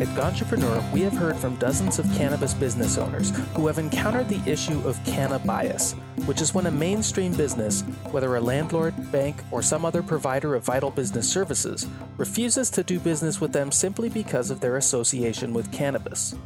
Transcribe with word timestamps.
At 0.00 0.06
Ganjapreneur, 0.14 0.92
we 0.92 1.00
have 1.00 1.12
heard 1.14 1.34
from 1.38 1.56
dozens 1.56 1.98
of 1.98 2.06
cannabis 2.14 2.54
business 2.54 2.98
owners 2.98 3.32
who 3.56 3.66
have 3.66 3.78
encountered 3.80 4.28
the 4.28 4.40
issue 4.48 4.78
of 4.86 5.02
canna 5.04 5.40
bias, 5.40 5.94
which 6.24 6.40
is 6.40 6.54
when 6.54 6.66
a 6.66 6.70
mainstream 6.70 7.32
business, 7.34 7.82
whether 8.12 8.36
a 8.36 8.40
landlord, 8.40 8.94
bank, 9.10 9.42
or 9.50 9.60
some 9.60 9.84
other 9.84 10.00
provider 10.00 10.54
of 10.54 10.62
vital 10.62 10.92
business 10.92 11.28
services, 11.28 11.88
refuses 12.16 12.70
to 12.70 12.84
do 12.84 13.00
business 13.00 13.40
with 13.40 13.52
them 13.52 13.72
simply 13.72 14.08
because 14.08 14.52
of 14.52 14.60
their 14.60 14.76
association 14.76 15.52
with 15.52 15.72
cannabis. 15.72 16.36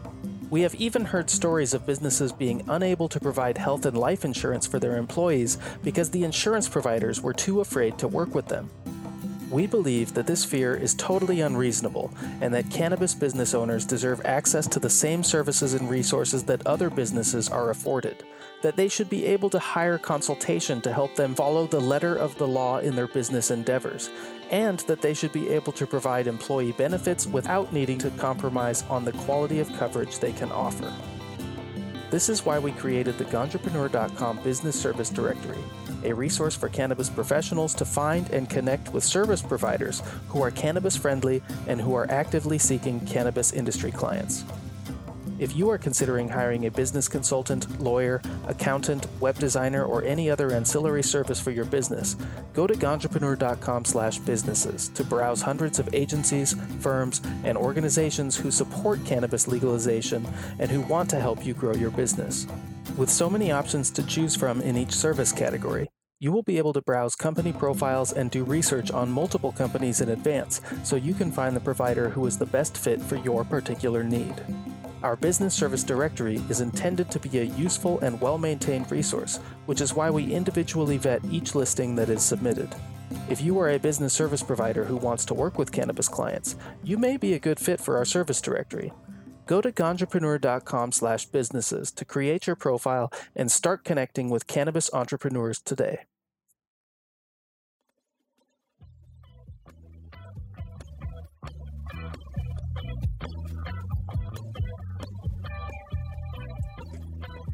We 0.49 0.63
have 0.63 0.75
even 0.77 1.05
heard 1.05 1.29
stories 1.29 1.75
of 1.75 1.85
businesses 1.85 2.33
being 2.33 2.63
unable 2.69 3.09
to 3.11 3.21
provide 3.21 3.59
health 3.59 3.85
and 3.85 3.99
life 3.99 4.25
insurance 4.25 4.67
for 4.67 4.79
their 4.79 4.97
employees 4.97 5.59
because 5.85 6.09
the 6.09 6.25
insurance 6.25 6.71
providers 6.71 7.21
were 7.21 7.35
too 7.35 7.61
afraid 7.61 7.99
to 7.99 8.09
work 8.09 8.35
with 8.35 8.49
them. 8.49 8.71
We 9.53 9.67
believe 9.67 10.15
that 10.15 10.27
this 10.27 10.47
fear 10.47 10.75
is 10.75 10.95
totally 10.95 11.43
unreasonable 11.43 12.11
and 12.41 12.55
that 12.55 12.71
cannabis 12.71 13.15
business 13.15 13.55
owners 13.55 13.85
deserve 13.85 14.23
access 14.25 14.67
to 14.69 14.81
the 14.81 14.89
same 14.89 15.23
services 15.23 15.75
and 15.75 15.91
resources 15.91 16.43
that 16.45 16.67
other 16.67 16.89
businesses 16.89 17.51
are 17.51 17.69
afforded, 17.69 18.25
that 18.63 18.77
they 18.77 18.89
should 18.89 19.11
be 19.11 19.27
able 19.27 19.51
to 19.51 19.59
hire 19.59 19.99
consultation 19.99 20.81
to 20.81 20.93
help 20.93 21.15
them 21.17 21.35
follow 21.35 21.67
the 21.67 21.79
letter 21.79 22.17
of 22.17 22.35
the 22.39 22.49
law 22.49 22.79
in 22.79 22.97
their 22.97 23.09
business 23.09 23.51
endeavors, 23.51 24.09
and 24.51 24.79
that 24.87 25.03
they 25.03 25.13
should 25.13 25.33
be 25.33 25.51
able 25.51 25.73
to 25.73 25.87
provide 25.87 26.29
employee 26.29 26.73
benefits 26.73 27.27
without 27.27 27.75
needing 27.75 27.99
to 27.99 28.11
compromise 28.13 28.85
on 28.89 29.05
the 29.05 29.13
quality 29.13 29.61
of 29.61 29.71
coverage 29.77 30.19
they 30.19 30.33
can 30.33 30.51
offer. 30.51 30.91
This 32.11 32.31
is 32.31 32.47
why 32.47 32.59
we 32.59 32.73
created 32.73 33.19
the 33.19 33.25
Ganjapreneur.com 33.27 34.43
Business 34.45 34.81
Service 34.81 35.11
Directory 35.11 35.63
a 36.05 36.13
resource 36.13 36.55
for 36.55 36.69
cannabis 36.69 37.09
professionals 37.09 37.75
to 37.75 37.85
find 37.85 38.29
and 38.31 38.49
connect 38.49 38.93
with 38.93 39.05
service 39.05 39.43
providers 39.43 40.03
who 40.29 40.43
are 40.43 40.51
cannabis 40.51 40.97
friendly 40.97 41.43
and 41.67 41.81
who 41.81 41.95
are 41.95 42.11
actively 42.11 42.59
seeking 42.59 43.01
cannabis 43.07 43.53
industry 43.53 43.91
clients. 43.91 44.45
If 45.43 45.57
you 45.57 45.69
are 45.71 45.79
considering 45.79 46.29
hiring 46.29 46.67
a 46.67 46.71
business 46.71 47.09
consultant, 47.09 47.81
lawyer, 47.81 48.23
accountant, 48.47 49.09
web 49.19 49.37
designer, 49.41 49.85
or 49.85 50.05
any 50.05 50.31
other 50.31 50.53
ancillary 50.53 51.03
service 51.03 51.41
for 51.41 51.51
your 51.51 51.65
business, 51.65 52.15
go 52.53 52.69
to 52.69 52.75
ganjapreneur.com 52.75 53.85
slash 53.85 54.19
businesses 54.19 54.87
to 54.91 55.03
browse 55.03 55.43
hundreds 55.43 55.81
of 55.81 55.93
agencies, 55.95 56.55
firms, 56.79 57.21
and 57.43 57.59
organizations 57.59 58.37
who 58.37 58.53
support 58.53 59.05
cannabis 59.05 59.49
legalization 59.49 60.25
and 60.61 60.71
who 60.71 60.81
want 60.83 61.11
to 61.11 61.19
help 61.19 61.45
you 61.45 61.55
grow 61.55 61.75
your 61.75 61.91
business. 61.91 62.47
With 62.97 63.11
so 63.11 63.29
many 63.29 63.51
options 63.51 63.91
to 63.91 64.05
choose 64.07 64.37
from 64.37 64.61
in 64.61 64.77
each 64.77 64.93
service 64.93 65.33
category, 65.33 65.89
you 66.21 66.31
will 66.31 66.45
be 66.45 66.59
able 66.59 66.73
to 66.75 66.83
browse 66.83 67.17
company 67.17 67.53
profiles 67.53 68.13
and 68.13 68.31
do 68.31 68.45
research 68.45 68.93
on 68.93 69.11
multiple 69.11 69.51
companies 69.51 70.01
in 70.03 70.11
advance 70.11 70.61
so 70.85 70.95
you 70.95 71.15
can 71.15 71.33
find 71.33 71.57
the 71.57 71.67
provider 71.69 72.11
who 72.11 72.25
is 72.27 72.39
the 72.39 72.47
best 72.47 72.77
fit 72.79 73.03
for 73.03 73.17
your 73.17 73.43
particular 73.43 74.05
need. 74.05 74.41
Our 75.03 75.17
Business 75.17 75.53
Service 75.55 75.83
Directory 75.83 76.41
is 76.49 76.61
intended 76.61 77.11
to 77.11 77.19
be 77.19 77.39
a 77.39 77.43
useful 77.43 77.99
and 78.01 78.21
well 78.21 78.39
maintained 78.39 78.91
resource, 78.91 79.39
which 79.67 79.81
is 79.81 79.95
why 79.95 80.11
we 80.11 80.33
individually 80.33 80.97
vet 80.97 81.25
each 81.31 81.55
listing 81.55 81.97
that 81.97 82.09
is 82.09 82.23
submitted. 82.23 82.73
If 83.29 83.43
you 83.43 83.59
are 83.59 83.71
a 83.71 83.79
business 83.79 84.13
service 84.15 84.43
provider 84.43 84.85
who 84.85 84.97
wants 84.97 85.25
to 85.27 85.35
work 85.35 85.59
with 85.59 85.73
cannabis 85.73 86.09
clients, 86.09 86.57
you 86.83 86.97
may 86.99 87.17
be 87.17 87.35
a 87.35 87.39
good 87.39 87.59
fit 87.59 87.81
for 87.81 87.97
our 87.97 88.05
service 88.05 88.41
directory. 88.41 88.93
Go 89.45 89.61
to 89.61 89.73
ganjapreneur.com 89.73 90.93
slash 90.93 91.27
businesses 91.27 91.91
to 91.93 92.05
create 92.05 92.47
your 92.47 92.57
profile 92.57 93.13
and 93.37 93.51
start 93.51 93.85
connecting 93.85 94.31
with 94.31 94.47
cannabis 94.47 94.89
entrepreneurs 94.95 95.61
today. 95.61 96.01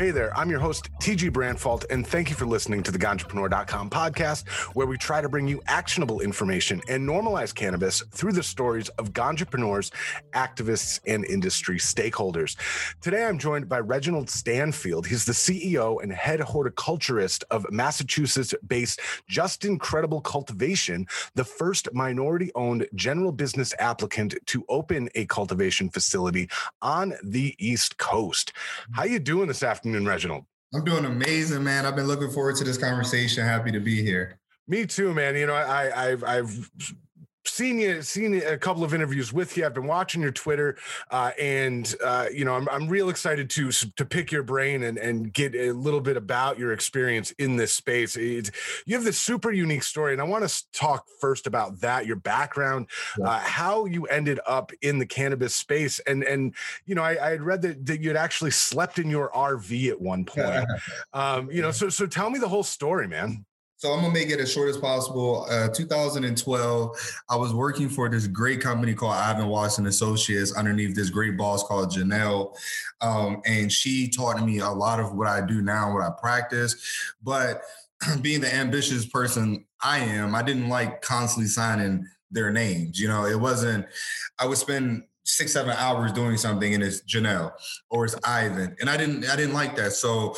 Hey 0.01 0.13
there, 0.13 0.33
I'm 0.39 0.49
your 0.49 0.61
host, 0.61 0.91
TG 1.03 1.31
Branfalt, 1.33 1.85
and 1.91 2.07
thank 2.07 2.31
you 2.31 2.37
for 2.37 2.47
listening 2.47 2.85
to 2.85 2.93
the 2.93 3.01
Ganjapreneur.com 3.01 3.91
podcast, 3.91 4.49
where 4.77 4.87
we 4.87 4.97
try 4.97 5.21
to 5.21 5.29
bring 5.29 5.49
you 5.49 5.61
actionable 5.67 6.21
information 6.21 6.81
and 6.89 7.03
normalize 7.07 7.53
cannabis 7.53 8.01
through 8.13 8.31
the 8.31 8.43
stories 8.45 8.91
of 8.91 9.11
entrepreneurs, 9.19 9.91
activists, 10.35 11.01
and 11.09 11.25
industry 11.25 11.79
stakeholders. 11.79 12.55
Today, 13.01 13.25
I'm 13.25 13.41
joined 13.41 13.69
by 13.69 13.81
Reginald 13.81 14.31
Stanfield. 14.31 15.05
He's 15.05 15.25
the 15.25 15.33
CEO 15.33 16.01
and 16.01 16.13
head 16.13 16.39
horticulturist 16.39 17.43
of 17.51 17.67
Massachusetts 17.69 18.55
based 18.69 19.01
JustinCredible 19.29 20.23
Cultivation, 20.23 21.09
the 21.35 21.43
first 21.43 21.89
minority 21.93 22.53
owned 22.55 22.87
general 22.95 23.33
business 23.33 23.75
applicant 23.81 24.37
to 24.47 24.65
open 24.69 25.09
a 25.17 25.27
cultivation 25.27 25.91
facility 25.91 26.49
on 26.83 27.15
the 27.25 27.57
East 27.59 27.99
Coast. 27.99 28.53
How 28.93 29.03
you 29.03 29.19
doing 29.19 29.49
this 29.49 29.65
afternoon? 29.65 29.88
afternoon, 29.89 30.07
Reginald? 30.09 30.45
I'm 30.75 30.85
doing 30.85 31.05
amazing, 31.07 31.65
man. 31.65 31.87
I've 31.87 31.97
been 31.97 32.07
looking 32.07 32.31
forward 32.31 32.57
to 32.57 32.65
this 32.65 32.77
conversation. 32.77 33.45
Happy 33.45 33.71
to 33.73 33.81
be 33.81 34.03
here. 34.03 34.39
Me 34.67 34.85
too, 34.87 35.15
man. 35.15 35.35
You 35.35 35.47
know, 35.47 35.55
I, 35.55 36.11
I've, 36.11 36.23
I've 36.25 36.71
seen 37.49 37.79
you 37.79 38.03
seen 38.03 38.35
a 38.35 38.57
couple 38.57 38.85
of 38.85 38.95
interviews 38.95 39.33
with 39.33 39.57
you. 39.57 39.67
I've 39.67 39.75
been 39.75 39.87
watching 39.87 40.21
your 40.21 40.31
Twitter, 40.33 40.77
uh, 41.11 41.33
and 41.41 41.93
uh, 42.05 42.27
you 42.33 42.45
know 42.45 42.55
I'm 42.55 42.69
I'm 42.69 42.89
real 42.89 43.09
excited 43.09 43.51
to 43.51 43.71
to 43.73 44.05
pick 44.05 44.31
your 44.31 44.43
brain 44.43 44.83
and 44.85 44.99
and 44.99 45.33
get 45.33 45.55
a 45.55 45.73
little 45.73 46.01
bit 46.01 46.17
about 46.17 46.59
your 46.59 46.73
experience 46.73 47.31
in 47.33 47.57
this 47.57 47.73
space. 47.75 48.17
It's, 48.17 48.51
you 48.87 48.95
have 48.97 49.05
this 49.05 49.19
super 49.19 49.51
unique 49.51 49.83
story, 49.83 50.13
and 50.13 50.21
I 50.21 50.25
want 50.25 50.49
to 50.49 50.65
talk 50.73 51.07
first 51.21 51.47
about 51.47 51.81
that, 51.81 52.07
your 52.07 52.17
background, 52.17 52.89
yeah. 53.19 53.27
uh, 53.27 53.39
how 53.39 53.87
you 53.87 54.05
ended 54.07 54.41
up 54.47 54.73
in 54.83 54.99
the 54.99 55.07
cannabis 55.07 55.55
space, 55.57 55.99
and 56.01 56.23
and 56.23 56.55
you 56.85 56.95
know 56.95 57.03
I, 57.03 57.27
I 57.27 57.31
had 57.31 57.43
read 57.43 57.63
that 57.63 57.87
that 57.87 58.01
you 58.01 58.09
had 58.09 58.17
actually 58.17 58.53
slept 58.53 58.99
in 58.99 59.11
your 59.11 59.31
RV 59.31 59.89
at 59.89 60.01
one 60.01 60.25
point. 60.25 60.67
um, 61.13 61.51
you 61.51 61.63
know, 61.63 61.71
so 61.71 61.89
so 61.89 62.07
tell 62.07 62.31
me 62.31 62.39
the 62.39 62.49
whole 62.49 62.63
story, 62.63 63.09
man. 63.09 63.45
So 63.81 63.93
I'm 63.93 64.01
gonna 64.01 64.13
make 64.13 64.31
it 64.31 64.41
as 64.41 64.51
short 64.51 64.69
as 64.69 64.77
possible. 64.77 65.47
Uh, 65.49 65.69
2012, 65.69 67.13
I 67.31 67.37
was 67.37 67.55
working 67.55 67.89
for 67.89 68.09
this 68.09 68.27
great 68.27 68.61
company 68.61 68.93
called 68.93 69.15
Ivan 69.15 69.47
Watson 69.47 69.87
Associates 69.87 70.53
underneath 70.53 70.97
this 70.97 71.11
great 71.11 71.37
boss 71.39 71.63
called 71.63 71.91
Janelle, 71.93 72.57
um, 73.01 73.41
and 73.47 73.71
she 73.71 74.09
taught 74.09 74.45
me 74.45 74.59
a 74.59 74.69
lot 74.69 74.99
of 74.99 75.13
what 75.15 75.29
I 75.29 75.47
do 75.47 75.63
now, 75.63 75.95
what 75.95 76.03
I 76.03 76.11
practice. 76.21 76.75
But 77.23 77.63
being 78.21 78.41
the 78.41 78.53
ambitious 78.53 79.07
person 79.07 79.65
I 79.81 80.01
am, 80.01 80.35
I 80.35 80.43
didn't 80.43 80.69
like 80.69 81.01
constantly 81.01 81.47
signing 81.49 82.05
their 82.33 82.51
names. 82.51 82.99
You 82.99 83.07
know, 83.07 83.27
it 83.27 83.39
wasn't. 83.39 83.87
I 84.41 84.47
would 84.47 84.59
spend 84.59 85.05
six 85.25 85.53
seven 85.53 85.77
hours 85.77 86.11
doing 86.11 86.37
something, 86.37 86.75
and 86.75 86.83
it's 86.83 87.03
Janelle 87.03 87.53
or 87.91 88.07
it's 88.07 88.17
Ivan, 88.25 88.75
and 88.81 88.91
I 88.91 88.97
didn't 88.97 89.25
I 89.31 89.37
didn't 89.37 89.55
like 89.55 89.77
that. 89.77 89.93
So 89.93 90.35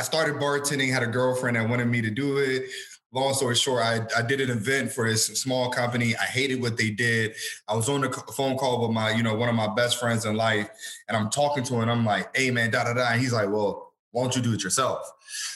I 0.00 0.02
started 0.02 0.36
bartending, 0.36 0.90
had 0.90 1.02
a 1.02 1.06
girlfriend 1.06 1.58
that 1.58 1.68
wanted 1.68 1.84
me 1.84 2.00
to 2.00 2.08
do 2.08 2.38
it. 2.38 2.70
Long 3.12 3.34
story 3.34 3.54
short, 3.54 3.82
I, 3.82 4.00
I 4.16 4.22
did 4.22 4.40
an 4.40 4.48
event 4.48 4.90
for 4.92 5.06
this 5.06 5.26
small 5.26 5.68
company. 5.70 6.16
I 6.16 6.22
hated 6.24 6.58
what 6.62 6.78
they 6.78 6.88
did. 6.88 7.34
I 7.68 7.76
was 7.76 7.86
on 7.90 8.04
a 8.04 8.10
phone 8.10 8.56
call 8.56 8.80
with 8.80 8.92
my, 8.92 9.10
you 9.10 9.22
know, 9.22 9.34
one 9.34 9.50
of 9.50 9.54
my 9.54 9.68
best 9.74 10.00
friends 10.00 10.24
in 10.24 10.36
life, 10.38 10.70
and 11.06 11.18
I'm 11.18 11.28
talking 11.28 11.62
to 11.64 11.74
him. 11.74 11.90
I'm 11.90 12.06
like, 12.06 12.34
"Hey, 12.34 12.50
man, 12.50 12.70
da 12.70 12.84
da 12.84 12.94
da," 12.94 13.08
and 13.12 13.20
he's 13.20 13.34
like, 13.34 13.50
"Well, 13.50 13.92
why 14.12 14.22
don't 14.22 14.34
you 14.34 14.40
do 14.40 14.54
it 14.54 14.64
yourself?" 14.64 15.02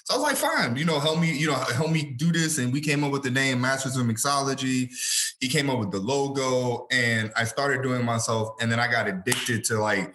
So 0.04 0.12
I 0.12 0.18
was 0.18 0.24
like, 0.30 0.36
"Fine, 0.36 0.76
you 0.76 0.84
know, 0.84 1.00
help 1.00 1.20
me, 1.20 1.34
you 1.34 1.46
know, 1.46 1.54
help 1.54 1.90
me 1.90 2.04
do 2.18 2.30
this." 2.30 2.58
And 2.58 2.70
we 2.70 2.82
came 2.82 3.02
up 3.02 3.12
with 3.12 3.22
the 3.22 3.30
name 3.30 3.62
Masters 3.62 3.96
of 3.96 4.04
Mixology. 4.04 4.92
He 5.40 5.48
came 5.48 5.70
up 5.70 5.78
with 5.78 5.90
the 5.90 6.00
logo, 6.00 6.86
and 6.92 7.32
I 7.34 7.44
started 7.44 7.80
doing 7.82 8.04
myself. 8.04 8.50
And 8.60 8.70
then 8.70 8.78
I 8.78 8.90
got 8.92 9.08
addicted 9.08 9.64
to 9.68 9.78
like 9.80 10.14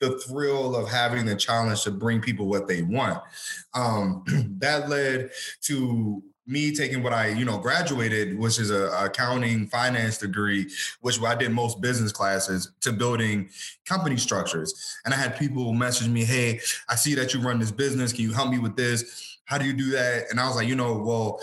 the 0.00 0.18
thrill 0.18 0.74
of 0.74 0.88
having 0.88 1.26
the 1.26 1.36
challenge 1.36 1.84
to 1.84 1.90
bring 1.90 2.20
people 2.20 2.46
what 2.46 2.66
they 2.66 2.82
want. 2.82 3.22
Um, 3.74 4.24
that 4.58 4.88
led 4.88 5.30
to 5.62 6.22
me 6.46 6.74
taking 6.74 7.02
what 7.02 7.12
I, 7.12 7.28
you 7.28 7.44
know, 7.44 7.58
graduated, 7.58 8.36
which 8.36 8.58
is 8.58 8.70
a, 8.70 8.86
a 8.88 9.04
accounting 9.06 9.66
finance 9.68 10.18
degree, 10.18 10.68
which 11.00 11.22
I 11.22 11.34
did 11.36 11.52
most 11.52 11.80
business 11.80 12.10
classes 12.10 12.72
to 12.80 12.92
building 12.92 13.50
company 13.86 14.16
structures. 14.16 14.96
And 15.04 15.14
I 15.14 15.18
had 15.18 15.38
people 15.38 15.72
message 15.74 16.08
me, 16.08 16.24
"Hey, 16.24 16.58
I 16.88 16.96
see 16.96 17.14
that 17.14 17.32
you 17.32 17.40
run 17.40 17.60
this 17.60 17.70
business. 17.70 18.12
Can 18.12 18.22
you 18.22 18.32
help 18.32 18.50
me 18.50 18.58
with 18.58 18.74
this? 18.74 19.38
How 19.44 19.58
do 19.58 19.64
you 19.64 19.74
do 19.74 19.90
that?" 19.90 20.24
And 20.30 20.40
I 20.40 20.46
was 20.48 20.56
like, 20.56 20.66
you 20.66 20.74
know, 20.74 20.96
well, 20.98 21.38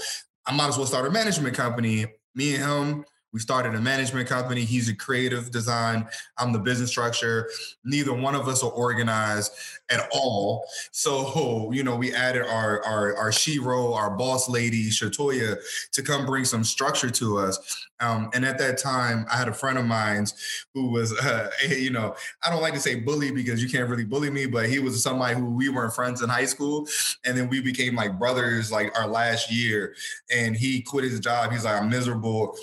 I 0.46 0.54
might 0.54 0.68
as 0.68 0.78
well 0.78 0.88
start 0.88 1.06
a 1.08 1.12
management 1.12 1.56
company. 1.56 2.08
Me 2.36 2.56
and 2.56 2.64
him 2.64 3.06
we 3.34 3.40
started 3.42 3.76
a 3.76 3.82
management 3.82 4.28
company. 4.30 4.62
He's 4.64 4.90
a 4.90 4.96
creative 4.96 5.52
design. 5.52 6.08
I'm 6.38 6.54
the 6.54 6.60
business 6.60 6.90
structure. 6.90 7.50
Neither 7.84 8.14
one 8.14 8.36
of 8.36 8.48
us 8.48 8.64
are 8.64 8.72
organized 8.72 9.52
at 9.90 10.08
all. 10.12 10.66
So, 10.92 11.72
you 11.72 11.84
know, 11.84 11.96
we 11.98 12.14
added 12.16 12.44
our 12.44 12.84
our 12.86 13.16
our 13.18 13.32
Shiro, 13.34 13.94
our 13.94 14.12
boss 14.16 14.48
lady, 14.48 14.90
Shatoya, 14.90 15.58
to 15.92 16.02
come 16.02 16.26
bring 16.26 16.46
some 16.46 16.64
structure 16.64 17.10
to 17.10 17.40
us. 17.40 17.86
Um, 18.00 18.30
and 18.34 18.46
at 18.46 18.60
that 18.60 18.78
time, 18.78 19.26
I 19.30 19.38
had 19.38 19.48
a 19.50 19.54
friend 19.54 19.78
of 19.80 19.86
mine 19.86 20.28
who 20.76 20.92
was, 20.92 21.12
uh, 21.18 21.50
you 21.70 21.90
know, 21.90 22.16
I 22.44 22.50
don't 22.52 22.62
like 22.62 22.76
to 22.76 22.80
say 22.80 22.96
bully 22.96 23.32
because 23.32 23.62
you 23.62 23.68
can't 23.68 23.90
really 23.90 24.06
bully 24.06 24.30
me, 24.30 24.46
but 24.46 24.70
he 24.70 24.78
was 24.80 25.02
somebody 25.02 25.36
who 25.36 25.48
we 25.52 25.68
weren't 25.70 25.94
friends 25.96 26.22
in 26.22 26.30
high 26.30 26.46
school, 26.46 26.88
and 27.26 27.36
then 27.38 27.50
we 27.50 27.60
became 27.60 27.96
like 27.96 28.18
brothers 28.18 28.72
like 28.72 28.98
our 28.98 29.08
last 29.08 29.52
year. 29.52 29.96
And 30.34 30.56
he 30.56 30.82
quit 30.82 31.04
his 31.04 31.20
job. 31.20 31.52
He's 31.52 31.66
like, 31.66 31.82
I'm 31.82 31.90
miserable 31.90 32.56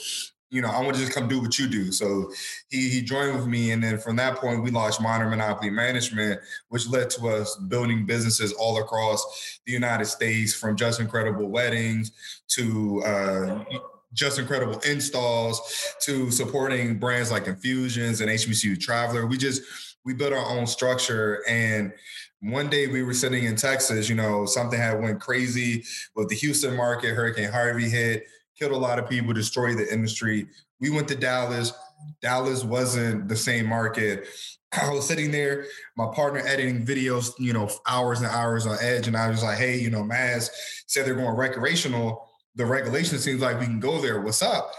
you 0.55 0.63
know, 0.63 0.69
I 0.71 0.81
want 0.83 0.95
to 0.95 1.01
just 1.03 1.13
come 1.13 1.27
do 1.27 1.41
what 1.41 1.59
you 1.59 1.67
do. 1.69 1.91
So 1.91 2.33
he, 2.69 2.89
he 2.89 3.03
joined 3.03 3.35
with 3.37 3.47
me. 3.49 3.73
And 3.73 3.83
then 3.83 3.99
from 3.99 4.15
that 4.17 4.37
point, 4.37 4.63
we 4.63 4.71
launched 4.71 5.01
Modern 5.03 5.29
Monopoly 5.31 5.69
Management, 5.69 6.41
which 6.69 6.87
led 6.87 7.11
to 7.11 7.27
us 7.29 7.57
building 7.57 8.07
businesses 8.07 8.53
all 8.53 8.79
across 8.81 9.61
the 9.67 9.73
United 9.73 10.05
States 10.05 10.55
from 10.55 10.77
just 10.77 11.01
incredible 11.01 11.49
weddings 11.49 12.13
to, 12.51 13.03
uh, 13.05 13.65
just 14.13 14.39
incredible 14.39 14.79
installs 14.89 15.61
to 16.03 16.31
supporting 16.31 17.01
brands 17.01 17.33
like 17.33 17.49
Infusions 17.49 18.21
and 18.21 18.31
HBCU 18.31 18.79
Traveler. 18.81 19.27
We 19.27 19.37
just 19.37 19.61
we 20.05 20.15
built 20.15 20.33
our 20.33 20.49
own 20.57 20.69
structure 20.69 21.43
and 21.49 21.93
one 22.41 22.69
day 22.71 22.87
we 22.87 23.03
were 23.03 23.13
sitting 23.15 23.43
in 23.43 23.57
Texas, 23.57 24.09
you 24.09 24.15
know, 24.15 24.47
something 24.47 24.79
had 24.79 25.03
went 25.03 25.21
crazy 25.21 25.83
with 26.15 26.29
the 26.29 26.37
Houston 26.37 26.77
market, 26.77 27.15
Hurricane 27.17 27.51
Harvey 27.51 27.89
hit 27.89 28.25
killed 28.59 28.73
a 28.73 28.77
lot 28.77 28.99
of 28.99 29.09
people, 29.09 29.33
destroyed 29.33 29.79
the 29.79 29.93
industry. 29.93 30.47
We 30.81 30.91
went 30.91 31.09
to 31.09 31.17
Dallas. 31.17 31.73
Dallas 32.21 32.65
wasn't 32.65 33.29
the 33.29 33.37
same 33.37 33.67
market. 33.67 34.27
I 34.73 34.91
was 34.91 35.07
sitting 35.07 35.31
there, 35.31 35.67
my 35.97 36.07
partner 36.15 36.41
editing 36.41 36.85
videos, 36.85 37.31
you 37.39 37.53
know, 37.53 37.69
hours 37.87 38.19
and 38.21 38.29
hours 38.29 38.67
on 38.67 38.77
edge. 38.81 39.07
And 39.07 39.17
I 39.17 39.29
was 39.29 39.43
like, 39.43 39.59
hey, 39.59 39.79
you 39.79 39.91
know, 39.91 40.03
Maz 40.03 40.51
said 40.87 41.07
they're 41.07 41.15
going 41.15 41.29
recreational. 41.37 42.29
The 42.57 42.67
regulation 42.67 43.19
seems 43.19 43.41
like 43.41 43.59
we 43.59 43.67
can 43.67 43.81
go 43.81 44.01
there. 44.01 44.21
What's 44.21 44.43
up? 44.43 44.71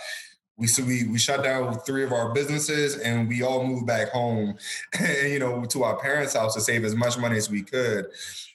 We 0.57 0.67
so 0.67 0.81
we 0.83 1.05
we 1.07 1.17
shut 1.19 1.43
down 1.43 1.77
three 1.81 2.05
of 2.05 2.13
our 2.13 2.31
businesses 2.31 2.97
and 2.99 3.27
we 3.27 3.43
all 3.43 3.65
moved 3.65 3.87
back 3.87 4.07
home, 4.11 4.57
and, 4.99 5.29
you 5.29 5.37
know, 5.37 5.65
to 5.65 5.83
our 5.83 5.99
parents' 5.99 6.33
house 6.33 6.53
to 6.53 6.61
save 6.61 6.85
as 6.85 6.95
much 6.95 7.17
money 7.17 7.35
as 7.35 7.49
we 7.49 7.61
could. 7.61 8.05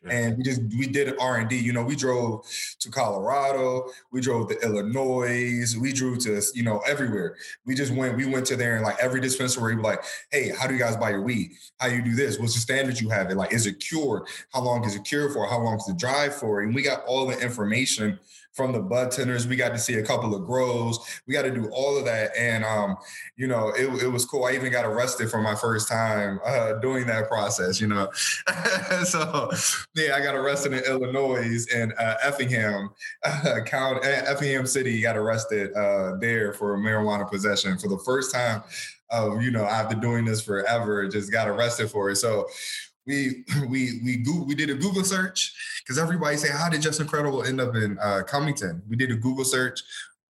And 0.08 0.38
we 0.38 0.44
just 0.44 0.62
we 0.78 0.86
did 0.86 1.14
R 1.20 1.38
and 1.38 1.48
D. 1.48 1.58
You 1.58 1.74
know, 1.74 1.82
we 1.84 1.94
drove 1.94 2.46
to 2.78 2.90
Colorado, 2.90 3.90
we 4.10 4.22
drove 4.22 4.48
to 4.48 4.58
Illinois, 4.62 5.62
we 5.78 5.92
drove 5.92 6.20
to 6.20 6.40
you 6.54 6.62
know 6.62 6.78
everywhere. 6.88 7.36
We 7.66 7.74
just 7.74 7.92
went. 7.92 8.16
We 8.16 8.24
went 8.24 8.46
to 8.46 8.56
there 8.56 8.76
and 8.76 8.84
like 8.84 8.96
every 8.98 9.20
dispensary, 9.20 9.74
we 9.74 9.76
were 9.76 9.88
like, 9.88 10.00
hey, 10.30 10.52
how 10.58 10.66
do 10.66 10.72
you 10.72 10.80
guys 10.80 10.96
buy 10.96 11.10
your 11.10 11.20
weed? 11.22 11.50
How 11.80 11.88
you 11.88 12.02
do 12.02 12.14
this? 12.14 12.38
What's 12.38 12.54
the 12.54 12.60
standard 12.60 12.98
you 12.98 13.10
have? 13.10 13.30
It 13.30 13.36
like 13.36 13.52
is 13.52 13.66
it 13.66 13.74
cured? 13.74 14.22
How 14.54 14.62
long 14.62 14.84
is 14.84 14.96
it 14.96 15.04
cured 15.04 15.34
for? 15.34 15.46
How 15.46 15.58
long 15.60 15.76
is 15.76 15.86
it 15.88 15.98
dry 15.98 16.30
for? 16.30 16.62
And 16.62 16.74
we 16.74 16.80
got 16.82 17.04
all 17.04 17.26
the 17.26 17.38
information 17.38 18.18
from 18.52 18.72
the 18.72 18.80
bud 18.80 19.10
tenders. 19.10 19.46
We 19.46 19.56
got 19.56 19.70
to 19.70 19.78
see 19.78 19.94
a 19.94 20.02
couple 20.04 20.34
of 20.34 20.44
grows. 20.44 20.98
We 21.26 21.32
got 21.34 21.42
to 21.42 21.50
do 21.52 21.68
all 21.72 21.96
of 21.98 22.04
that. 22.06 22.30
And, 22.36 22.64
um, 22.64 22.96
you 23.36 23.46
know, 23.46 23.68
it, 23.68 24.02
it 24.02 24.08
was 24.08 24.24
cool. 24.24 24.44
I 24.44 24.52
even 24.52 24.72
got 24.72 24.84
arrested 24.86 25.30
for 25.30 25.40
my 25.40 25.54
first 25.54 25.88
time 25.88 26.40
uh, 26.44 26.74
doing 26.74 27.06
that 27.06 27.28
process, 27.28 27.80
you 27.80 27.86
know. 27.86 28.08
so, 29.04 29.50
yeah, 29.94 30.16
I 30.16 30.20
got 30.20 30.34
arrested 30.34 30.72
in 30.74 30.80
Illinois 30.84 31.64
in 31.72 31.92
uh, 31.92 32.16
Effingham 32.22 32.90
uh, 33.24 33.60
County, 33.66 34.00
eh, 34.04 34.24
Effingham 34.26 34.66
City, 34.66 35.00
got 35.00 35.16
arrested 35.16 35.72
uh, 35.74 36.16
there 36.20 36.52
for 36.52 36.76
marijuana 36.78 37.28
possession 37.30 37.78
for 37.78 37.88
the 37.88 37.98
first 38.04 38.34
time. 38.34 38.62
you 39.40 39.50
know, 39.50 39.64
after 39.64 39.96
doing 39.96 40.24
this 40.24 40.40
forever, 40.40 41.06
just 41.08 41.30
got 41.32 41.48
arrested 41.48 41.90
for 41.90 42.10
it. 42.10 42.16
So 42.16 42.46
we 43.06 43.44
we 43.68 44.00
we 44.04 44.16
Google, 44.18 44.46
we 44.46 44.54
did 44.54 44.70
a 44.70 44.74
Google 44.74 45.04
search 45.04 45.54
because 45.84 45.98
everybody 45.98 46.36
say, 46.36 46.50
"How 46.50 46.68
did 46.68 46.82
Justin 46.82 47.06
Credible 47.08 47.44
end 47.44 47.60
up 47.60 47.74
in 47.74 47.98
uh, 47.98 48.22
Covington?" 48.26 48.82
We 48.88 48.96
did 48.96 49.10
a 49.10 49.16
Google 49.16 49.44
search. 49.44 49.80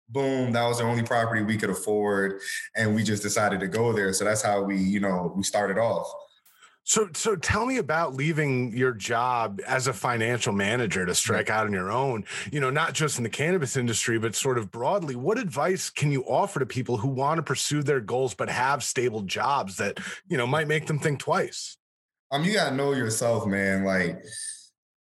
Boom! 0.10 0.52
That 0.52 0.68
was 0.68 0.78
the 0.78 0.84
only 0.84 1.04
property 1.04 1.42
we 1.42 1.58
could 1.58 1.70
afford, 1.70 2.40
and 2.76 2.94
we 2.96 3.04
just 3.04 3.24
decided 3.24 3.60
to 3.62 3.68
go 3.68 3.92
there. 3.94 4.14
So 4.14 4.24
that's 4.24 4.42
how 4.44 4.62
we, 4.64 4.78
you 4.78 5.00
know, 5.00 5.34
we 5.36 5.44
started 5.44 5.78
off. 5.80 6.12
So, 6.84 7.08
so 7.14 7.36
tell 7.36 7.68
me 7.68 7.78
about 7.78 8.16
leaving 8.16 8.76
your 8.76 8.94
job 8.94 9.62
as 9.68 9.86
a 9.86 9.94
financial 9.94 10.52
manager 10.54 11.06
to 11.06 11.14
strike 11.14 11.46
mm-hmm. 11.46 11.60
out 11.60 11.68
on 11.68 11.74
your 11.74 11.92
own. 11.92 12.26
You 12.52 12.60
know, 12.60 12.70
not 12.72 12.94
just 12.94 13.18
in 13.18 13.24
the 13.24 13.30
cannabis 13.30 13.78
industry, 13.78 14.18
but 14.20 14.36
sort 14.36 14.58
of 14.60 14.70
broadly. 14.72 15.16
What 15.16 15.38
advice 15.40 15.90
can 15.92 16.12
you 16.12 16.24
offer 16.24 16.60
to 16.60 16.66
people 16.68 16.98
who 16.98 17.08
want 17.10 17.38
to 17.38 17.44
pursue 17.44 17.82
their 17.84 18.02
goals 18.02 18.34
but 18.36 18.50
have 18.50 18.84
stable 18.84 19.22
jobs 19.24 19.78
that 19.78 20.00
you 20.28 20.38
know 20.38 20.46
might 20.46 20.68
make 20.68 20.86
them 20.88 21.00
think 21.00 21.20
twice? 21.20 21.78
Um, 22.32 22.44
you 22.44 22.54
gotta 22.54 22.76
know 22.76 22.94
yourself, 22.94 23.48
man. 23.48 23.84
Like, 23.84 24.24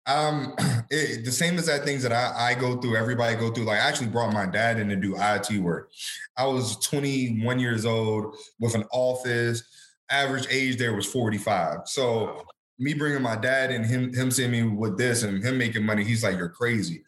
um, 0.08 0.56
it, 0.90 1.24
the 1.24 1.32
same 1.32 1.56
as 1.58 1.68
that 1.68 1.84
things 1.84 2.04
that 2.04 2.12
I, 2.14 2.52
I 2.52 2.54
go 2.56 2.78
through, 2.80 2.96
everybody 2.96 3.36
go 3.36 3.52
through. 3.52 3.66
Like, 3.66 3.80
I 3.80 3.88
actually 3.88 4.08
brought 4.10 4.34
my 4.34 4.46
dad 4.46 4.80
in 4.80 4.90
to 4.90 4.96
do 4.96 5.16
IT 5.20 5.50
work. 5.60 5.92
I 6.38 6.46
was 6.48 6.78
21 6.86 7.60
years 7.60 7.86
old 7.86 8.36
with 8.60 8.76
an 8.76 8.86
office. 8.92 9.64
Average 10.10 10.48
age 10.50 10.78
there 10.78 10.94
was 10.94 11.06
45. 11.06 11.82
So 11.86 12.46
me 12.80 12.94
bringing 12.96 13.22
my 13.22 13.36
dad 13.36 13.70
and 13.72 13.86
him 13.86 14.12
him 14.14 14.30
seeing 14.32 14.52
me 14.52 14.64
with 14.64 14.98
this 14.98 15.22
and 15.24 15.42
him 15.42 15.58
making 15.58 15.86
money, 15.86 16.04
he's 16.04 16.22
like, 16.24 16.36
"You're 16.36 16.50
crazy." 16.50 17.04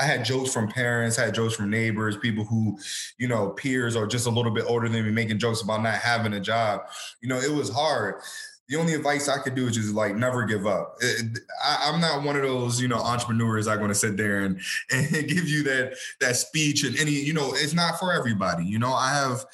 I 0.00 0.02
had 0.04 0.24
jokes 0.24 0.52
from 0.52 0.66
parents, 0.66 1.16
I 1.18 1.26
had 1.26 1.34
jokes 1.34 1.54
from 1.54 1.70
neighbors, 1.70 2.16
people 2.16 2.44
who, 2.44 2.76
you 3.18 3.28
know, 3.28 3.50
peers 3.50 3.94
or 3.94 4.08
just 4.08 4.26
a 4.26 4.30
little 4.30 4.50
bit 4.50 4.64
older 4.66 4.88
than 4.88 5.04
me 5.04 5.12
making 5.12 5.38
jokes 5.38 5.62
about 5.62 5.82
not 5.84 5.94
having 5.96 6.32
a 6.32 6.40
job. 6.40 6.80
You 7.22 7.28
know, 7.28 7.38
it 7.38 7.52
was 7.52 7.68
hard 7.70 8.16
the 8.70 8.76
only 8.76 8.94
advice 8.94 9.28
I 9.28 9.38
could 9.38 9.56
do 9.56 9.66
is 9.66 9.74
just 9.74 9.94
like 9.94 10.14
never 10.16 10.44
give 10.44 10.64
up. 10.66 10.96
I, 11.62 11.90
am 11.92 12.00
not 12.00 12.22
one 12.22 12.36
of 12.36 12.42
those, 12.42 12.80
you 12.80 12.86
know, 12.86 12.98
entrepreneurs 12.98 13.66
I'm 13.66 13.78
going 13.78 13.88
to 13.88 13.94
sit 13.96 14.16
there 14.16 14.42
and, 14.42 14.60
and 14.92 15.08
give 15.10 15.48
you 15.48 15.64
that 15.64 15.96
that 16.20 16.36
speech 16.36 16.84
and 16.84 16.96
any, 16.96 17.10
you 17.10 17.32
know, 17.34 17.50
it's 17.52 17.74
not 17.74 17.98
for 17.98 18.12
everybody. 18.12 18.64
You 18.64 18.78
know, 18.78 18.92
I 18.92 19.10
have 19.12 19.44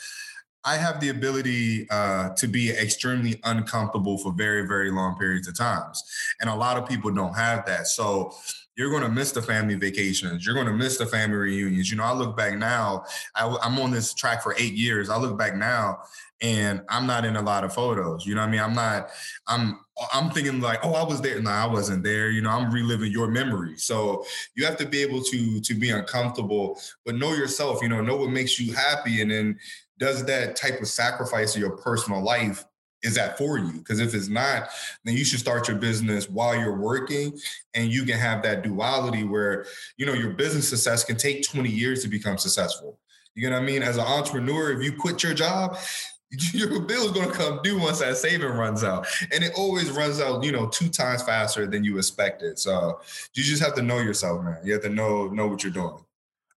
I 0.67 0.77
have 0.77 1.01
the 1.01 1.09
ability 1.09 1.89
uh, 1.91 2.35
to 2.37 2.47
be 2.47 2.71
extremely 2.73 3.41
uncomfortable 3.45 4.19
for 4.19 4.33
very, 4.33 4.67
very 4.69 4.91
long 4.91 5.17
periods 5.17 5.47
of 5.49 5.57
times, 5.57 6.03
and 6.41 6.51
a 6.51 6.55
lot 6.55 6.77
of 6.77 6.87
people 6.89 7.11
don't 7.13 7.35
have 7.35 7.65
that. 7.67 7.87
So 7.87 8.35
you're 8.77 8.91
going 8.91 9.03
to 9.03 9.09
miss 9.09 9.33
the 9.33 9.41
family 9.43 9.75
vacations. 9.75 10.45
You're 10.45 10.55
going 10.55 10.67
to 10.67 10.73
miss 10.73 10.99
the 10.99 11.07
family 11.07 11.37
reunions. 11.37 11.91
You 11.91 11.97
know, 11.97 12.05
I 12.05 12.13
look 12.13 12.37
back 12.37 12.57
now, 12.57 13.05
I, 13.35 13.47
am 13.63 13.79
on 13.81 13.91
this 13.91 14.13
track 14.15 14.43
for 14.43 14.55
eight 14.59 14.75
years. 14.75 15.09
I 15.09 15.17
look 15.17 15.37
back 15.39 15.57
now 15.57 16.03
and 16.43 16.83
I'm 16.91 17.07
not 17.07 17.25
in 17.25 17.37
a 17.37 17.43
lot 17.43 17.65
of 17.65 17.73
photos. 17.73 18.27
You 18.27 18.35
know 18.35 18.43
I 18.43 18.49
mean? 18.49 18.61
I'm 18.61 18.75
not, 18.75 19.09
I'm, 19.47 19.81
I'm 20.13 20.29
thinking 20.31 20.61
like, 20.61 20.81
oh, 20.85 20.93
I 20.93 21.03
was 21.03 21.23
there. 21.23 21.41
No, 21.41 21.51
I 21.51 21.67
wasn't 21.67 22.05
there. 22.05 22.31
You 22.31 22.43
know, 22.43 22.51
I'm 22.51 22.71
reliving 22.71 23.11
your 23.11 23.29
memory. 23.29 23.79
So 23.79 24.25
you 24.55 24.67
have 24.67 24.77
to 24.77 24.87
be 24.87 25.01
able 25.01 25.23
to, 25.23 25.59
to 25.61 25.75
be 25.75 25.91
uncomfortable, 25.91 26.79
but 27.07 27.15
know 27.15 27.33
yourself, 27.33 27.81
you 27.81 27.89
know, 27.89 28.03
know 28.03 28.17
what 28.17 28.31
makes 28.31 28.61
you 28.61 28.75
happy. 28.75 29.23
And 29.23 29.31
then 29.31 29.59
does 29.99 30.25
that 30.27 30.55
type 30.55 30.81
of 30.83 30.87
sacrifice 30.89 31.55
of 31.55 31.63
your 31.63 31.79
personal 31.79 32.23
life 32.23 32.63
is 33.07 33.15
that 33.15 33.39
for 33.39 33.57
you? 33.59 33.73
Because 33.73 34.01
if 34.01 34.15
it's 34.15 34.29
not, 34.29 34.69
then 35.05 35.17
you 35.17 35.25
should 35.25 35.39
start 35.39 35.69
your 35.69 35.77
business 35.79 36.29
while 36.29 36.57
you're 36.57 36.77
working 36.77 37.39
and 37.75 37.91
you 37.91 38.05
can 38.05 38.19
have 38.19 38.43
that 38.43 38.63
duality 38.63 39.23
where, 39.25 39.67
you 39.97 40.05
know, 40.05 40.13
your 40.13 40.31
business 40.31 40.69
success 40.69 41.05
can 41.05 41.17
take 41.17 41.45
20 41.47 41.71
years 41.71 42.03
to 42.03 42.09
become 42.09 42.37
successful. 42.37 42.99
You 43.37 43.49
know 43.49 43.57
what 43.57 43.63
I 43.63 43.67
mean? 43.67 43.83
As 43.83 43.97
an 43.97 44.05
entrepreneur, 44.05 44.73
if 44.73 44.83
you 44.83 44.93
quit 44.99 45.23
your 45.23 45.35
job, 45.35 45.77
your 46.53 46.81
bill 46.81 47.05
is 47.05 47.13
going 47.13 47.31
to 47.31 47.35
come 47.37 47.61
due 47.63 47.79
once 47.79 48.01
that 48.01 48.17
saving 48.17 48.49
runs 48.51 48.83
out. 48.83 49.07
And 49.33 49.45
it 49.45 49.53
always 49.57 49.91
runs 49.93 50.21
out, 50.21 50.43
you 50.43 50.51
know, 50.51 50.67
two 50.69 50.89
times 50.89 51.23
faster 51.23 51.67
than 51.67 51.85
you 51.85 51.99
expected. 51.99 52.59
So 52.59 53.01
you 53.35 53.45
just 53.45 53.63
have 53.63 53.75
to 53.77 53.83
know 53.83 53.99
yourself, 53.99 54.43
man. 54.45 54.59
You 54.65 54.73
have 54.73 54.83
to 54.83 54.89
know 54.89 55.29
know 55.29 55.47
what 55.47 55.63
you're 55.63 55.73
doing. 55.73 56.03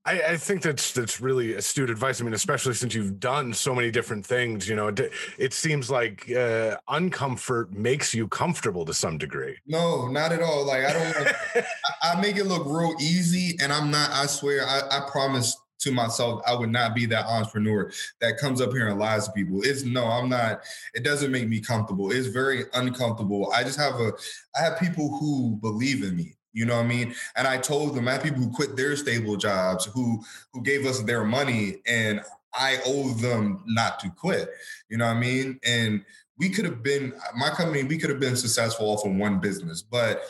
I, 0.06 0.22
I, 0.22 0.38
think 0.38 0.62
that's 0.62 0.94
that's 0.94 1.20
really 1.20 1.54
astute 1.56 1.90
advice. 1.90 2.22
I 2.22 2.24
mean, 2.24 2.34
especially 2.34 2.74
since 2.74 2.94
you've 2.94 3.20
done 3.20 3.54
so 3.54 3.76
many 3.76 3.92
different 3.92 4.26
things, 4.26 4.68
you 4.70 4.76
know, 4.76 4.88
it, 4.88 5.12
it 5.38 5.54
seems 5.54 5.92
like 5.92 6.24
uh, 6.32 6.78
uncomfort 6.90 7.72
makes 7.72 8.14
you 8.14 8.28
comfortable 8.30 8.86
to 8.86 8.94
some 8.94 9.18
degree. 9.18 9.58
No, 9.68 10.08
not 10.08 10.32
at 10.32 10.42
all. 10.42 10.66
Like 10.66 10.86
I 10.86 10.94
don't. 10.94 11.36
I, 12.02 12.14
I 12.14 12.22
make 12.22 12.38
it 12.38 12.46
look 12.46 12.66
real 12.66 12.96
easy, 13.00 13.58
and 13.62 13.74
I'm 13.74 13.92
not. 13.92 14.10
I 14.12 14.26
swear, 14.28 14.66
I, 14.66 14.82
I 14.90 15.10
promise 15.12 15.58
to 15.82 15.92
myself, 15.92 16.42
I 16.48 16.56
would 16.56 16.70
not 16.72 16.94
be 16.96 17.06
that 17.08 17.26
entrepreneur 17.26 17.92
that 18.22 18.38
comes 18.38 18.62
up 18.62 18.72
here 18.72 18.88
and 18.88 19.00
lies 19.00 19.26
to 19.26 19.32
people. 19.34 19.62
It's 19.64 19.84
no, 19.84 20.06
I'm 20.06 20.30
not. 20.30 20.62
It 20.94 21.04
doesn't 21.04 21.32
make 21.32 21.50
me 21.50 21.60
comfortable. 21.60 22.12
It's 22.12 22.28
very 22.28 22.64
uncomfortable. 22.74 23.52
I 23.54 23.64
just 23.64 23.78
have 23.80 23.96
a, 23.96 24.12
I 24.58 24.62
have 24.64 24.80
people 24.80 25.10
who 25.20 25.58
believe 25.62 26.04
in 26.04 26.16
me. 26.18 26.36
You 26.54 26.66
know 26.66 26.78
what 26.78 26.86
I 26.86 26.88
mean? 26.88 27.14
And 27.36 27.48
I 27.48 27.58
told 27.58 27.96
them 27.96 28.08
I 28.08 28.14
had 28.14 28.24
people 28.24 28.40
who 28.42 28.52
quit 28.52 28.76
their 28.76 28.96
stable 28.96 29.36
jobs, 29.38 29.86
who 29.86 30.24
who 30.54 30.62
gave 30.64 30.86
us 30.86 31.02
their 31.02 31.24
money, 31.24 31.82
and 31.86 32.22
I 32.54 32.80
owe 32.86 33.10
them 33.12 33.64
not 33.68 34.00
to 34.00 34.10
quit. 34.10 34.50
You 34.90 34.98
know 34.98 35.06
what 35.08 35.18
I 35.18 35.20
mean? 35.20 35.60
And 35.64 36.04
we 36.38 36.50
could 36.50 36.66
have 36.66 36.82
been 36.82 37.14
my 37.38 37.50
company, 37.50 37.84
we 37.84 37.98
could 37.98 38.10
have 38.10 38.20
been 38.20 38.36
successful 38.38 38.90
off 38.90 39.06
of 39.06 39.14
one 39.16 39.40
business, 39.40 39.82
but 39.82 40.24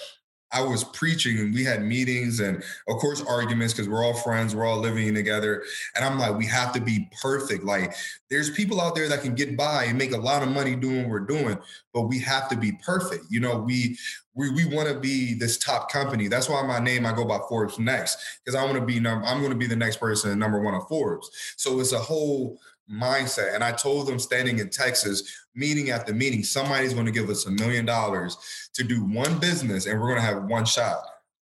I 0.51 0.62
was 0.62 0.84
preaching 0.84 1.38
and 1.39 1.53
we 1.53 1.63
had 1.63 1.84
meetings 1.84 2.39
and 2.39 2.58
of 2.88 2.96
course 2.98 3.22
arguments 3.22 3.74
because 3.74 3.88
we're 3.88 4.03
all 4.03 4.15
friends, 4.15 4.56
we're 4.56 4.65
all 4.65 4.79
living 4.79 5.13
together. 5.13 5.63
And 5.96 6.03
I'm 6.03 6.18
like, 6.18 6.38
we 6.38 6.46
have 6.48 6.72
to 6.74 6.82
be 6.82 7.08
perfect. 7.22 7.63
Like 7.63 7.94
there's 8.29 8.50
people 8.50 8.82
out 8.82 8.96
there 8.96 9.08
that 9.10 9.22
can 9.22 9.36
get 9.36 9.56
by 9.56 9.86
and 9.86 9.98
make 9.98 10.12
a 10.12 10.18
lot 10.18 10.41
of 10.41 10.50
money 10.50 10.75
doing 10.75 11.01
what 11.03 11.10
we're 11.12 11.20
doing, 11.20 11.58
but 11.94 12.03
we 12.03 12.20
have 12.22 12.50
to 12.50 12.58
be 12.58 12.72
perfect. 12.84 13.25
You 13.29 13.41
know, 13.41 13.60
we 13.60 13.98
we 14.34 14.50
we 14.50 14.65
want 14.65 14.89
to 14.89 15.00
be 15.00 15.36
this 15.36 15.58
top 15.60 15.91
company. 15.91 16.27
That's 16.27 16.50
why 16.50 16.63
my 16.65 16.79
name 16.79 17.06
I 17.06 17.12
go 17.13 17.25
by 17.25 17.39
Forbes 17.48 17.77
next, 17.77 18.18
because 18.44 18.56
I 18.60 18.63
want 18.65 18.77
to 18.79 18.86
be 18.86 19.00
number 19.00 19.25
I'm 19.27 19.44
gonna 19.44 19.56
be 19.56 19.68
the 19.68 19.75
next 19.75 20.00
person 20.00 20.38
number 20.39 20.60
one 20.60 20.74
of 20.74 20.88
Forbes. 20.88 21.29
So 21.58 21.79
it's 21.79 21.91
a 21.94 22.00
whole 22.00 22.58
mindset. 22.91 23.53
And 23.55 23.63
I 23.63 23.72
told 23.72 24.08
them 24.08 24.19
standing 24.19 24.60
in 24.60 24.69
Texas, 24.69 25.46
meeting 25.55 25.91
after 25.91 26.13
meeting, 26.13 26.43
somebody's 26.43 26.93
going 26.93 27.05
to 27.05 27.12
give 27.12 27.29
us 27.29 27.46
a 27.46 27.51
million 27.51 27.86
dollars 27.86 28.38
to 28.74 28.84
do 28.84 29.03
one 29.05 29.38
business 29.39 29.86
and 29.86 30.00
we're 30.00 30.08
going 30.08 30.19
to 30.19 30.25
have 30.25 30.43
one 30.46 30.65
shot. 30.65 31.01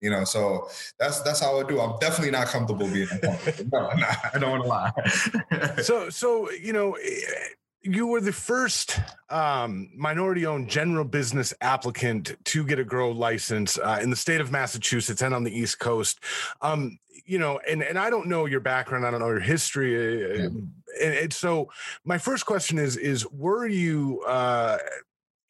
You 0.01 0.09
know, 0.09 0.23
so 0.23 0.69
that's 0.97 1.19
that's 1.23 1.41
how 1.41 1.59
I 1.59 1.67
do. 1.67 1.81
I'm 1.81 1.99
definitely 1.99 2.31
not 2.31 2.47
comfortable 2.47 2.87
being 2.87 3.09
a 3.21 3.25
no, 3.71 3.89
no, 3.97 4.07
I 4.33 4.39
don't 4.39 4.61
want 4.61 4.63
to 4.63 4.69
lie. 5.49 5.77
so, 5.81 6.09
so 6.09 6.49
you 6.51 6.71
know, 6.71 6.93
eh, 7.03 7.09
you 7.81 8.07
were 8.07 8.19
the 8.21 8.33
first 8.33 8.99
um, 9.29 9.89
minority 9.95 10.45
owned 10.45 10.67
general 10.69 11.05
business 11.05 11.53
applicant 11.61 12.35
to 12.43 12.65
get 12.65 12.77
a 12.79 12.83
grow 12.83 13.11
license 13.11 13.77
uh, 13.77 13.99
in 14.01 14.09
the 14.09 14.15
state 14.17 14.41
of 14.41 14.51
Massachusetts 14.51 15.21
and 15.21 15.33
on 15.33 15.43
the 15.43 15.55
East 15.57 15.79
Coast. 15.79 16.19
Um, 16.61 16.99
you 17.25 17.37
know, 17.39 17.59
and, 17.69 17.81
and 17.81 17.97
I 17.97 18.09
don't 18.09 18.27
know 18.27 18.45
your 18.45 18.59
background, 18.59 19.05
I 19.05 19.11
don't 19.11 19.19
know 19.21 19.27
your 19.29 19.39
history. 19.39 19.91
Uh, 19.97 20.23
yeah. 20.25 20.45
Uh, 20.45 20.49
and, 21.01 21.13
and, 21.13 21.33
so, 21.33 21.69
my 22.03 22.17
first 22.17 22.45
question 22.45 22.77
is, 22.79 22.97
is 22.97 23.25
were 23.31 23.67
you, 23.67 24.23
uh, 24.27 24.77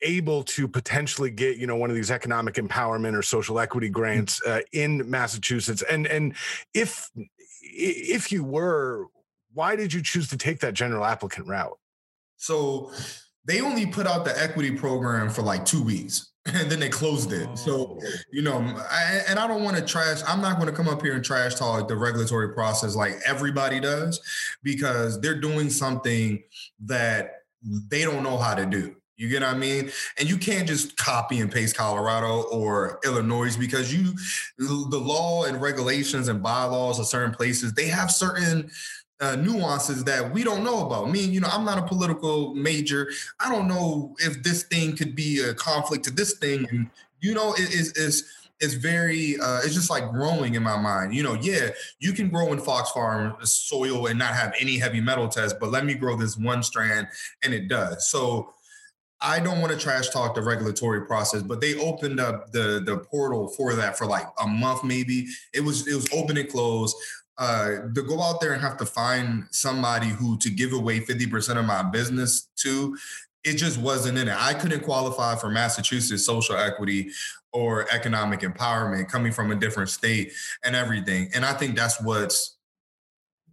able 0.02 0.44
to 0.44 0.66
potentially 0.66 1.30
get 1.30 1.58
you 1.58 1.68
know 1.68 1.76
one 1.76 1.90
of 1.90 1.96
these 1.96 2.10
economic 2.10 2.54
empowerment 2.56 3.20
or 3.20 3.22
social 3.22 3.60
equity 3.60 3.90
mm. 3.90 3.94
grants 3.94 4.42
uh, 4.48 4.62
in 4.72 5.04
Massachusetts 5.12 5.84
and 5.92 6.08
and 6.08 6.36
if 6.74 7.12
if 7.62 8.32
you 8.32 8.42
were 8.42 9.08
why 9.54 9.76
did 9.76 9.92
you 9.92 10.02
choose 10.02 10.30
to 10.30 10.38
take 10.38 10.62
that 10.62 10.74
general 10.74 11.04
applicant 11.04 11.46
route 11.48 11.78
so 12.40 12.92
they 13.46 13.60
only 13.62 13.86
put 13.86 14.08
out 14.08 14.26
the 14.26 14.38
equity 14.42 14.72
program 14.72 15.30
for 15.30 15.42
like 15.42 15.66
two 15.66 15.84
weeks 15.84 16.32
and 16.46 16.72
then 16.72 16.80
they 16.80 16.90
closed 16.90 17.32
it. 17.34 17.56
So, 17.58 18.00
oh. 18.02 18.08
you 18.32 18.42
know, 18.42 18.60
I, 18.90 19.22
and 19.28 19.38
I 19.38 19.46
don't 19.46 19.64
want 19.64 19.76
to 19.78 19.86
trash, 19.86 20.22
I'm 20.26 20.42
not 20.42 20.56
going 20.56 20.70
to 20.72 20.76
come 20.76 20.88
up 20.88 21.02
here 21.02 21.14
and 21.16 21.24
trash 21.24 21.56
talk 21.56 21.88
the 21.88 21.98
regulatory 21.98 22.54
process 22.54 22.96
like 22.96 23.20
everybody 23.28 23.80
does 23.80 24.22
because 24.64 25.20
they're 25.20 25.40
doing 25.42 25.70
something 25.70 26.42
that 26.86 27.36
they 27.62 28.04
don't 28.04 28.24
know 28.24 28.38
how 28.38 28.56
to 28.56 28.66
do. 28.66 28.96
You 29.18 29.28
get 29.28 29.42
what 29.42 29.54
I 29.54 29.58
mean? 29.58 29.92
And 30.18 30.30
you 30.30 30.38
can't 30.38 30.66
just 30.66 30.96
copy 30.96 31.42
and 31.42 31.52
paste 31.52 31.76
Colorado 31.76 32.44
or 32.44 33.02
Illinois 33.04 33.58
because 33.58 33.94
you, 33.94 34.14
the 34.58 34.98
law 34.98 35.44
and 35.44 35.62
regulations 35.62 36.30
and 36.30 36.42
bylaws 36.42 37.00
of 37.00 37.06
certain 37.06 37.34
places, 37.36 37.74
they 37.74 37.88
have 37.88 38.12
certain 38.12 38.72
uh, 39.22 39.36
nuances 39.36 40.04
that 40.06 40.32
we 40.34 40.44
don't 40.44 40.64
know 40.64 40.86
about. 40.86 41.12
Me, 41.12 41.20
you 41.22 41.40
know, 41.40 41.50
I'm 41.52 41.66
not 41.66 41.78
a 41.78 41.82
political 41.84 42.54
major. 42.56 43.12
I 43.40 43.52
don't 43.52 43.68
know 43.68 44.16
if 44.20 44.42
this 44.44 44.64
thing 44.64 44.96
could 44.96 45.16
be 45.16 45.40
a 45.40 45.54
conflict 45.54 46.06
to 46.06 46.12
this 46.12 46.38
thing. 46.38 46.66
And 46.70 46.90
you 47.22 47.34
know, 47.34 47.54
it 47.54 47.74
is 47.74 47.92
it's 47.98 48.48
it's 48.62 48.74
very 48.76 49.38
uh, 49.40 49.58
it's 49.64 49.74
just 49.74 49.90
like 49.90 50.10
growing 50.12 50.56
in 50.56 50.64
my 50.64 50.76
mind 50.76 51.16
you 51.16 51.24
know 51.24 51.36
yeah 51.36 51.70
you 52.02 52.12
can 52.12 52.28
grow 52.28 52.52
in 52.52 52.60
fox 52.60 52.92
farm 52.92 53.38
soil 53.46 54.08
and 54.08 54.20
not 54.20 54.36
have 54.36 54.54
any 54.60 54.78
heavy 54.78 55.00
metal 55.00 55.30
test 55.30 55.62
but 55.62 55.72
let 55.72 55.86
me 55.86 55.94
grow 55.94 56.18
this 56.18 56.36
one 56.36 56.62
strand 56.62 57.08
and 57.42 57.54
it 57.54 57.70
does 57.70 58.10
so 58.10 58.50
i 59.22 59.40
don't 59.40 59.62
want 59.62 59.72
to 59.72 59.80
trash 59.80 60.10
talk 60.10 60.36
the 60.36 60.42
regulatory 60.44 61.06
process 61.08 61.42
but 61.42 61.62
they 61.62 61.76
opened 61.76 62.20
up 62.20 62.52
the 62.52 62.84
the 62.86 62.98
portal 62.98 63.48
for 63.48 63.76
that 63.76 63.98
for 63.98 64.06
like 64.06 64.26
a 64.44 64.48
month 64.48 64.84
maybe 64.84 65.26
it 65.54 65.62
was 65.62 65.88
it 65.88 65.96
was 65.96 66.06
open 66.14 66.36
and 66.36 66.50
closed 66.50 66.98
uh, 67.40 67.72
to 67.96 68.04
go 68.04 68.22
out 68.22 68.42
there 68.42 68.52
and 68.54 68.62
have 68.62 68.78
to 68.78 68.86
find 68.86 69.46
somebody 69.50 70.08
who 70.08 70.38
to 70.38 70.50
give 70.50 70.74
away 70.74 71.00
50% 71.00 71.58
of 71.58 71.66
my 71.66 71.82
business 71.84 72.50
to, 72.58 72.96
it 73.46 73.54
just 73.54 73.78
wasn't 73.80 74.18
in 74.18 74.28
it. 74.28 74.36
I 74.38 74.54
couldn't 74.54 74.82
qualify 74.82 75.36
for 75.36 75.50
Massachusetts 75.50 76.26
social 76.26 76.58
equity 76.58 77.10
or 77.54 77.90
economic 77.92 78.42
empowerment 78.42 79.08
coming 79.10 79.32
from 79.32 79.52
a 79.52 79.56
different 79.56 79.90
state 79.90 80.34
and 80.66 80.76
everything. 80.76 81.30
And 81.34 81.46
I 81.46 81.54
think 81.54 81.78
that's 81.78 82.00
what's 82.02 82.58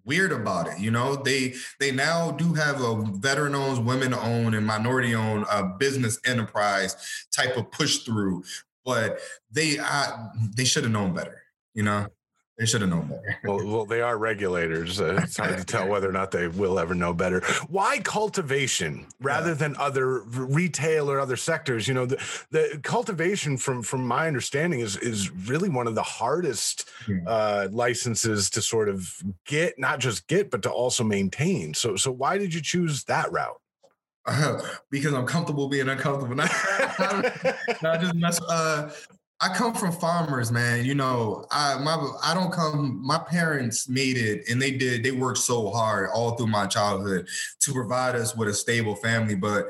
weird 0.04 0.32
about 0.32 0.66
it. 0.66 0.80
You 0.80 0.90
know, 0.90 1.14
they 1.16 1.54
they 1.78 1.92
now 1.92 2.32
do 2.32 2.54
have 2.54 2.82
a 2.82 3.00
veteran 3.14 3.54
owned, 3.54 3.86
women 3.86 4.12
owned, 4.12 4.56
and 4.56 4.66
minority 4.66 5.14
owned 5.14 5.46
uh, 5.48 5.62
business 5.78 6.18
enterprise 6.26 6.96
type 7.34 7.56
of 7.56 7.70
push 7.70 7.98
through, 7.98 8.42
but 8.84 9.20
they 9.52 9.78
I, 9.78 10.30
they 10.56 10.64
should 10.64 10.82
have 10.82 10.92
known 10.92 11.14
better. 11.14 11.40
You 11.72 11.84
know. 11.84 12.08
They 12.58 12.64
should 12.64 12.80
have 12.80 12.88
known 12.88 13.08
better. 13.08 13.38
well, 13.44 13.66
well, 13.66 13.84
they 13.84 14.00
are 14.00 14.16
regulators. 14.16 14.98
Uh, 14.98 15.20
it's 15.22 15.36
hard 15.36 15.58
to 15.58 15.64
tell 15.64 15.86
whether 15.88 16.08
or 16.08 16.12
not 16.12 16.30
they 16.30 16.48
will 16.48 16.78
ever 16.78 16.94
know 16.94 17.12
better. 17.12 17.40
Why 17.68 17.98
cultivation 17.98 19.06
rather 19.20 19.48
yeah. 19.50 19.54
than 19.56 19.76
other 19.76 20.20
retail 20.20 21.10
or 21.10 21.20
other 21.20 21.36
sectors? 21.36 21.86
You 21.86 21.92
know, 21.92 22.06
the, 22.06 22.16
the, 22.50 22.80
cultivation, 22.82 23.58
from 23.58 23.82
from 23.82 24.06
my 24.06 24.26
understanding, 24.26 24.80
is 24.80 24.96
is 24.96 25.30
really 25.30 25.68
one 25.68 25.86
of 25.86 25.94
the 25.96 26.02
hardest 26.02 26.88
uh, 27.26 27.68
licenses 27.70 28.48
to 28.50 28.62
sort 28.62 28.88
of 28.88 29.22
get, 29.44 29.78
not 29.78 30.00
just 30.00 30.26
get, 30.26 30.50
but 30.50 30.62
to 30.62 30.70
also 30.70 31.04
maintain. 31.04 31.74
So, 31.74 31.96
so 31.96 32.10
why 32.10 32.38
did 32.38 32.54
you 32.54 32.62
choose 32.62 33.04
that 33.04 33.30
route? 33.30 33.60
Uh, 34.24 34.60
because 34.90 35.12
I'm 35.12 35.26
comfortable 35.26 35.68
being 35.68 35.88
uncomfortable. 35.90 36.34
Not, 36.36 37.82
not 37.82 38.00
just 38.00 38.14
mess. 38.14 38.40
Uh, 38.40 38.90
I 39.40 39.54
come 39.54 39.74
from 39.74 39.92
farmers, 39.92 40.50
man. 40.50 40.84
You 40.86 40.94
know, 40.94 41.44
I 41.50 41.78
my 41.78 41.94
I 42.22 42.32
don't 42.34 42.52
come. 42.52 42.98
My 43.04 43.18
parents 43.18 43.88
made 43.88 44.16
it, 44.16 44.48
and 44.50 44.60
they 44.60 44.70
did. 44.70 45.02
They 45.02 45.10
worked 45.10 45.38
so 45.38 45.70
hard 45.70 46.08
all 46.14 46.32
through 46.36 46.46
my 46.46 46.66
childhood 46.66 47.28
to 47.60 47.72
provide 47.72 48.14
us 48.16 48.34
with 48.34 48.48
a 48.48 48.54
stable 48.54 48.94
family. 48.96 49.34
But 49.34 49.66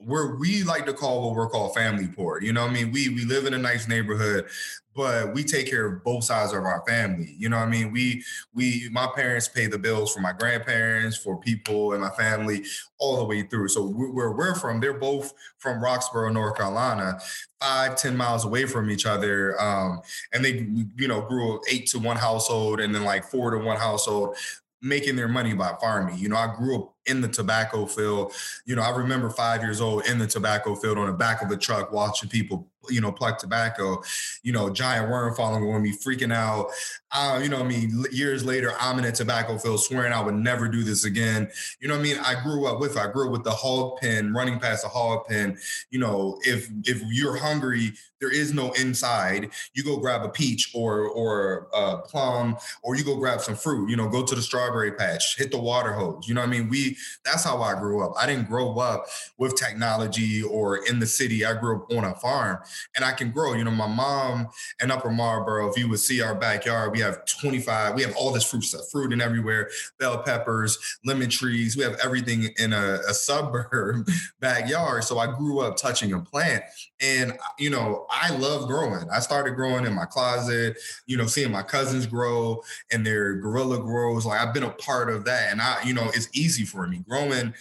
where 0.00 0.34
we 0.36 0.62
like 0.64 0.84
to 0.86 0.92
call 0.92 1.22
what 1.26 1.34
we're 1.34 1.48
called 1.48 1.74
family 1.74 2.08
poor. 2.08 2.42
You 2.42 2.52
know, 2.52 2.64
I 2.66 2.70
mean, 2.70 2.92
we 2.92 3.08
we 3.08 3.24
live 3.24 3.46
in 3.46 3.54
a 3.54 3.58
nice 3.58 3.88
neighborhood, 3.88 4.48
but 4.96 5.34
we 5.34 5.44
take 5.44 5.68
care 5.68 5.84
of 5.84 6.02
both 6.02 6.24
sides 6.24 6.52
of 6.54 6.64
our 6.64 6.82
family. 6.88 7.34
You 7.38 7.50
know 7.50 7.58
what 7.58 7.66
I 7.68 7.70
mean? 7.70 7.92
We 7.92 8.24
we 8.54 8.88
my 8.90 9.08
parents 9.14 9.46
pay 9.46 9.66
the 9.66 9.78
bills 9.78 10.12
for 10.12 10.20
my 10.20 10.32
grandparents, 10.32 11.16
for 11.18 11.36
people 11.38 11.92
in 11.92 12.00
my 12.00 12.10
family, 12.10 12.64
all 12.98 13.18
the 13.18 13.24
way 13.24 13.42
through. 13.42 13.68
So 13.68 13.86
where 13.86 14.32
we're 14.32 14.54
from, 14.54 14.80
they're 14.80 14.94
both 14.94 15.34
from 15.58 15.80
Roxboro, 15.80 16.32
North 16.32 16.56
Carolina, 16.56 17.20
five 17.60 17.96
ten 17.96 18.16
miles 18.16 18.44
away 18.46 18.64
from 18.64 18.90
each 18.90 19.06
other, 19.06 19.60
um, 19.60 20.00
and 20.32 20.42
they 20.44 20.66
you 20.96 21.06
know 21.08 21.20
grew 21.20 21.60
eight 21.70 21.86
to 21.88 21.98
one 21.98 22.16
household, 22.16 22.80
and 22.80 22.94
then 22.94 23.04
like 23.04 23.24
four 23.24 23.50
to 23.50 23.58
one 23.58 23.76
household 23.76 24.36
making 24.82 25.16
their 25.16 25.26
money 25.28 25.52
by 25.54 25.74
farming. 25.80 26.16
You 26.18 26.28
know, 26.28 26.36
I 26.36 26.54
grew 26.54 26.76
up 26.78 26.94
in 27.06 27.20
the 27.20 27.26
tobacco 27.28 27.86
field. 27.86 28.32
You 28.66 28.76
know, 28.76 28.82
I 28.82 28.90
remember 28.90 29.30
five 29.30 29.62
years 29.62 29.80
old 29.80 30.06
in 30.06 30.18
the 30.18 30.26
tobacco 30.26 30.74
field 30.76 30.98
on 30.98 31.06
the 31.06 31.14
back 31.14 31.42
of 31.42 31.50
a 31.50 31.56
truck 31.56 31.92
watching 31.92 32.28
people 32.28 32.68
you 32.90 33.00
know, 33.00 33.12
pluck 33.12 33.38
tobacco, 33.38 34.02
you 34.42 34.52
know, 34.52 34.70
giant 34.70 35.10
worm 35.10 35.34
following 35.34 35.64
on 35.72 35.82
me, 35.82 35.90
freaking 35.96 36.34
out. 36.34 36.68
Uh, 37.12 37.38
you 37.42 37.48
know 37.48 37.60
I 37.60 37.62
mean? 37.62 38.04
Years 38.12 38.44
later, 38.44 38.72
I'm 38.78 38.98
in 38.98 39.04
a 39.04 39.12
tobacco 39.12 39.56
field 39.56 39.80
swearing 39.82 40.12
I 40.12 40.20
would 40.20 40.34
never 40.34 40.68
do 40.68 40.82
this 40.82 41.04
again. 41.04 41.48
You 41.80 41.88
know 41.88 41.94
what 41.94 42.00
I 42.00 42.02
mean? 42.02 42.18
I 42.18 42.42
grew 42.42 42.66
up 42.66 42.78
with, 42.80 42.96
I 42.98 43.10
grew 43.10 43.26
up 43.26 43.32
with 43.32 43.44
the 43.44 43.52
hog 43.52 43.98
pen, 44.00 44.34
running 44.34 44.58
past 44.58 44.82
the 44.82 44.88
hog 44.88 45.24
pen. 45.26 45.56
You 45.90 46.00
know, 46.00 46.38
if 46.42 46.68
if 46.84 47.00
you're 47.10 47.36
hungry, 47.38 47.92
there 48.20 48.30
is 48.30 48.52
no 48.52 48.72
inside. 48.72 49.50
You 49.72 49.84
go 49.84 49.96
grab 49.98 50.24
a 50.24 50.28
peach 50.28 50.72
or 50.74 51.02
or 51.08 51.68
a 51.72 51.98
plum, 51.98 52.56
or 52.82 52.96
you 52.96 53.04
go 53.04 53.16
grab 53.16 53.40
some 53.40 53.54
fruit. 53.54 53.88
You 53.88 53.96
know, 53.96 54.08
go 54.08 54.22
to 54.24 54.34
the 54.34 54.42
strawberry 54.42 54.92
patch, 54.92 55.38
hit 55.38 55.50
the 55.52 55.58
water 55.60 55.92
hose. 55.92 56.28
You 56.28 56.34
know 56.34 56.42
what 56.42 56.48
I 56.48 56.52
mean? 56.52 56.68
We 56.68 56.98
that's 57.24 57.44
how 57.44 57.62
I 57.62 57.78
grew 57.78 58.02
up. 58.04 58.12
I 58.20 58.26
didn't 58.26 58.48
grow 58.48 58.74
up 58.78 59.06
with 59.38 59.56
technology 59.56 60.42
or 60.42 60.84
in 60.86 60.98
the 60.98 61.06
city. 61.06 61.46
I 61.46 61.54
grew 61.58 61.76
up 61.76 61.92
on 61.92 62.04
a 62.04 62.14
farm 62.16 62.58
and 62.94 63.04
I 63.04 63.12
can 63.12 63.30
grow. 63.30 63.54
You 63.54 63.64
know, 63.64 63.70
my 63.70 63.86
mom 63.86 64.48
in 64.82 64.90
Upper 64.90 65.10
Marlboro, 65.10 65.68
if 65.68 65.78
you 65.78 65.88
would 65.88 66.00
see 66.00 66.20
our 66.20 66.34
backyard, 66.34 66.92
we 66.92 67.00
have 67.00 67.24
25, 67.26 67.94
we 67.94 68.02
have 68.02 68.14
all 68.16 68.32
this 68.32 68.48
fruit 68.48 68.62
stuff, 68.64 68.88
fruit 68.90 69.12
and 69.12 69.22
everywhere, 69.22 69.70
bell 69.98 70.18
peppers, 70.22 70.78
lemon 71.04 71.30
trees. 71.30 71.76
We 71.76 71.82
have 71.82 71.96
everything 72.02 72.48
in 72.58 72.72
a, 72.72 72.98
a 73.08 73.14
suburb 73.14 74.08
backyard. 74.40 75.04
So 75.04 75.18
I 75.18 75.26
grew 75.36 75.60
up 75.60 75.76
touching 75.76 76.12
a 76.12 76.20
plant. 76.20 76.62
And, 77.00 77.36
you 77.58 77.70
know, 77.70 78.06
I 78.10 78.30
love 78.34 78.66
growing. 78.66 79.08
I 79.12 79.20
started 79.20 79.54
growing 79.54 79.84
in 79.84 79.92
my 79.92 80.06
closet, 80.06 80.78
you 81.06 81.16
know, 81.18 81.26
seeing 81.26 81.52
my 81.52 81.62
cousins 81.62 82.06
grow 82.06 82.62
and 82.90 83.04
their 83.04 83.34
gorilla 83.34 83.78
grows. 83.80 84.24
Like 84.24 84.40
I've 84.40 84.54
been 84.54 84.62
a 84.62 84.70
part 84.70 85.10
of 85.10 85.24
that. 85.26 85.52
And 85.52 85.60
I, 85.60 85.82
you 85.84 85.92
know, 85.92 86.06
it's 86.14 86.28
easy 86.32 86.64
for 86.64 86.86
me 86.86 87.04
growing 87.08 87.52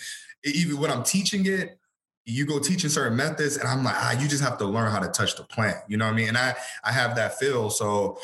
even 0.44 0.80
when 0.80 0.92
I'm 0.92 1.02
teaching 1.02 1.48
it, 1.48 1.80
you 2.26 2.46
go 2.46 2.60
teaching 2.60 2.90
certain 2.90 3.16
methods 3.16 3.56
and 3.58 3.68
I'm 3.68 3.84
like, 3.84 3.96
ah, 3.96 4.20
you 4.20 4.28
just 4.28 4.44
have 4.44 4.58
to 4.58 4.66
learn 4.66 4.92
how 4.92 5.00
to 5.00 5.10
touch 5.10 5.36
the 5.36 5.44
plant. 5.44 5.78
You 5.88 5.98
know 5.98 6.06
what 6.06 6.14
I 6.14 6.18
mean? 6.18 6.30
And 6.30 6.38
I 6.38 6.56
I 6.84 6.92
have 6.92 7.16
that 7.16 7.38
feel. 7.38 7.70
So 7.70 8.20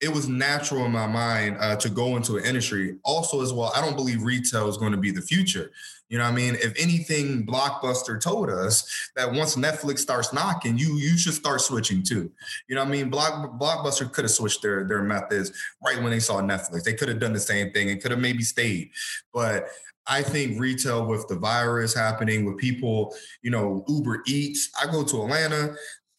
it 0.00 0.08
was 0.12 0.28
natural 0.28 0.84
in 0.84 0.90
my 0.92 1.06
mind 1.06 1.56
uh, 1.60 1.76
to 1.76 1.88
go 1.88 2.16
into 2.16 2.36
an 2.36 2.44
industry. 2.44 2.96
Also, 3.04 3.42
as 3.42 3.52
well, 3.52 3.72
I 3.76 3.80
don't 3.84 3.96
believe 3.96 4.22
retail 4.22 4.68
is 4.68 4.76
going 4.76 4.92
to 4.92 4.98
be 4.98 5.10
the 5.10 5.20
future. 5.22 5.70
You 6.10 6.18
know 6.18 6.24
what 6.24 6.32
I 6.32 6.36
mean? 6.36 6.54
If 6.56 6.78
anything, 6.78 7.46
Blockbuster 7.46 8.20
told 8.20 8.50
us 8.50 8.90
that 9.16 9.32
once 9.32 9.56
Netflix 9.56 9.98
starts 10.00 10.32
knocking, 10.32 10.76
you 10.78 10.96
you 10.96 11.16
should 11.18 11.34
start 11.34 11.60
switching 11.60 12.02
too. 12.02 12.30
You 12.68 12.74
know 12.76 12.82
what 12.82 12.88
I 12.88 12.92
mean? 12.92 13.10
Block, 13.10 13.58
Blockbuster 13.60 14.10
could 14.10 14.24
have 14.24 14.30
switched 14.30 14.62
their 14.62 14.84
their 14.86 15.02
methods 15.02 15.52
right 15.84 16.00
when 16.02 16.10
they 16.10 16.20
saw 16.20 16.40
Netflix. 16.40 16.82
They 16.84 16.94
could 16.94 17.08
have 17.08 17.20
done 17.20 17.32
the 17.34 17.40
same 17.40 17.72
thing 17.72 17.90
and 17.90 18.00
could 18.00 18.10
have 18.10 18.20
maybe 18.20 18.42
stayed. 18.42 18.90
But 19.32 19.68
I 20.06 20.22
think 20.22 20.60
retail 20.60 21.06
with 21.06 21.26
the 21.28 21.36
virus 21.36 21.94
happening, 21.94 22.44
with 22.44 22.58
people, 22.58 23.14
you 23.42 23.50
know, 23.50 23.84
Uber 23.88 24.22
Eats. 24.26 24.70
I 24.80 24.90
go 24.90 25.02
to 25.04 25.22
Atlanta. 25.22 25.74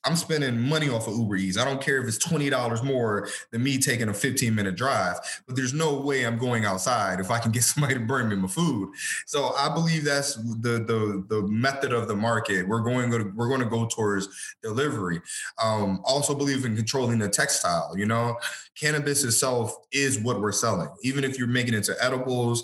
I'm 0.08 0.16
spending 0.16 0.60
money 0.62 0.88
off 0.90 1.08
of 1.08 1.16
Uber 1.18 1.36
Eats. 1.38 1.58
I 1.58 1.66
don't 1.66 1.82
care 1.82 2.00
if 2.00 2.08
it's 2.08 2.24
$20 2.24 2.84
more 2.84 3.28
than 3.52 3.64
me 3.64 3.80
taking 3.80 4.10
a 4.10 4.14
15 4.14 4.54
minute 4.54 4.76
drive, 4.76 5.16
but 5.48 5.56
there's 5.56 5.74
no 5.74 6.00
way 6.00 6.26
I'm 6.28 6.38
going 6.38 6.64
outside 6.64 7.20
if 7.20 7.32
I 7.32 7.40
can 7.40 7.52
get 7.52 7.64
somebody 7.64 7.96
to 7.96 8.00
bring 8.02 8.30
me 8.30 8.36
my 8.36 8.48
food. 8.48 8.94
So 9.26 9.54
I 9.56 9.74
believe 9.74 10.04
that's 10.04 10.36
the 10.36 10.84
the, 10.88 11.24
the 11.28 11.42
method 11.48 11.92
of 11.92 12.08
the 12.08 12.16
market. 12.16 12.68
We're 12.68 12.82
going 12.84 13.10
to 13.12 13.32
we're 13.36 13.50
going 13.50 13.62
to 13.62 13.66
go 13.66 13.88
towards 13.88 14.30
delivery. 14.62 15.22
Um, 15.64 16.02
also 16.06 16.36
believe 16.36 16.66
in 16.66 16.76
controlling 16.76 17.18
the 17.18 17.30
textile, 17.30 17.96
you 17.98 18.06
know. 18.06 18.38
Cannabis 18.80 19.24
itself 19.24 19.76
is 19.92 20.20
what 20.20 20.40
we're 20.40 20.52
selling. 20.52 20.90
Even 21.02 21.24
if 21.24 21.40
you're 21.40 21.48
making 21.48 21.74
it 21.74 21.84
to 21.86 21.96
edibles, 22.04 22.64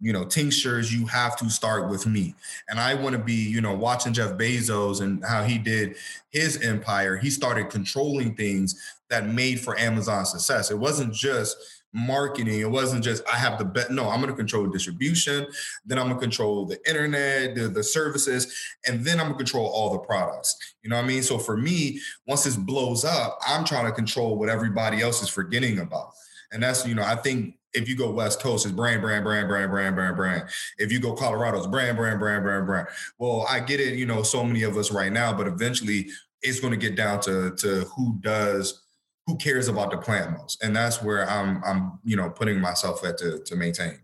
you 0.00 0.12
know, 0.12 0.24
tinctures, 0.24 0.94
you 0.94 1.06
have 1.06 1.36
to 1.36 1.50
start 1.50 1.88
with 1.88 2.06
me. 2.06 2.34
And 2.68 2.78
I 2.78 2.94
want 2.94 3.14
to 3.14 3.18
be, 3.18 3.34
you 3.34 3.60
know, 3.60 3.74
watching 3.74 4.12
Jeff 4.12 4.32
Bezos 4.34 5.00
and 5.00 5.24
how 5.24 5.42
he 5.42 5.58
did 5.58 5.96
his 6.30 6.60
empire. 6.62 7.16
He 7.16 7.30
started 7.30 7.68
controlling 7.70 8.34
things 8.36 8.80
that 9.10 9.26
made 9.26 9.58
for 9.60 9.76
Amazon 9.78 10.24
success. 10.24 10.70
It 10.70 10.78
wasn't 10.78 11.12
just 11.12 11.56
marketing. 11.92 12.60
It 12.60 12.70
wasn't 12.70 13.02
just 13.02 13.24
I 13.26 13.36
have 13.38 13.58
the 13.58 13.64
bet. 13.64 13.90
No, 13.90 14.08
I'm 14.08 14.20
going 14.20 14.30
to 14.30 14.36
control 14.36 14.66
distribution. 14.66 15.46
Then 15.84 15.98
I'm 15.98 16.06
going 16.08 16.16
to 16.16 16.22
control 16.22 16.64
the 16.64 16.78
internet, 16.88 17.56
the, 17.56 17.66
the 17.66 17.82
services, 17.82 18.54
and 18.86 19.04
then 19.04 19.18
I'm 19.18 19.28
going 19.32 19.38
to 19.38 19.44
control 19.44 19.66
all 19.66 19.90
the 19.90 19.98
products. 19.98 20.74
You 20.82 20.90
know 20.90 20.96
what 20.96 21.06
I 21.06 21.08
mean? 21.08 21.22
So 21.24 21.38
for 21.38 21.56
me, 21.56 22.00
once 22.26 22.44
this 22.44 22.56
blows 22.56 23.04
up, 23.04 23.38
I'm 23.44 23.64
trying 23.64 23.86
to 23.86 23.92
control 23.92 24.36
what 24.36 24.48
everybody 24.50 25.00
else 25.02 25.22
is 25.22 25.28
forgetting 25.28 25.80
about. 25.80 26.12
And 26.52 26.62
that's, 26.62 26.86
you 26.86 26.94
know, 26.94 27.02
I 27.02 27.16
think 27.16 27.57
if 27.78 27.88
you 27.88 27.94
go 27.96 28.10
West 28.10 28.42
Coast, 28.42 28.66
it's 28.66 28.74
brand, 28.74 29.02
brand, 29.02 29.22
brand, 29.24 29.46
brand, 29.48 29.70
brand, 29.70 29.94
brand, 29.94 30.16
brand. 30.16 30.48
If 30.78 30.90
you 30.90 30.98
go 30.98 31.14
Colorado, 31.14 31.58
it's 31.58 31.66
brand, 31.68 31.96
brand, 31.96 32.18
brand, 32.18 32.42
brand, 32.42 32.66
brand. 32.66 32.88
Well, 33.18 33.46
I 33.48 33.60
get 33.60 33.78
it, 33.80 33.94
you 33.94 34.04
know, 34.04 34.22
so 34.24 34.42
many 34.42 34.64
of 34.64 34.76
us 34.76 34.90
right 34.90 35.12
now, 35.12 35.32
but 35.32 35.46
eventually 35.46 36.10
it's 36.42 36.58
going 36.58 36.72
to 36.72 36.76
get 36.76 36.96
down 36.96 37.20
to 37.22 37.54
to 37.54 37.80
who 37.96 38.18
does 38.20 38.82
who 39.26 39.36
cares 39.36 39.68
about 39.68 39.90
the 39.92 39.96
plant 39.98 40.36
most, 40.36 40.62
and 40.62 40.74
that's 40.74 41.00
where 41.02 41.28
I'm 41.30 41.62
I'm 41.64 42.00
you 42.04 42.16
know 42.16 42.30
putting 42.30 42.60
myself 42.60 43.04
at 43.04 43.18
to 43.18 43.38
to 43.44 43.56
maintain. 43.56 44.00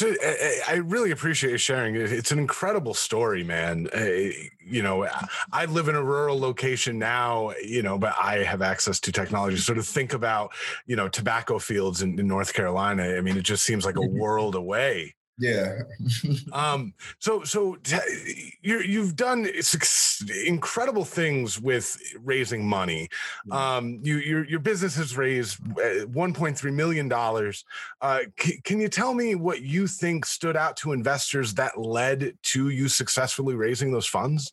Uh, 0.00 0.14
uh, 0.24 0.34
I 0.68 0.74
really 0.84 1.10
appreciate 1.10 1.50
you 1.50 1.58
sharing 1.58 1.96
It's 1.96 2.30
an 2.30 2.38
incredible 2.38 2.94
story, 2.94 3.42
man. 3.42 3.88
Uh, 3.94 4.04
you 4.64 4.82
know, 4.82 5.08
I 5.52 5.64
live 5.64 5.88
in 5.88 5.94
a 5.94 6.02
rural 6.02 6.38
location 6.38 6.98
now, 6.98 7.52
you 7.64 7.82
know, 7.82 7.98
but 7.98 8.14
I 8.20 8.38
have 8.44 8.62
access 8.62 9.00
to 9.00 9.12
technology. 9.12 9.56
Sort 9.56 9.78
of 9.78 9.86
think 9.86 10.12
about, 10.12 10.52
you 10.86 10.94
know, 10.96 11.08
tobacco 11.08 11.58
fields 11.58 12.02
in 12.02 12.14
North 12.16 12.52
Carolina. 12.54 13.16
I 13.16 13.20
mean, 13.20 13.36
it 13.36 13.42
just 13.42 13.64
seems 13.64 13.84
like 13.84 13.96
a 13.96 14.00
mm-hmm. 14.00 14.18
world 14.18 14.54
away 14.54 15.14
yeah. 15.38 15.78
um. 16.52 16.94
So 17.20 17.44
so 17.44 17.76
t- 17.76 18.52
you 18.60 18.80
you've 18.80 19.14
done 19.14 19.48
incredible 20.46 21.04
things 21.04 21.60
with 21.60 21.96
raising 22.22 22.66
money. 22.66 23.08
Um. 23.50 24.00
You 24.02 24.16
your 24.18 24.44
your 24.44 24.58
business 24.60 24.96
has 24.96 25.16
raised 25.16 25.60
eh, 25.78 26.04
1.3 26.06 26.74
million 26.74 27.08
dollars. 27.08 27.64
Uh. 28.00 28.20
C- 28.38 28.60
can 28.64 28.80
you 28.80 28.88
tell 28.88 29.14
me 29.14 29.36
what 29.36 29.62
you 29.62 29.86
think 29.86 30.26
stood 30.26 30.56
out 30.56 30.76
to 30.78 30.92
investors 30.92 31.54
that 31.54 31.78
led 31.78 32.36
to 32.42 32.68
you 32.68 32.88
successfully 32.88 33.54
raising 33.54 33.92
those 33.92 34.06
funds? 34.06 34.52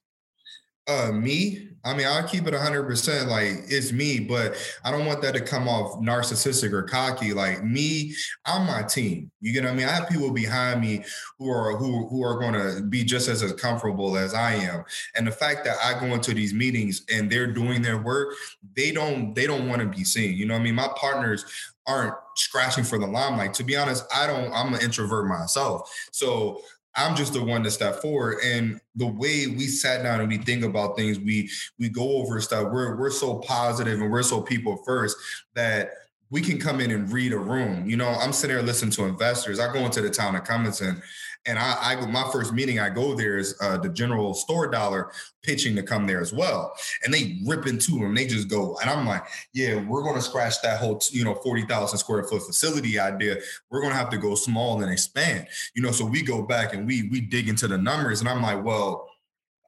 uh 0.87 1.11
me 1.11 1.69
i 1.83 1.95
mean 1.95 2.05
i'll 2.07 2.27
keep 2.27 2.45
it 2.45 2.53
100% 2.53 3.27
like 3.27 3.63
it's 3.67 3.91
me 3.91 4.19
but 4.19 4.55
i 4.83 4.91
don't 4.91 5.05
want 5.05 5.21
that 5.21 5.33
to 5.33 5.41
come 5.41 5.67
off 5.67 5.99
narcissistic 5.99 6.71
or 6.71 6.83
cocky 6.83 7.33
like 7.33 7.63
me 7.63 8.13
i'm 8.45 8.67
my 8.67 8.83
team 8.83 9.31
you 9.41 9.51
get 9.51 9.63
what 9.63 9.73
i 9.73 9.75
mean 9.75 9.87
i 9.87 9.91
have 9.91 10.07
people 10.09 10.31
behind 10.31 10.81
me 10.81 11.03
who 11.39 11.49
are 11.49 11.75
who, 11.75 12.07
who 12.07 12.23
are 12.23 12.37
going 12.39 12.53
to 12.53 12.81
be 12.83 13.03
just 13.03 13.27
as, 13.27 13.41
as 13.41 13.53
comfortable 13.53 14.15
as 14.15 14.33
i 14.33 14.53
am 14.53 14.83
and 15.15 15.25
the 15.25 15.31
fact 15.31 15.63
that 15.65 15.77
i 15.83 15.99
go 15.99 16.13
into 16.13 16.33
these 16.33 16.53
meetings 16.53 17.03
and 17.11 17.31
they're 17.31 17.47
doing 17.47 17.81
their 17.81 18.01
work 18.01 18.35
they 18.75 18.91
don't 18.91 19.33
they 19.33 19.47
don't 19.47 19.67
want 19.67 19.81
to 19.81 19.87
be 19.87 20.03
seen 20.03 20.35
you 20.37 20.45
know 20.45 20.53
what 20.53 20.61
i 20.61 20.63
mean 20.63 20.75
my 20.75 20.89
partners 20.95 21.45
aren't 21.87 22.13
scratching 22.35 22.83
for 22.83 22.97
the 22.99 23.05
limelight 23.07 23.53
to 23.53 23.63
be 23.63 23.75
honest 23.75 24.05
i 24.15 24.27
don't 24.27 24.51
i'm 24.53 24.73
an 24.73 24.81
introvert 24.81 25.27
myself 25.27 25.91
so 26.11 26.61
I'm 26.95 27.15
just 27.15 27.33
the 27.33 27.43
one 27.43 27.63
to 27.63 27.71
step 27.71 28.01
forward. 28.01 28.37
And 28.43 28.79
the 28.95 29.07
way 29.07 29.47
we 29.47 29.67
sat 29.67 30.03
down 30.03 30.21
and 30.21 30.29
we 30.29 30.37
think 30.37 30.63
about 30.63 30.95
things, 30.97 31.19
we 31.19 31.49
we 31.77 31.89
go 31.89 32.09
over 32.17 32.39
stuff. 32.39 32.71
We're 32.71 32.95
we're 32.95 33.09
so 33.09 33.35
positive 33.39 34.01
and 34.01 34.11
we're 34.11 34.23
so 34.23 34.41
people 34.41 34.77
first 34.77 35.17
that 35.55 35.91
we 36.29 36.41
can 36.41 36.57
come 36.59 36.79
in 36.81 36.91
and 36.91 37.11
read 37.11 37.33
a 37.33 37.37
room. 37.37 37.89
You 37.89 37.97
know, 37.97 38.07
I'm 38.07 38.31
sitting 38.33 38.55
there 38.55 38.65
listening 38.65 38.91
to 38.91 39.05
investors. 39.05 39.59
I 39.59 39.71
go 39.73 39.79
into 39.85 40.01
the 40.01 40.09
town 40.09 40.35
of 40.35 40.43
and 40.49 41.01
and 41.47 41.59
I, 41.59 41.75
I, 41.93 42.05
my 42.07 42.27
first 42.31 42.53
meeting 42.53 42.79
I 42.79 42.89
go 42.89 43.13
there 43.13 43.37
is 43.37 43.55
uh, 43.61 43.77
the 43.77 43.89
general 43.89 44.33
store 44.33 44.67
dollar 44.67 45.11
pitching 45.43 45.75
to 45.75 45.83
come 45.83 46.07
there 46.07 46.19
as 46.21 46.33
well, 46.33 46.73
and 47.03 47.13
they 47.13 47.39
rip 47.45 47.67
into 47.67 47.91
them. 47.99 48.15
They 48.15 48.25
just 48.25 48.49
go, 48.49 48.77
and 48.77 48.89
I'm 48.89 49.05
like, 49.05 49.25
yeah, 49.53 49.75
we're 49.87 50.03
going 50.03 50.15
to 50.15 50.21
scratch 50.21 50.61
that 50.63 50.79
whole 50.79 50.99
you 51.11 51.23
know 51.23 51.35
forty 51.35 51.63
thousand 51.65 51.99
square 51.99 52.23
foot 52.23 52.43
facility 52.43 52.99
idea. 52.99 53.37
We're 53.69 53.81
going 53.81 53.91
to 53.93 53.97
have 53.99 54.09
to 54.11 54.17
go 54.17 54.35
small 54.35 54.81
and 54.81 54.91
expand, 54.91 55.47
you 55.75 55.81
know. 55.81 55.91
So 55.91 56.05
we 56.05 56.21
go 56.23 56.41
back 56.41 56.73
and 56.73 56.87
we 56.87 57.09
we 57.09 57.21
dig 57.21 57.47
into 57.49 57.67
the 57.67 57.77
numbers, 57.77 58.19
and 58.21 58.29
I'm 58.29 58.41
like, 58.41 58.63
well 58.63 59.09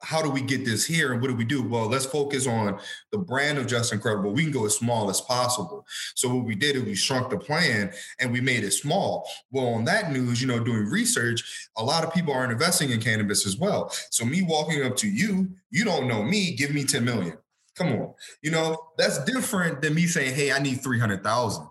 how 0.02 0.22
do 0.22 0.30
we 0.30 0.40
get 0.40 0.64
this 0.64 0.86
here 0.86 1.12
and 1.12 1.20
what 1.20 1.28
do 1.28 1.34
we 1.34 1.44
do? 1.44 1.62
Well, 1.62 1.88
let's 1.88 2.04
focus 2.06 2.46
on 2.46 2.78
the 3.10 3.18
brand 3.18 3.58
of 3.58 3.66
JustinCredible. 3.66 4.32
We 4.32 4.44
can 4.44 4.52
go 4.52 4.64
as 4.66 4.76
small 4.76 5.10
as 5.10 5.20
possible. 5.20 5.86
So 6.14 6.34
what 6.34 6.44
we 6.44 6.54
did 6.54 6.76
is 6.76 6.84
we 6.84 6.94
shrunk 6.94 7.30
the 7.30 7.38
plan 7.38 7.92
and 8.20 8.32
we 8.32 8.40
made 8.40 8.64
it 8.64 8.72
small. 8.72 9.28
Well, 9.50 9.66
on 9.68 9.84
that 9.84 10.12
news, 10.12 10.40
you 10.40 10.46
know, 10.48 10.60
doing 10.62 10.84
research, 10.86 11.68
a 11.76 11.84
lot 11.84 12.04
of 12.04 12.12
people 12.14 12.32
aren't 12.32 12.52
investing 12.52 12.90
in 12.90 13.00
cannabis 13.00 13.46
as 13.46 13.56
well. 13.56 13.92
So 14.10 14.24
me 14.24 14.42
walking 14.42 14.82
up 14.84 14.96
to 14.96 15.08
you, 15.08 15.48
you 15.70 15.84
don't 15.84 16.06
know 16.06 16.22
me, 16.22 16.54
give 16.54 16.72
me 16.72 16.84
10 16.84 17.04
million. 17.04 17.36
Come 17.74 17.92
on. 17.92 18.14
You 18.42 18.50
know, 18.50 18.76
that's 18.96 19.24
different 19.24 19.82
than 19.82 19.94
me 19.94 20.06
saying, 20.06 20.34
hey, 20.34 20.52
I 20.52 20.58
need 20.58 20.80
300,000. 20.82 21.66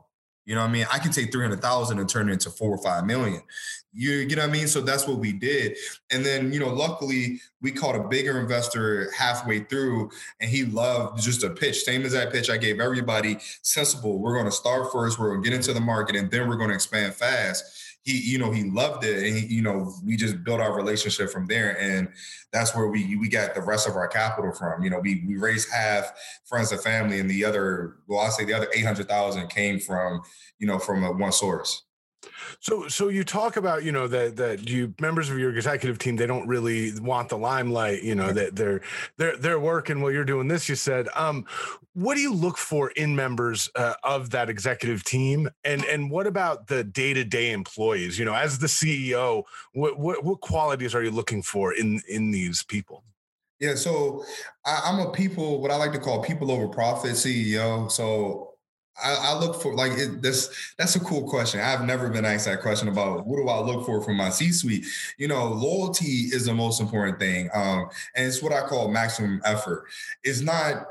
You 0.47 0.55
know 0.55 0.61
what 0.61 0.69
I 0.69 0.73
mean? 0.73 0.85
I 0.91 0.97
can 0.97 1.11
take 1.11 1.29
300,000 1.33 1.99
and 1.99 2.09
turn 2.09 2.29
it 2.29 2.33
into 2.33 2.49
four 2.49 2.71
or 2.71 2.77
five 2.77 3.05
million. 3.05 3.41
You, 3.91 4.11
you 4.13 4.35
know 4.37 4.43
what 4.43 4.49
I 4.49 4.53
mean? 4.53 4.67
So 4.67 4.79
that's 4.79 5.05
what 5.05 5.17
we 5.17 5.33
did. 5.33 5.75
And 6.09 6.25
then, 6.25 6.53
you 6.53 6.59
know, 6.61 6.73
luckily 6.73 7.41
we 7.61 7.71
caught 7.71 7.95
a 7.97 8.03
bigger 8.07 8.39
investor 8.39 9.11
halfway 9.11 9.59
through 9.61 10.09
and 10.39 10.49
he 10.49 10.63
loved 10.63 11.21
just 11.21 11.43
a 11.43 11.49
pitch. 11.49 11.83
Same 11.83 12.03
as 12.03 12.13
that 12.13 12.31
pitch 12.31 12.49
I 12.49 12.55
gave 12.57 12.79
everybody 12.79 13.37
sensible. 13.61 14.19
We're 14.19 14.33
going 14.35 14.45
to 14.45 14.51
start 14.51 14.91
first. 14.93 15.19
We're 15.19 15.31
going 15.31 15.43
to 15.43 15.49
get 15.49 15.55
into 15.55 15.73
the 15.73 15.81
market 15.81 16.15
and 16.15 16.31
then 16.31 16.47
we're 16.47 16.55
going 16.57 16.69
to 16.69 16.75
expand 16.75 17.13
fast 17.13 17.86
he, 18.07 18.17
you 18.19 18.37
know, 18.37 18.51
he 18.51 18.63
loved 18.63 19.03
it, 19.03 19.17
and 19.27 19.35
he, 19.37 19.45
you 19.55 19.61
know, 19.61 19.93
we 20.05 20.15
just 20.15 20.41
built 20.45 20.61
our 20.61 20.73
relationship 20.77 21.29
from 21.29 21.45
there, 21.45 21.77
and 21.77 22.07
that's 22.53 22.73
where 22.73 22.87
we 22.87 23.17
we 23.17 23.27
got 23.27 23.53
the 23.53 23.61
rest 23.61 23.85
of 23.85 23.97
our 23.97 24.07
capital 24.07 24.53
from. 24.53 24.81
You 24.81 24.91
know, 24.91 24.99
we 24.99 25.25
we 25.27 25.35
raised 25.35 25.67
half 25.69 26.13
friends 26.45 26.71
and 26.71 26.81
family, 26.81 27.19
and 27.19 27.29
the 27.29 27.43
other, 27.43 27.97
well, 28.07 28.19
I 28.21 28.29
say 28.29 28.45
the 28.45 28.53
other 28.53 28.69
eight 28.73 28.85
hundred 28.85 29.09
thousand 29.09 29.49
came 29.49 29.77
from, 29.77 30.21
you 30.57 30.67
know, 30.67 30.79
from 30.79 31.19
one 31.19 31.33
source. 31.33 31.83
So, 32.59 32.87
so 32.87 33.09
you 33.09 33.23
talk 33.23 33.57
about 33.57 33.83
you 33.83 33.91
know 33.91 34.07
that 34.07 34.37
that 34.37 34.67
you 34.67 34.93
members 34.99 35.29
of 35.29 35.37
your 35.37 35.55
executive 35.55 35.99
team 35.99 36.15
they 36.15 36.25
don't 36.25 36.47
really 36.47 36.97
want 36.99 37.29
the 37.29 37.37
limelight. 37.37 38.01
You 38.03 38.15
know 38.15 38.25
mm-hmm. 38.27 38.35
that 38.35 38.55
they're 38.55 38.81
they're 39.17 39.37
they're 39.37 39.59
working 39.59 40.01
while 40.01 40.11
you're 40.11 40.23
doing 40.25 40.47
this. 40.47 40.67
You 40.67 40.75
said, 40.75 41.07
um, 41.15 41.45
what 41.93 42.15
do 42.15 42.21
you 42.21 42.33
look 42.33 42.57
for 42.57 42.89
in 42.91 43.15
members 43.15 43.69
uh, 43.75 43.93
of 44.03 44.31
that 44.31 44.49
executive 44.49 45.03
team, 45.03 45.49
and 45.63 45.81
mm-hmm. 45.81 45.89
and 45.93 46.11
what 46.11 46.25
about 46.27 46.67
the 46.67 46.83
day 46.83 47.13
to 47.13 47.23
day 47.23 47.51
employees? 47.51 48.17
You 48.17 48.25
know, 48.25 48.33
as 48.33 48.57
the 48.59 48.67
CEO, 48.67 49.43
what, 49.73 49.99
what 49.99 50.23
what 50.23 50.41
qualities 50.41 50.95
are 50.95 51.03
you 51.03 51.11
looking 51.11 51.41
for 51.43 51.73
in 51.73 52.01
in 52.07 52.31
these 52.31 52.63
people? 52.63 53.03
Yeah, 53.59 53.75
so 53.75 54.23
I, 54.67 54.87
am 54.89 54.99
a 54.99 55.11
people, 55.11 55.59
what 55.63 55.71
I 55.71 55.77
like 55.77 55.91
to 55.93 55.97
call 55.99 56.21
people 56.23 56.51
over 56.51 56.67
profit 56.67 57.13
CEO. 57.13 57.91
So 57.91 58.46
I, 59.03 59.13
I, 59.15 59.37
look 59.39 59.61
for 59.61 59.75
like 59.75 59.91
it, 59.93 60.21
that's 60.21 60.73
that's 60.77 60.95
a 60.95 60.99
cool 60.99 61.27
question. 61.29 61.59
I've 61.59 61.85
never 61.85 62.09
been 62.09 62.25
asked 62.25 62.45
that 62.45 62.61
question 62.61 62.87
about 62.87 63.27
what 63.27 63.37
do 63.37 63.47
I 63.47 63.59
look 63.59 63.85
for 63.85 64.01
from 64.01 64.17
my 64.17 64.29
C-suite. 64.29 64.85
You 65.17 65.27
know, 65.27 65.45
loyalty 65.49 66.29
is 66.31 66.45
the 66.45 66.53
most 66.53 66.81
important 66.81 67.19
thing, 67.19 67.49
um, 67.53 67.89
and 68.15 68.27
it's 68.27 68.41
what 68.41 68.53
I 68.53 68.61
call 68.67 68.87
maximum 68.89 69.41
effort. 69.45 69.85
It's 70.23 70.41
not 70.41 70.87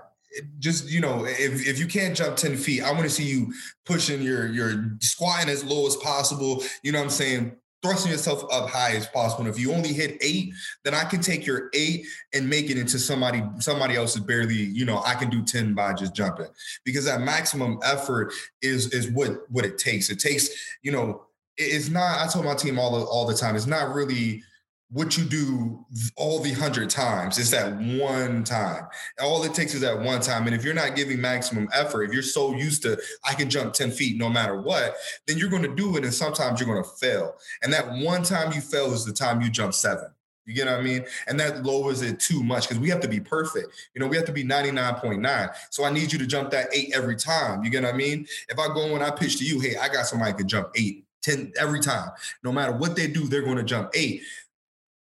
just 0.59 0.88
you 0.90 1.01
know 1.01 1.25
if, 1.25 1.66
if 1.66 1.79
you 1.79 1.87
can't 1.87 2.14
jump 2.14 2.37
10 2.37 2.59
feet 2.59 2.83
i 2.83 2.90
want 2.90 3.05
to 3.05 3.09
see 3.09 3.25
you 3.25 3.51
pushing 3.87 4.21
your 4.21 4.47
your 4.49 4.85
squatting 5.01 5.49
as 5.49 5.64
low 5.64 5.87
as 5.87 5.97
possible 5.97 6.62
you 6.83 6.92
know 6.92 6.99
what 6.99 7.05
i'm 7.05 7.11
saying 7.11 7.57
thrusting 7.83 8.11
yourself 8.12 8.43
up 8.53 8.69
high 8.71 8.97
as 8.97 9.07
possible. 9.09 9.45
And 9.45 9.53
if 9.55 9.61
you 9.61 9.73
only 9.73 9.93
hit 9.93 10.17
eight, 10.21 10.53
then 10.85 10.95
I 10.95 11.05
can 11.05 11.21
take 11.21 11.45
your 11.47 11.69
eight 11.75 12.07
and 12.33 12.49
make 12.49 12.71
it 12.71 12.79
into 12.79 12.99
somebody 12.99 13.43
somebody 13.59 13.97
else's 13.97 14.23
barely, 14.23 14.55
you 14.57 14.85
know, 14.85 15.03
I 15.05 15.15
can 15.15 15.29
do 15.31 15.43
10 15.43 15.75
by 15.75 15.93
just 15.95 16.15
jumping. 16.15 16.47
Because 16.85 17.05
that 17.05 17.21
maximum 17.21 17.79
effort 17.83 18.33
is 18.62 18.93
is 18.93 19.11
what 19.11 19.51
what 19.51 19.65
it 19.65 19.79
takes. 19.79 20.11
It 20.11 20.19
takes, 20.19 20.49
you 20.83 20.93
know, 20.93 21.23
it's 21.59 21.89
not, 21.89 22.21
I 22.21 22.27
told 22.31 22.45
my 22.45 22.55
team 22.55 22.79
all 22.79 22.99
the 22.99 23.05
all 23.05 23.27
the 23.27 23.35
time, 23.35 23.57
it's 23.57 23.67
not 23.67 23.95
really 23.95 24.43
what 24.90 25.18
you 25.18 25.25
do 25.25 25.85
all 26.16 26.38
the 26.40 26.53
hundred 26.53 26.88
times. 26.88 27.38
It's 27.38 27.51
that 27.51 27.75
one 28.01 28.44
time. 28.44 28.87
All 29.20 29.42
it 29.44 29.53
takes 29.53 29.75
is 29.75 29.81
that 29.81 29.99
one 30.01 30.20
time. 30.20 30.46
And 30.46 30.55
if 30.55 30.64
you're 30.64 30.75
not 30.75 30.94
giving 30.94 31.20
maximum 31.20 31.68
effort, 31.72 32.05
if 32.05 32.12
you're 32.12 32.22
so 32.22 32.55
used 32.55 32.83
to, 32.83 33.01
I 33.29 33.35
can 33.35 33.51
jump 33.51 33.72
10 33.75 33.90
feet 33.90 34.16
no 34.16 34.29
matter 34.29 34.61
what, 34.61 34.94
then 35.27 35.38
you're 35.38 35.51
going 35.51 35.62
to 35.64 35.75
do 35.75 35.96
it. 35.96 36.05
And 36.05 36.14
sometimes 36.14 36.61
you're 36.61 36.68
going 36.72 36.85
to 36.85 36.90
fail. 37.01 37.35
And 37.62 37.72
that 37.72 37.85
one 38.05 38.22
time 38.22 38.53
you 38.53 38.61
fail 38.61 38.92
is 38.92 39.05
the 39.05 39.12
time 39.12 39.40
you 39.40 39.51
jump 39.51 39.75
seven. 39.75 40.07
You 40.44 40.55
get 40.55 40.66
what 40.66 40.75
I 40.77 40.83
mean? 40.83 41.05
And 41.27 41.40
that 41.40 41.64
lowers 41.64 42.03
it 42.03 42.20
too 42.20 42.40
much 42.44 42.68
because 42.68 42.79
we 42.79 42.88
have 42.90 43.01
to 43.01 43.09
be 43.09 43.18
perfect. 43.18 43.66
You 43.94 44.01
know, 44.01 44.07
we 44.07 44.16
have 44.16 44.27
to 44.27 44.33
be 44.33 44.44
99.9. 44.44 45.55
So 45.70 45.83
I 45.83 45.90
need 45.90 46.12
you 46.12 46.20
to 46.20 46.27
jump 46.29 46.53
that 46.53 46.68
eight 46.72 46.92
every 46.94 47.16
time. 47.16 47.64
You 47.64 47.70
get 47.70 47.83
what 47.83 47.92
I 47.92 47.96
mean? 47.96 48.25
If 48.49 48.57
I 48.57 48.68
go 48.68 48.94
and 48.94 49.03
I 49.03 49.11
pitch 49.11 49.38
to 49.38 49.44
you, 49.44 49.59
hey, 49.59 49.75
I 49.77 49.88
got 49.88 50.07
somebody 50.07 50.33
could 50.35 50.46
jump 50.46 50.68
eight, 50.77 51.05
ten 51.20 51.53
every 51.59 51.81
time. 51.81 52.11
No 52.44 52.53
matter 52.53 52.70
what 52.70 52.94
they 52.94 53.09
do, 53.09 53.27
they're 53.27 53.42
going 53.42 53.57
to 53.57 53.64
jump 53.64 53.90
eight. 53.94 54.22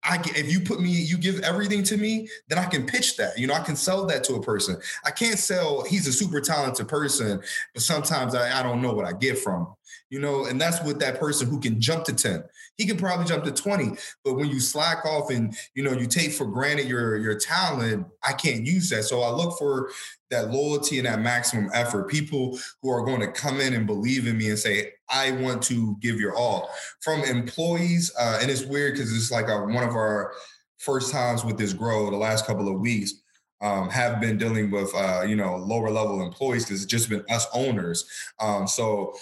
I 0.04 0.16
if 0.34 0.50
you 0.50 0.60
put 0.60 0.80
me, 0.80 0.90
you 0.90 1.16
give 1.16 1.40
everything 1.40 1.82
to 1.84 1.96
me, 1.96 2.28
then 2.48 2.58
I 2.58 2.64
can 2.64 2.86
pitch 2.86 3.16
that. 3.18 3.38
You 3.38 3.46
know, 3.46 3.54
I 3.54 3.60
can 3.62 3.76
sell 3.76 4.04
that 4.06 4.24
to 4.24 4.34
a 4.34 4.42
person. 4.42 4.76
I 5.04 5.10
can't 5.12 5.38
sell. 5.38 5.84
He's 5.84 6.06
a 6.06 6.12
super 6.12 6.40
talented 6.40 6.88
person, 6.88 7.40
but 7.72 7.82
sometimes 7.82 8.34
I, 8.34 8.58
I 8.58 8.62
don't 8.64 8.82
know 8.82 8.92
what 8.92 9.04
I 9.04 9.12
get 9.12 9.38
from 9.38 9.74
you 10.12 10.18
know, 10.20 10.44
and 10.44 10.60
that's 10.60 10.84
with 10.84 10.98
that 10.98 11.18
person 11.18 11.48
who 11.48 11.58
can 11.58 11.80
jump 11.80 12.04
to 12.04 12.12
10. 12.12 12.44
He 12.76 12.84
can 12.84 12.98
probably 12.98 13.24
jump 13.24 13.44
to 13.44 13.50
20, 13.50 13.96
but 14.22 14.34
when 14.34 14.50
you 14.50 14.60
slack 14.60 15.06
off 15.06 15.30
and 15.30 15.56
you 15.74 15.82
know 15.82 15.92
you 15.92 16.04
take 16.06 16.32
for 16.32 16.44
granted 16.44 16.86
your 16.86 17.16
your 17.16 17.38
talent, 17.40 18.06
I 18.22 18.32
can't 18.34 18.66
use 18.66 18.90
that. 18.90 19.04
So 19.04 19.22
I 19.22 19.30
look 19.30 19.58
for 19.58 19.90
that 20.30 20.50
loyalty 20.50 20.98
and 20.98 21.06
that 21.06 21.20
maximum 21.22 21.70
effort. 21.72 22.08
People 22.10 22.58
who 22.82 22.90
are 22.90 23.04
going 23.06 23.20
to 23.20 23.32
come 23.32 23.58
in 23.62 23.72
and 23.72 23.86
believe 23.86 24.26
in 24.26 24.36
me 24.36 24.50
and 24.50 24.58
say, 24.58 24.92
I 25.08 25.30
want 25.32 25.62
to 25.64 25.96
give 26.00 26.20
your 26.20 26.34
all. 26.36 26.68
From 27.00 27.24
employees, 27.24 28.12
uh, 28.20 28.40
and 28.42 28.50
it's 28.50 28.64
weird 28.64 28.94
because 28.96 29.16
it's 29.16 29.30
like 29.30 29.48
a, 29.48 29.54
uh, 29.54 29.64
one 29.66 29.82
of 29.88 29.94
our 29.96 30.32
first 30.78 31.10
times 31.10 31.42
with 31.42 31.56
this 31.56 31.72
grow 31.72 32.10
the 32.10 32.16
last 32.18 32.44
couple 32.46 32.68
of 32.68 32.78
weeks. 32.80 33.14
Um, 33.62 33.88
have 33.90 34.20
been 34.20 34.38
dealing 34.38 34.70
with 34.70 34.92
uh, 34.94 35.24
you 35.26 35.36
know 35.36 35.56
lower 35.56 35.88
level 35.90 36.20
employees 36.20 36.66
because 36.66 36.82
it's 36.82 36.90
just 36.92 37.08
been 37.08 37.24
us 37.30 37.46
owners. 37.54 38.04
Um, 38.40 38.66
so 38.68 39.14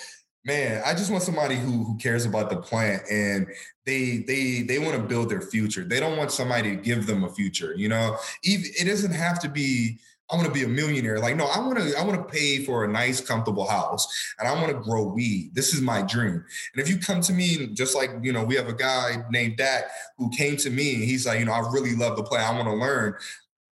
man 0.44 0.83
i 0.87 0.92
just 0.94 1.11
want 1.11 1.22
somebody 1.22 1.55
who 1.55 1.85
who 1.85 1.96
cares 1.98 2.24
about 2.24 2.48
the 2.48 2.57
plant 2.57 3.03
and 3.11 3.46
they 3.85 4.18
they 4.26 4.62
they 4.62 4.79
want 4.79 4.92
to 4.96 5.03
build 5.03 5.29
their 5.29 5.40
future 5.42 5.85
they 5.85 6.00
don't 6.00 6.16
want 6.16 6.33
somebody 6.33 6.74
to 6.76 6.83
give 6.83 7.07
them 7.07 7.24
a 7.24 7.29
future 7.31 7.74
you 7.76 7.88
know 7.88 8.16
Even, 8.44 8.66
it 8.81 8.85
doesn't 8.85 9.12
have 9.12 9.38
to 9.40 9.50
be 9.50 9.98
i 10.31 10.37
want 10.37 10.46
to 10.48 10.53
be 10.55 10.62
a 10.64 10.68
millionaire 10.68 11.18
like 11.18 11.37
no 11.37 11.44
i 11.48 11.59
want 11.59 11.76
to 11.79 11.94
i 11.98 12.03
want 12.03 12.16
to 12.16 12.33
pay 12.35 12.64
for 12.64 12.85
a 12.85 12.88
nice 12.88 13.20
comfortable 13.20 13.68
house 13.68 14.07
and 14.38 14.48
i 14.48 14.55
want 14.55 14.68
to 14.68 14.81
grow 14.83 15.03
weed 15.05 15.50
this 15.55 15.74
is 15.74 15.83
my 15.83 16.00
dream 16.03 16.33
and 16.74 16.83
if 16.83 16.88
you 16.88 16.96
come 16.96 17.20
to 17.20 17.35
me 17.35 17.66
just 17.74 17.94
like 17.94 18.11
you 18.22 18.33
know 18.33 18.42
we 18.42 18.55
have 18.55 18.68
a 18.68 18.72
guy 18.74 19.16
named 19.31 19.59
Dak 19.59 19.85
who 20.16 20.31
came 20.31 20.57
to 20.59 20.70
me 20.70 20.94
and 20.94 21.05
he's 21.05 21.26
like 21.26 21.38
you 21.40 21.44
know 21.44 21.53
i 21.53 21.61
really 21.70 21.94
love 21.94 22.16
the 22.16 22.22
plant 22.24 22.48
i 22.50 22.57
want 22.57 22.66
to 22.66 22.74
learn 22.74 23.12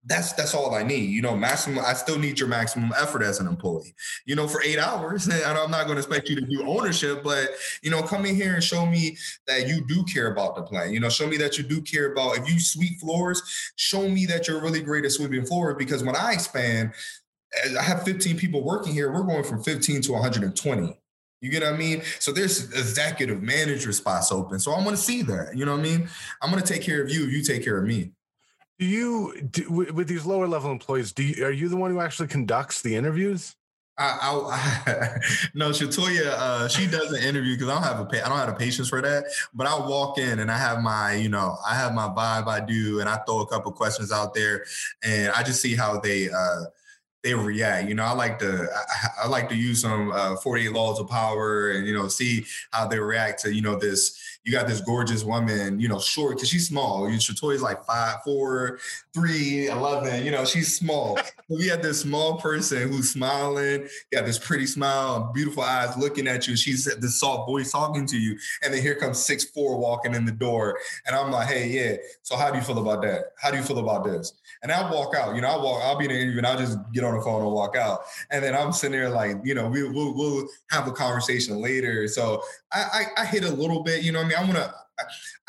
that's 0.05 0.33
that's 0.33 0.55
all 0.55 0.75
I 0.75 0.83
need. 0.83 1.11
You 1.11 1.23
know, 1.23 1.37
maximum. 1.37 1.85
I 1.85 1.93
still 1.95 2.19
need 2.19 2.39
your 2.39 2.49
maximum 2.49 2.93
effort 2.99 3.23
as 3.23 3.39
an 3.41 3.47
employee. 3.47 3.95
You 4.27 4.35
know, 4.35 4.49
for 4.49 4.63
eight 4.63 4.79
hours, 4.79 5.27
and 5.27 5.43
I'm 5.45 5.71
not 5.71 5.85
going 5.87 5.97
to 5.97 6.03
expect 6.05 6.29
you 6.29 6.37
to 6.37 6.43
do 6.47 6.69
ownership, 6.69 7.23
but 7.23 7.51
you 7.83 7.91
know, 7.91 8.03
come 8.03 8.27
in 8.27 8.35
here 8.35 8.55
and 8.55 8.65
show 8.65 8.85
me 8.87 9.17
that 9.47 9.69
you 9.69 9.85
do 9.87 10.03
care 10.05 10.33
about 10.33 10.57
the 10.57 10.63
plan. 10.63 10.93
You 10.93 11.01
know, 11.01 11.09
show 11.09 11.27
me 11.27 11.37
that 11.39 11.57
you 11.57 11.65
do 11.65 11.81
care 11.81 12.13
about 12.13 12.39
if 12.39 12.51
you 12.53 12.59
sweep 12.59 13.01
floors. 13.01 13.41
Show 13.77 14.09
me 14.09 14.27
that 14.27 14.49
you're 14.49 14.61
really 14.61 14.83
great 14.83 15.05
at 15.05 15.13
sweeping 15.13 15.47
floors 15.47 15.77
because 15.79 16.03
when 16.03 16.17
I 16.17 16.33
expand, 16.33 16.93
I 17.79 17.83
have 17.83 18.03
15 18.03 18.37
people 18.39 18.65
working 18.65 18.93
here. 18.93 19.13
We're 19.13 19.23
going 19.23 19.45
from 19.45 19.63
15 19.63 20.03
to 20.03 20.13
120. 20.13 20.99
You 21.43 21.51
get 21.51 21.65
what 21.65 21.75
I 21.75 21.77
mean? 21.77 22.03
So 22.21 22.31
there's 22.33 22.65
executive 22.71 23.43
manager 23.43 23.93
spots 23.93 24.31
open. 24.31 24.61
So 24.61 24.73
I'm 24.73 24.85
going 24.85 24.95
to 24.95 25.01
see 25.03 25.23
that. 25.23 25.57
You 25.57 25.65
know 25.65 25.73
what 25.73 25.81
I 25.81 25.83
mean? 25.83 26.09
I'm 26.41 26.51
going 26.53 26.63
to 26.63 26.73
take 26.73 26.83
care 26.83 27.03
of 27.03 27.11
you. 27.11 27.25
You 27.25 27.43
take 27.43 27.65
care 27.65 27.79
of 27.79 27.85
me. 27.85 28.13
Do 28.83 28.89
you 28.89 29.41
do, 29.43 29.71
with 29.71 30.09
these 30.09 30.27
lower 30.27 30.49
level 30.49 30.73
employees? 30.73 31.13
Do 31.13 31.23
you, 31.23 31.45
are 31.45 31.53
you 31.53 31.69
the 31.69 31.77
one 31.77 31.93
who 31.93 32.01
actually 32.01 32.27
conducts 32.27 32.83
the 32.83 32.97
interviews? 32.97 33.55
I, 33.97 34.19
I, 34.21 34.91
I 34.91 35.21
no, 35.55 35.71
Shatoya, 35.71 36.27
uh, 36.27 36.67
she 36.67 36.89
does 36.89 37.13
an 37.13 37.23
interview 37.23 37.55
because 37.55 37.69
I 37.69 37.75
don't 37.75 37.85
have 37.85 38.01
a 38.01 38.27
I 38.27 38.29
don't 38.29 38.39
have 38.39 38.49
the 38.49 38.55
patience 38.57 38.89
for 38.89 39.01
that. 39.01 39.27
But 39.55 39.69
I 39.69 39.77
walk 39.87 40.19
in 40.19 40.41
and 40.41 40.51
I 40.51 40.59
have 40.59 40.81
my 40.83 41.13
you 41.15 41.29
know 41.29 41.59
I 41.65 41.77
have 41.77 41.95
my 41.95 42.09
vibe 42.09 42.49
I 42.49 42.59
do, 42.59 42.99
and 42.99 43.09
I 43.09 43.19
throw 43.19 43.43
a 43.43 43.47
couple 43.47 43.71
questions 43.71 44.11
out 44.11 44.35
there, 44.35 44.65
and 45.05 45.31
I 45.31 45.45
just 45.45 45.61
see 45.63 45.77
how 45.77 46.01
they. 46.01 46.29
Uh, 46.29 46.63
they 47.25 47.35
react. 47.35 47.89
You 47.89 47.95
know, 47.95 48.03
I 48.03 48.11
like 48.15 48.41
to 48.41 48.67
I, 48.99 49.07
I 49.23 49.29
like 49.29 49.49
to 49.51 49.55
use 49.55 49.81
some 49.83 50.11
uh, 50.11 50.35
48 50.39 50.73
laws 50.73 50.99
of 50.99 51.07
power 51.09 51.71
and 51.71 51.87
you 51.87 51.95
know 51.95 52.09
see 52.09 52.45
how 52.73 52.89
they 52.89 52.99
react 52.99 53.41
to 53.43 53.55
you 53.55 53.63
know 53.63 53.77
this 53.79 54.32
you 54.45 54.53
got 54.53 54.67
this 54.67 54.81
gorgeous 54.81 55.23
woman, 55.23 55.79
you 55.79 55.87
know, 55.89 55.99
short 56.01 56.37
because 56.37 56.49
she's 56.49 56.67
small. 56.69 57.09
She's 57.19 57.41
like 57.63 57.85
five, 57.85 58.17
four, 58.25 58.79
three, 59.15 59.69
eleven. 59.69 60.25
You 60.25 60.31
know, 60.33 60.45
she's 60.45 60.77
small. 60.77 61.19
we 61.49 61.69
had 61.69 61.83
this 61.83 62.01
small 62.01 62.39
person 62.39 62.89
who's 62.91 63.11
smiling, 63.13 63.87
got 64.13 64.27
this 64.27 64.39
pretty 64.39 64.67
smile, 64.67 65.31
beautiful 65.35 65.63
eyes 65.63 65.97
looking 65.97 66.27
at 66.27 66.49
you. 66.49 66.57
She's 66.57 66.85
this 66.85 67.21
soft 67.21 67.49
voice 67.49 67.71
talking 67.71 68.05
to 68.07 68.19
you, 68.19 68.37
and 68.65 68.75
then 68.75 68.83
here 68.83 68.95
comes 68.97 69.19
six 69.19 69.45
four 69.45 69.79
walking 69.79 70.15
in 70.15 70.25
the 70.25 70.33
door, 70.33 70.79
and 71.07 71.15
I'm 71.15 71.31
like, 71.31 71.47
hey, 71.49 71.69
yeah. 71.69 71.97
So 72.23 72.37
how 72.37 72.51
do 72.51 72.59
you 72.59 72.65
feel 72.65 72.79
about 72.79 73.03
that? 73.03 73.33
How 73.41 73.51
do 73.51 73.59
you 73.59 73.63
feel 73.63 73.79
about 73.79 74.05
this? 74.05 74.33
And 74.63 74.73
I 74.73 74.91
walk 74.91 75.15
out. 75.15 75.35
You 75.37 75.41
know, 75.41 75.49
I 75.49 75.57
walk. 75.63 75.83
I'll 75.85 75.99
be 75.99 76.07
in 76.07 76.11
an 76.11 76.17
interview, 76.17 76.39
and 76.39 76.47
I'll 76.49 76.59
just 76.59 76.79
get 76.93 77.05
on 77.05 77.15
the 77.17 77.23
phone 77.23 77.43
and 77.43 77.53
walk 77.53 77.77
out. 77.77 78.03
And 78.33 78.43
then 78.45 78.55
I'm 78.57 78.73
sitting 78.73 78.93
there 78.93 79.09
like, 79.11 79.37
you 79.45 79.55
know, 79.55 79.69
we, 79.69 79.85
will 79.89 80.17
we'll 80.17 80.49
have 80.71 80.89
a 80.89 80.93
conversation 80.93 81.57
later. 81.61 82.07
So 82.09 82.43
I, 82.73 83.07
I, 83.17 83.23
I 83.23 83.25
hit 83.25 83.45
a 83.45 83.53
little 83.53 83.83
bit. 83.85 84.03
You 84.03 84.11
know, 84.13 84.21
I 84.21 84.23
mean 84.25 84.32
mean, 84.41 84.45
I 84.45 84.53
want 84.53 84.59
to. 84.65 84.75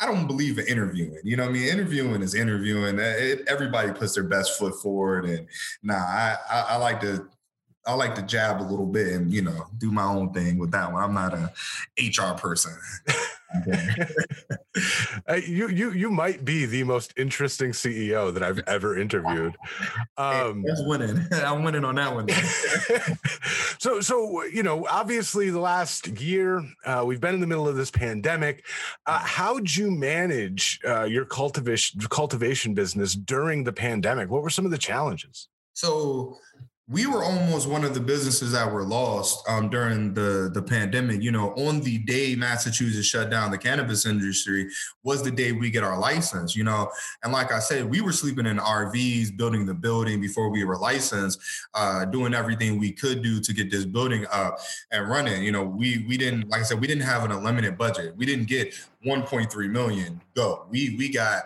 I 0.00 0.06
don't 0.06 0.26
believe 0.26 0.58
in 0.58 0.66
interviewing. 0.66 1.20
You 1.22 1.36
know, 1.36 1.44
I 1.44 1.48
mean, 1.48 1.68
interviewing 1.68 2.22
is 2.22 2.34
interviewing. 2.34 2.98
Eh, 2.98 3.14
it, 3.18 3.42
everybody 3.46 3.92
puts 3.92 4.14
their 4.14 4.24
best 4.24 4.58
foot 4.58 4.74
forward, 4.82 5.26
and 5.26 5.46
nah, 5.82 5.94
I, 5.94 6.36
I, 6.50 6.64
I 6.70 6.76
like 6.76 7.00
to 7.02 7.26
I 7.86 7.94
like 7.94 8.14
to 8.16 8.22
jab 8.22 8.60
a 8.60 8.64
little 8.64 8.86
bit 8.86 9.12
and 9.12 9.30
you 9.32 9.42
know 9.42 9.66
do 9.78 9.92
my 9.92 10.04
own 10.04 10.32
thing 10.32 10.58
with 10.58 10.72
that 10.72 10.92
one. 10.92 11.02
I'm 11.02 11.14
not 11.14 11.34
a 11.34 11.46
HR 11.98 12.34
person. 12.36 12.72
Uh, 15.30 15.34
you 15.34 15.68
you 15.68 15.92
you 15.92 16.10
might 16.10 16.44
be 16.44 16.66
the 16.66 16.82
most 16.82 17.14
interesting 17.16 17.70
CEO 17.70 18.34
that 18.34 18.42
I've 18.42 18.58
ever 18.66 18.98
interviewed. 18.98 19.54
Um, 20.16 20.64
am 20.68 20.88
winning. 20.88 21.24
I'm 21.32 21.62
winning 21.62 21.84
on 21.84 21.94
that 21.94 22.12
one. 22.12 22.28
so 23.78 24.00
so 24.00 24.42
you 24.44 24.64
know, 24.64 24.84
obviously, 24.90 25.50
the 25.50 25.60
last 25.60 26.08
year 26.20 26.60
uh, 26.84 27.04
we've 27.06 27.20
been 27.20 27.34
in 27.34 27.40
the 27.40 27.46
middle 27.46 27.68
of 27.68 27.76
this 27.76 27.92
pandemic. 27.92 28.64
Uh, 29.06 29.20
how'd 29.20 29.72
you 29.72 29.92
manage 29.92 30.80
uh, 30.86 31.04
your 31.04 31.24
cultivation 31.24 32.00
cultivation 32.10 32.74
business 32.74 33.14
during 33.14 33.62
the 33.62 33.72
pandemic? 33.72 34.28
What 34.28 34.42
were 34.42 34.50
some 34.50 34.64
of 34.64 34.72
the 34.72 34.78
challenges? 34.78 35.46
So 35.74 36.36
we 36.86 37.06
were 37.06 37.24
almost 37.24 37.66
one 37.66 37.82
of 37.82 37.94
the 37.94 38.00
businesses 38.00 38.52
that 38.52 38.70
were 38.70 38.84
lost 38.84 39.42
um, 39.48 39.70
during 39.70 40.12
the, 40.12 40.50
the 40.52 40.60
pandemic. 40.60 41.22
You 41.22 41.30
know, 41.32 41.52
on 41.54 41.80
the 41.80 41.98
day 41.98 42.36
Massachusetts 42.36 43.06
shut 43.06 43.30
down 43.30 43.50
the 43.50 43.56
cannabis 43.56 44.04
industry 44.04 44.68
was 45.02 45.22
the 45.22 45.30
day 45.30 45.52
we 45.52 45.70
get 45.70 45.82
our 45.82 45.98
license, 45.98 46.54
you 46.54 46.62
know. 46.62 46.90
And 47.22 47.32
like 47.32 47.52
I 47.52 47.58
said, 47.58 47.88
we 47.88 48.02
were 48.02 48.12
sleeping 48.12 48.44
in 48.44 48.58
RVs, 48.58 49.34
building 49.34 49.64
the 49.64 49.72
building 49.72 50.20
before 50.20 50.50
we 50.50 50.62
were 50.64 50.76
licensed, 50.76 51.40
uh, 51.72 52.04
doing 52.04 52.34
everything 52.34 52.78
we 52.78 52.92
could 52.92 53.22
do 53.22 53.40
to 53.40 53.54
get 53.54 53.70
this 53.70 53.86
building 53.86 54.26
up 54.30 54.58
and 54.92 55.08
running. 55.08 55.42
You 55.42 55.52
know, 55.52 55.62
we 55.64 56.04
we 56.06 56.18
didn't, 56.18 56.50
like 56.50 56.60
I 56.60 56.64
said, 56.64 56.80
we 56.82 56.86
didn't 56.86 57.04
have 57.04 57.24
an 57.24 57.32
unlimited 57.32 57.78
budget. 57.78 58.14
We 58.14 58.26
didn't 58.26 58.46
get 58.46 58.74
1.3 59.06 59.70
million 59.70 60.20
go. 60.36 60.66
We 60.70 60.96
we 60.98 61.10
got 61.10 61.44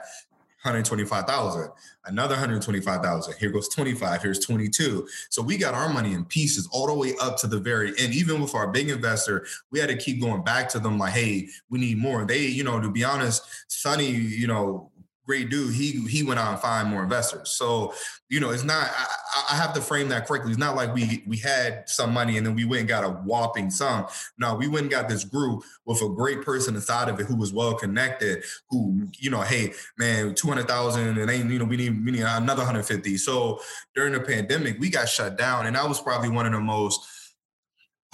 125,000, 0.65 1.71
another 2.07 2.35
125,000. 2.35 3.35
Here 3.39 3.51
goes 3.51 3.69
25, 3.69 4.23
here's 4.23 4.41
22. 4.41 5.09
So 5.31 5.41
we 5.41 5.57
got 5.57 5.75
our 5.75 5.89
money 5.89 6.15
in 6.15 6.25
pieces 6.25 6.69
all 6.73 6.87
the 6.89 6.95
way 6.95 7.13
up 7.23 7.37
to 7.39 7.47
the 7.47 7.61
very 7.61 7.93
end. 7.99 8.13
Even 8.13 8.41
with 8.41 8.55
our 8.57 8.67
big 8.67 8.89
investor, 8.91 9.47
we 9.71 9.79
had 9.79 9.89
to 9.89 9.97
keep 9.97 10.21
going 10.21 10.43
back 10.43 10.69
to 10.71 10.81
them 10.81 10.99
like, 10.99 11.13
hey, 11.13 11.49
we 11.71 11.79
need 11.79 11.99
more. 11.99 12.25
They, 12.25 12.45
you 12.47 12.65
know, 12.65 12.81
to 12.81 12.91
be 12.91 13.05
honest, 13.05 13.43
Sonny, 13.69 14.09
you 14.11 14.49
know, 14.49 14.91
great 15.29 15.51
dude, 15.51 15.75
he 15.75 15.93
he 16.09 16.23
went 16.23 16.41
out 16.41 16.51
and 16.53 16.59
find 16.61 16.89
more 16.89 17.03
investors. 17.05 17.51
So 17.51 17.95
you 18.31 18.41
know, 18.41 18.51
it's 18.51 18.65
not. 18.65 18.91
I, 18.91 19.07
I, 19.53 19.57
have 19.57 19.73
to 19.75 19.81
frame 19.81 20.09
that 20.09 20.27
correctly. 20.27 20.51
It's 20.51 20.59
not 20.59 20.75
like 20.75 20.95
we 20.95 21.23
we 21.27 21.37
had 21.39 21.89
some 21.89 22.13
money 22.13 22.37
and 22.37 22.47
then 22.47 22.55
we 22.55 22.65
went 22.67 22.81
and 22.81 22.89
got 22.89 23.05
a 23.05 23.09
whopping 23.11 23.71
sum. 23.71 24.07
No, 24.37 24.55
we 24.55 24.69
went 24.69 24.85
and 24.85 24.91
got 24.91 25.09
this 25.09 25.25
group 25.25 25.63
with 25.87 26.03
a 26.03 26.09
great 26.11 26.43
person 26.43 26.75
inside 26.75 27.09
of 27.09 27.19
it 27.21 27.27
who 27.27 27.37
was 27.37 27.53
well 27.55 27.75
connected. 27.75 28.43
Who 28.71 29.09
you 29.19 29.31
know, 29.31 29.43
hey 29.43 29.75
man, 29.99 30.35
two 30.35 30.49
hundred 30.49 30.67
thousand 30.67 31.19
and 31.19 31.31
ain't 31.31 31.51
you 31.51 31.59
know 31.59 31.65
we 31.67 31.77
need 31.77 32.05
we 32.05 32.11
need 32.13 32.23
another 32.23 32.65
hundred 32.65 32.85
fifty. 32.85 33.17
So 33.19 33.61
during 33.95 34.13
the 34.15 34.21
pandemic, 34.21 34.79
we 34.81 34.89
got 34.91 35.09
shut 35.11 35.37
down, 35.39 35.67
and 35.67 35.77
I 35.77 35.87
was 35.87 36.01
probably 36.01 36.31
one 36.31 36.47
of 36.47 36.53
the 36.53 36.61
most 36.61 37.03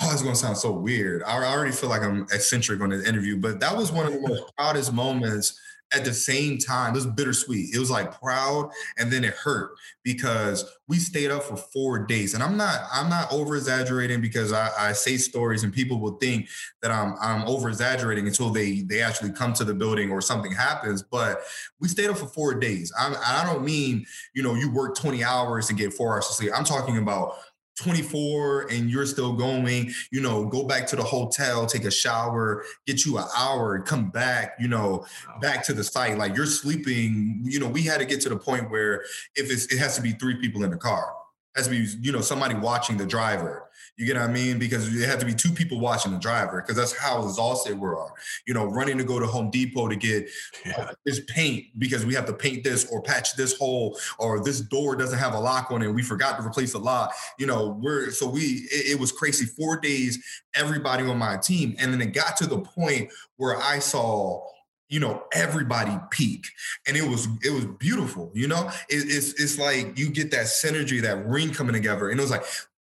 oh, 0.03 0.11
it's 0.12 0.22
going 0.22 0.35
to 0.35 0.40
sound 0.40 0.57
so 0.57 0.72
weird. 0.72 1.22
I 1.22 1.40
already 1.55 1.70
feel 1.70 1.88
like 1.88 2.03
I'm 2.03 2.22
eccentric 2.33 2.81
on 2.81 2.88
this 2.90 3.07
interview, 3.07 3.37
but 3.38 3.61
that 3.61 3.77
was 3.77 3.92
one 3.92 4.07
of 4.07 4.12
the 4.12 4.20
most 4.29 4.42
proudest 4.59 4.92
moments 4.92 5.57
at 5.94 6.04
the 6.04 6.12
same 6.14 6.59
time, 6.59 6.90
it 6.92 6.96
was 6.96 7.07
bittersweet. 7.07 7.74
It 7.74 7.78
was 7.78 7.90
like 7.90 8.18
proud, 8.20 8.70
and 8.98 9.11
then 9.12 9.24
it 9.24 9.35
hurt 9.35 9.72
because 10.02 10.64
we 10.88 10.96
stayed 10.98 11.30
up 11.30 11.42
for 11.44 11.57
four 11.57 12.00
days. 12.00 12.35
And 12.35 12.42
I'm 12.42 12.57
not, 12.57 12.80
I'm 12.92 13.09
not 13.09 13.33
over 13.33 13.57
exaggerating 13.57 14.20
because 14.20 14.52
I, 14.52 14.68
I, 14.78 14.92
say 14.92 15.16
stories 15.16 15.64
and 15.64 15.72
people 15.72 15.98
will 15.98 16.16
think 16.18 16.46
that 16.83 16.90
I'm, 16.90 17.14
I'm 17.22 17.42
over 17.48 17.68
exaggerating 17.70 18.26
until 18.26 18.50
they, 18.50 18.83
they 18.83 19.00
actually 19.02 19.33
come 19.33 19.54
to 19.54 19.64
the 19.64 19.72
building 19.72 20.11
or 20.11 20.20
something 20.20 20.52
happens. 20.52 21.02
But 21.02 21.40
we 21.80 21.88
stayed 21.88 22.11
up 22.11 22.18
for 22.18 22.26
four 22.26 22.52
days. 22.54 22.92
I, 22.98 23.14
I 23.44 23.50
don't 23.50 23.64
mean, 23.64 24.04
you 24.35 24.42
know, 24.42 24.54
you 24.54 24.70
work 24.70 24.94
20 24.96 25.24
hours 25.24 25.70
and 25.70 25.78
get 25.78 25.94
four 25.94 26.12
hours 26.12 26.26
of 26.26 26.35
sleep. 26.35 26.50
I'm 26.54 26.64
talking 26.64 26.98
about 26.98 27.37
24 27.76 28.68
and 28.70 28.88
you're 28.90 29.06
still 29.06 29.32
going, 29.32 29.90
you 30.12 30.20
know, 30.20 30.44
go 30.44 30.64
back 30.64 30.87
to 30.87 30.96
the 30.96 31.02
hotel, 31.02 31.66
take 31.66 31.84
a 31.84 31.90
shower, 31.90 32.64
get 32.87 33.04
you 33.04 33.18
an 33.18 33.24
hour, 33.37 33.80
come 33.80 34.10
back, 34.10 34.54
you 34.60 34.68
know, 34.68 35.04
back 35.40 35.64
to 35.64 35.72
the 35.72 35.82
site. 35.82 36.16
Like 36.16 36.37
you're 36.37 36.46
sleeping, 36.46 37.40
you 37.42 37.58
know, 37.58 37.68
we 37.68 37.82
had 37.82 37.98
to 37.98 38.04
get 38.06 38.20
to 38.22 38.28
the 38.28 38.37
point 38.37 38.70
where 38.70 39.02
if 39.34 39.50
it's, 39.50 39.66
it 39.72 39.78
has 39.78 39.96
to 39.96 40.02
be 40.02 40.12
three 40.12 40.37
people 40.37 40.62
in 40.62 40.70
the 40.70 40.76
car, 40.76 41.14
has 41.56 41.66
to 41.66 41.70
be, 41.70 41.87
you 42.00 42.12
know, 42.12 42.20
somebody 42.20 42.54
watching 42.54 42.96
the 42.96 43.06
driver. 43.06 43.68
You 43.96 44.07
get 44.07 44.16
what 44.16 44.28
I 44.28 44.33
mean? 44.33 44.59
Because 44.59 44.92
you 44.92 45.04
have 45.07 45.20
to 45.20 45.26
be 45.26 45.35
two 45.35 45.52
people 45.52 45.78
watching 45.78 46.11
the 46.11 46.18
driver 46.18 46.61
because 46.61 46.76
that's 46.76 46.96
how 46.96 47.22
exhausted 47.24 47.78
we 47.78 47.87
are. 47.88 48.12
You 48.46 48.52
know, 48.54 48.64
running 48.66 48.98
to 48.98 49.04
go 49.04 49.20
to 49.20 49.26
Home 49.26 49.50
Depot 49.50 49.87
to 49.88 49.94
get 49.94 50.28
yeah. 50.66 50.76
Uh, 50.88 50.92
this 51.04 51.20
paint 51.28 51.66
because 51.78 52.04
we 52.04 52.12
have 52.14 52.26
to 52.26 52.33
paint 52.33 52.64
this 52.64 52.87
or 52.90 53.00
patch 53.02 53.37
this 53.37 53.57
hole 53.57 53.96
or 54.18 54.42
this 54.42 54.61
door 54.61 54.96
doesn't 54.96 55.18
have 55.18 55.35
a 55.35 55.38
lock 55.38 55.70
on 55.70 55.80
it. 55.83 55.92
We 55.94 56.02
forgot 56.02 56.38
to 56.40 56.44
replace 56.46 56.74
a 56.74 56.78
lock. 56.78 57.14
You 57.38 57.46
know, 57.46 57.78
we're 57.80 58.11
so 58.11 58.28
we 58.28 58.40
it, 58.72 58.92
it 58.94 59.00
was 59.00 59.12
crazy. 59.12 59.44
Four 59.44 59.76
days, 59.76 60.18
everybody 60.57 61.04
on 61.04 61.18
my 61.18 61.37
team, 61.37 61.76
and 61.78 61.92
then 61.92 62.00
it 62.00 62.12
got 62.12 62.37
to 62.38 62.48
the 62.48 62.59
point 62.59 63.12
where 63.37 63.57
I 63.57 63.78
saw 63.78 64.44
you 64.88 64.98
know 65.00 65.24
everybody 65.33 65.98
peak 66.11 66.46
and 66.87 66.94
it 66.94 67.02
was 67.02 67.26
it 67.42 67.48
was 67.50 67.64
beautiful 67.80 68.30
you 68.35 68.46
know 68.46 68.66
it, 68.90 68.96
it's 68.96 69.33
it's 69.42 69.59
like 69.59 69.98
you 69.98 70.11
get 70.11 70.30
that 70.30 70.44
synergy 70.44 71.00
that 71.00 71.26
ring 71.26 71.50
coming 71.50 71.72
together 71.72 72.11
and 72.11 72.20
it 72.20 72.22
was 72.22 72.30
like 72.30 72.44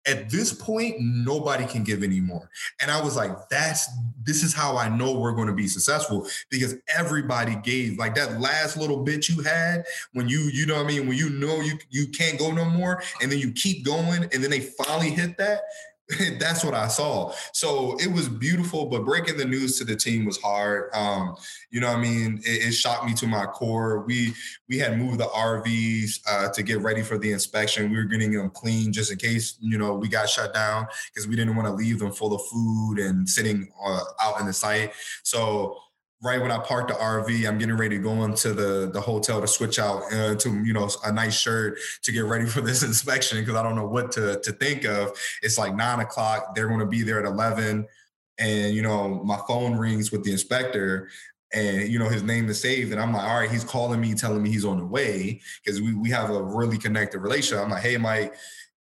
at 0.06 0.30
this 0.30 0.52
point, 0.54 0.96
nobody 1.00 1.66
can 1.66 1.84
give 1.84 2.04
anymore. 2.04 2.50
And 2.82 2.92
I 2.92 3.02
was 3.02 3.16
like, 3.16 3.32
that's 3.50 3.89
this 4.24 4.44
is 4.44 4.54
how 4.54 4.78
I 4.78 4.89
know 4.89 5.18
we're 5.18 5.32
going 5.34 5.48
to 5.48 5.54
be 5.54 5.68
successful 5.68 6.28
because 6.50 6.76
everybody 6.96 7.56
gave 7.58 7.98
like 7.98 8.16
that 8.16 8.39
last 8.42 8.76
little 8.78 9.04
bit 9.04 9.30
you 9.30 9.42
had 9.44 9.86
when 10.13 10.28
you, 10.28 10.39
you 10.54 10.66
know 10.66 10.76
what 10.76 10.86
I 10.86 10.89
mean, 10.89 11.08
when 11.08 11.18
you 11.18 11.30
know 11.30 11.62
you 11.62 11.78
you 11.89 12.08
can't 12.08 12.38
go 12.38 12.52
no 12.52 12.66
more, 12.66 13.02
and 13.22 13.32
then 13.32 13.39
you 13.39 13.52
keep 13.52 13.86
going, 13.86 14.24
and 14.24 14.44
then 14.44 14.50
they 14.50 14.62
finally 14.62 15.10
hit 15.12 15.38
that. 15.38 15.62
that's 16.39 16.66
what 16.66 16.74
I 16.74 16.88
saw. 16.88 17.32
So 17.54 17.96
it 17.98 18.12
was 18.12 18.28
beautiful, 18.28 18.86
but 18.88 19.06
breaking 19.06 19.38
the 19.38 19.46
news 19.46 19.78
to 19.78 19.86
the 19.86 19.96
team 19.96 20.26
was 20.26 20.38
hard. 20.42 20.89
Um, 20.94 21.36
you 21.72 21.80
know, 21.80 21.88
I 21.88 21.98
mean, 22.00 22.39
it, 22.46 22.68
it, 22.68 22.72
shocked 22.74 23.06
me 23.06 23.13
to 23.16 23.28
my 23.28 23.46
core. 23.46 24.02
We 24.04 24.34
we 24.68 24.78
had 24.80 24.98
moved 24.98 25.20
the 25.22 25.26
RVs 25.28 26.20
uh, 26.30 26.50
to 26.52 26.62
get 26.63 26.80
ready 26.82 27.04
for 27.04 27.18
the 27.18 27.32
inspection. 27.32 27.89
We 27.89 27.98
were 27.98 28.04
getting 28.04 28.32
them 28.32 28.50
clean 28.50 28.92
just 28.92 29.13
in 29.13 29.18
case 29.18 29.56
you 29.62 29.78
know 29.78 29.94
we 29.94 30.10
got 30.10 30.28
shut 30.28 30.54
down 30.54 30.88
because 31.13 31.26
we 31.28 31.38
didn't 31.38 31.56
want 31.56 31.70
to 31.70 31.74
leave 31.74 32.00
them 32.00 32.12
full 32.12 32.34
of 32.34 32.42
food 32.52 33.00
and 33.00 33.28
sitting 33.28 33.70
uh, 33.86 34.02
out 34.22 34.42
in 34.42 34.46
the 34.46 34.54
site. 34.54 34.92
So 35.24 35.78
right 36.24 36.42
when 36.42 36.52
I 36.52 36.58
parked 36.58 36.88
the 36.88 36.94
RV, 36.96 37.48
I'm 37.48 37.58
getting 37.58 37.76
ready 37.76 37.98
to 37.98 38.02
go 38.04 38.24
into 38.24 38.54
the, 38.54 38.90
the 38.90 39.02
hotel 39.02 39.42
to 39.42 39.48
switch 39.48 39.78
out 39.78 40.04
uh, 40.14 40.36
to, 40.36 40.50
you 40.64 40.72
know, 40.72 40.90
a 41.04 41.12
nice 41.12 41.38
shirt 41.38 41.78
to 42.02 42.12
get 42.14 42.24
ready 42.26 42.46
for 42.48 42.62
this 42.62 42.82
inspection 42.82 43.40
because 43.40 43.56
I 43.56 43.62
don't 43.64 43.76
know 43.76 43.86
what 43.88 44.12
to, 44.14 44.40
to 44.40 44.52
think 44.54 44.86
of. 44.86 45.18
It's 45.42 45.58
like 45.58 45.76
nine 45.76 46.00
o'clock. 46.00 46.56
They're 46.56 46.68
going 46.70 46.80
to 46.80 46.86
be 46.86 47.04
there 47.04 47.20
at 47.20 47.26
11. 47.26 47.86
And, 48.40 48.74
you 48.74 48.82
know, 48.82 49.10
my 49.24 49.38
phone 49.48 49.76
rings 49.76 50.12
with 50.12 50.24
the 50.24 50.32
inspector 50.32 51.10
and, 51.54 51.90
you 51.90 52.00
know, 52.00 52.08
his 52.08 52.24
name 52.24 52.50
is 52.50 52.60
saved. 52.62 52.94
And 52.94 53.02
I'm 53.02 53.14
like, 53.14 53.28
all 53.28 53.40
right, 53.40 53.52
he's 53.52 53.64
calling 53.66 54.00
me, 54.00 54.14
telling 54.14 54.42
me 54.42 54.50
he's 54.50 54.66
on 54.66 54.80
the 54.80 54.86
way 54.86 55.42
because 55.64 55.82
we, 55.82 55.94
we 55.94 56.10
have 56.12 56.30
a 56.30 56.42
really 56.42 56.78
connected 56.78 57.20
relationship. 57.20 57.60
I'm 57.64 57.70
like, 57.70 57.84
hey, 57.84 57.98
Mike, 57.98 58.34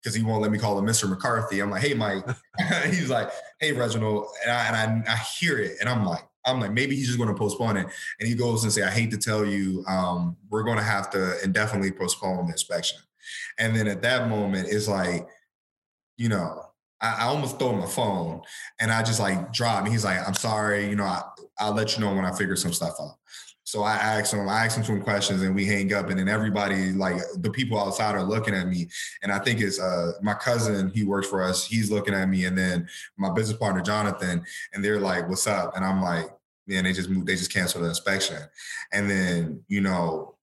because 0.02 0.16
he 0.16 0.24
won't 0.24 0.42
let 0.44 0.52
me 0.52 0.60
call 0.60 0.78
him 0.78 0.86
Mr. 0.86 1.10
McCarthy. 1.10 1.60
I'm 1.60 1.72
like, 1.72 1.82
hey, 1.82 1.96
Mike. 1.96 2.24
he's 2.86 3.10
like, 3.10 3.32
hey, 3.60 3.72
Reginald. 3.72 4.28
And 4.46 4.52
I, 4.54 4.84
and 4.84 5.04
I, 5.08 5.14
I 5.14 5.18
hear 5.18 5.58
it 5.58 5.78
and 5.82 5.90
I'm 5.90 6.06
like, 6.06 6.22
I'm 6.46 6.60
like, 6.60 6.72
maybe 6.74 6.96
he's 6.96 7.08
just 7.08 7.18
going 7.20 7.30
to 7.30 7.36
postpone 7.36 7.78
it. 7.78 7.88
And 8.20 8.28
he 8.28 8.36
goes 8.36 8.64
and 8.64 8.72
say, 8.72 8.84
I 8.84 8.90
hate 8.90 9.12
to 9.12 9.18
tell 9.18 9.46
you, 9.46 9.84
um, 9.88 10.36
we're 10.50 10.64
going 10.64 10.78
to 10.78 10.84
have 10.84 11.10
to 11.12 11.44
indefinitely 11.44 11.92
postpone 11.92 12.46
the 12.48 12.52
inspection. 12.52 13.00
And 13.60 13.76
then 13.76 13.88
at 13.88 14.02
that 14.02 14.28
moment, 14.30 14.68
it's 14.72 14.88
like, 14.88 15.28
you 16.18 16.30
know, 16.30 16.64
I, 17.00 17.18
I 17.20 17.24
almost 17.24 17.60
throw 17.60 17.74
my 17.74 17.86
phone 17.86 18.42
and 18.80 18.92
I 18.92 19.04
just 19.04 19.20
like 19.20 19.54
drop. 19.54 19.84
And 19.84 19.92
he's 19.92 20.04
like, 20.06 20.26
I'm 20.28 20.34
sorry, 20.34 20.90
you 20.90 20.96
know, 20.96 21.04
I, 21.06 21.22
I'll 21.60 21.74
let 21.76 21.96
you 21.96 22.04
know 22.04 22.14
when 22.14 22.26
I 22.26 22.34
figure 22.36 22.56
some 22.56 22.74
stuff 22.74 22.96
out. 23.00 23.18
So 23.72 23.84
I 23.84 23.94
ask 23.94 24.32
them, 24.32 24.50
I 24.50 24.66
ask 24.66 24.76
them 24.76 24.84
some 24.84 25.00
questions 25.02 25.44
and 25.44 25.56
we 25.56 25.66
hang 25.66 25.94
up. 25.94 26.10
And 26.10 26.20
then 26.20 26.28
everybody, 26.28 26.92
like 26.92 27.16
the 27.38 27.50
people 27.50 27.80
outside 27.80 28.16
are 28.16 28.24
looking 28.24 28.54
at 28.54 28.68
me. 28.68 28.90
And 29.24 29.32
I 29.32 29.40
think 29.40 29.62
it's 29.62 29.80
uh, 29.80 30.12
my 30.22 30.34
cousin, 30.34 30.90
he 30.94 31.06
works 31.06 31.26
for 31.30 31.42
us, 31.42 31.66
he's 31.66 31.90
looking 31.90 32.14
at 32.14 32.28
me. 32.28 32.44
And 32.44 32.58
then 32.58 32.90
my 33.18 33.32
business 33.32 33.56
partner, 33.58 33.82
Jonathan, 33.82 34.44
and 34.74 34.84
they're 34.84 35.00
like, 35.00 35.30
what's 35.30 35.48
up? 35.48 35.74
And 35.78 35.86
I'm 35.86 36.02
like, 36.02 36.26
man, 36.68 36.84
they 36.84 36.92
just 36.92 37.08
moved, 37.10 37.28
they 37.28 37.36
just 37.38 37.54
canceled 37.54 37.86
the 37.86 37.88
inspection. 37.88 38.40
And 38.92 39.10
then, 39.10 39.64
you 39.70 39.80
know, 39.80 40.36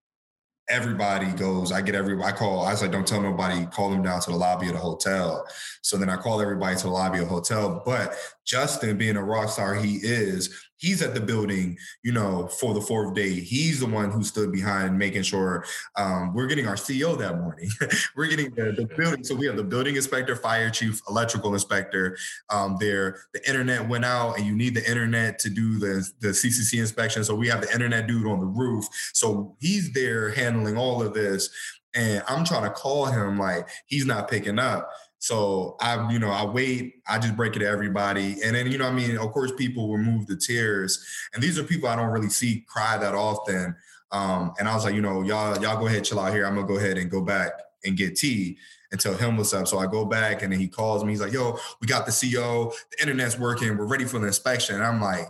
everybody 0.71 1.27
goes, 1.33 1.71
I 1.71 1.83
get 1.83 1.95
everybody, 1.95 2.33
I 2.33 2.35
call, 2.35 2.64
I 2.64 2.71
was 2.73 2.81
like, 2.81 2.93
don't 2.93 3.07
tell 3.07 3.21
nobody, 3.21 3.67
call 3.67 3.91
them 3.91 4.03
down 4.03 4.23
to 4.23 4.31
the 4.31 4.37
lobby 4.38 4.69
of 4.69 4.73
the 4.73 4.79
hotel. 4.79 5.47
So 5.83 5.99
then 5.99 6.09
I 6.09 6.17
call 6.17 6.41
everybody 6.41 6.77
to 6.77 6.85
the 6.85 6.91
lobby 6.93 7.19
of 7.19 7.25
the 7.25 7.31
hotel. 7.31 7.83
But 7.85 8.14
Justin 8.49 8.97
being 8.97 9.17
a 9.17 9.23
rock 9.23 9.51
star 9.51 9.75
he 9.75 9.97
is, 10.03 10.51
he's 10.79 11.03
at 11.03 11.13
the 11.13 11.21
building, 11.21 11.77
you 12.03 12.13
know, 12.13 12.47
for 12.49 12.73
the 12.73 12.81
fourth 12.81 13.15
day. 13.15 13.29
He's 13.35 13.81
the 13.81 13.87
one 13.87 14.11
who 14.11 14.25
stood 14.25 14.53
behind 14.53 14.97
making 14.99 15.23
sure 15.23 15.67
um, 15.97 16.33
we're 16.33 16.47
getting 16.47 16.67
our 16.67 16.75
CEO 16.77 17.17
that 17.19 17.39
morning. 17.39 17.69
we're 18.17 18.27
getting 18.27 18.51
the, 18.55 18.73
the, 18.73 18.87
building. 18.97 19.23
So 19.23 19.35
we 19.35 19.47
have 19.47 19.57
the 19.59 19.65
building 19.65 19.97
inspector, 19.97 20.35
fire 20.35 20.71
chief, 20.71 20.99
electrical 21.11 21.53
inspector 21.53 22.17
um, 22.49 22.79
there. 22.81 23.21
The 23.35 23.47
internet 23.47 23.87
went 23.87 24.07
out 24.07 24.39
and 24.39 24.47
you 24.47 24.57
need 24.57 24.75
the 24.75 24.89
internet 24.89 25.39
to 25.41 25.51
do 25.51 25.79
the, 25.79 26.09
the 26.21 26.29
CCC 26.29 26.79
inspection. 26.81 27.25
So 27.25 27.35
we 27.35 27.49
have 27.49 27.61
the 27.61 27.71
internet 27.73 28.07
dude 28.07 28.27
on 28.27 28.41
the 28.41 28.47
roof. 28.47 28.87
So 29.13 29.57
he's 29.61 29.93
there 29.93 30.31
handling 30.31 30.79
all 30.79 31.03
of 31.03 31.13
this. 31.13 31.51
And 31.95 32.23
I'm 32.27 32.45
trying 32.45 32.65
to 32.65 32.71
call 32.71 33.07
him 33.07 33.39
like 33.39 33.69
he's 33.87 34.07
not 34.07 34.31
picking 34.31 34.59
up. 34.59 34.89
So 35.19 35.77
I, 35.81 36.11
you 36.13 36.19
know, 36.19 36.31
I 36.31 36.45
wait, 36.45 37.03
I 37.09 37.19
just 37.19 37.37
break 37.37 37.57
it 37.57 37.61
to 37.61 37.67
everybody. 37.67 38.37
And 38.45 38.55
then, 38.55 38.71
you 38.71 38.79
know, 38.79 38.87
I 38.87 38.93
mean, 38.93 39.19
of 39.19 39.33
course, 39.33 39.53
people 39.53 39.89
will 39.89 39.99
move 39.99 40.27
the 40.27 40.37
tears. 40.37 41.05
And 41.35 41.43
these 41.43 41.59
are 41.59 41.65
people 41.65 41.89
I 41.89 41.97
don't 41.97 42.11
really 42.11 42.29
see 42.29 42.65
cry 42.69 42.97
that 42.99 43.15
often. 43.15 43.75
Um, 44.13 44.55
and 44.59 44.69
I 44.69 44.75
was 44.75 44.85
like, 44.85 44.95
you 44.95 45.03
know, 45.03 45.23
y'all, 45.23 45.61
y'all 45.61 45.79
go 45.79 45.87
ahead, 45.87 46.05
chill 46.05 46.21
out 46.21 46.33
here. 46.33 46.47
I'm 46.47 46.55
gonna 46.55 46.67
go 46.67 46.77
ahead 46.79 46.99
and 46.99 47.11
go 47.11 47.21
back 47.21 47.53
and 47.85 47.97
get 47.97 48.17
tea 48.17 48.59
until 48.93 49.17
him 49.17 49.37
was 49.37 49.53
up. 49.53 49.67
So 49.69 49.79
I 49.79 49.87
go 49.87 50.05
back 50.05 50.43
and 50.43 50.53
then 50.53 50.61
he 50.61 50.69
calls 50.69 51.05
me. 51.05 51.13
He's 51.13 51.21
like, 51.21 51.33
yo, 51.33 51.59
we 51.81 51.87
got 51.89 52.07
the 52.07 52.13
CO, 52.35 52.73
the 52.93 53.03
internet's 53.03 53.39
working, 53.39 53.77
we're 53.77 53.87
ready 53.87 54.05
for 54.05 54.19
the 54.19 54.27
inspection. 54.29 54.77
And 54.77 54.85
I'm 54.85 55.01
like, 55.01 55.27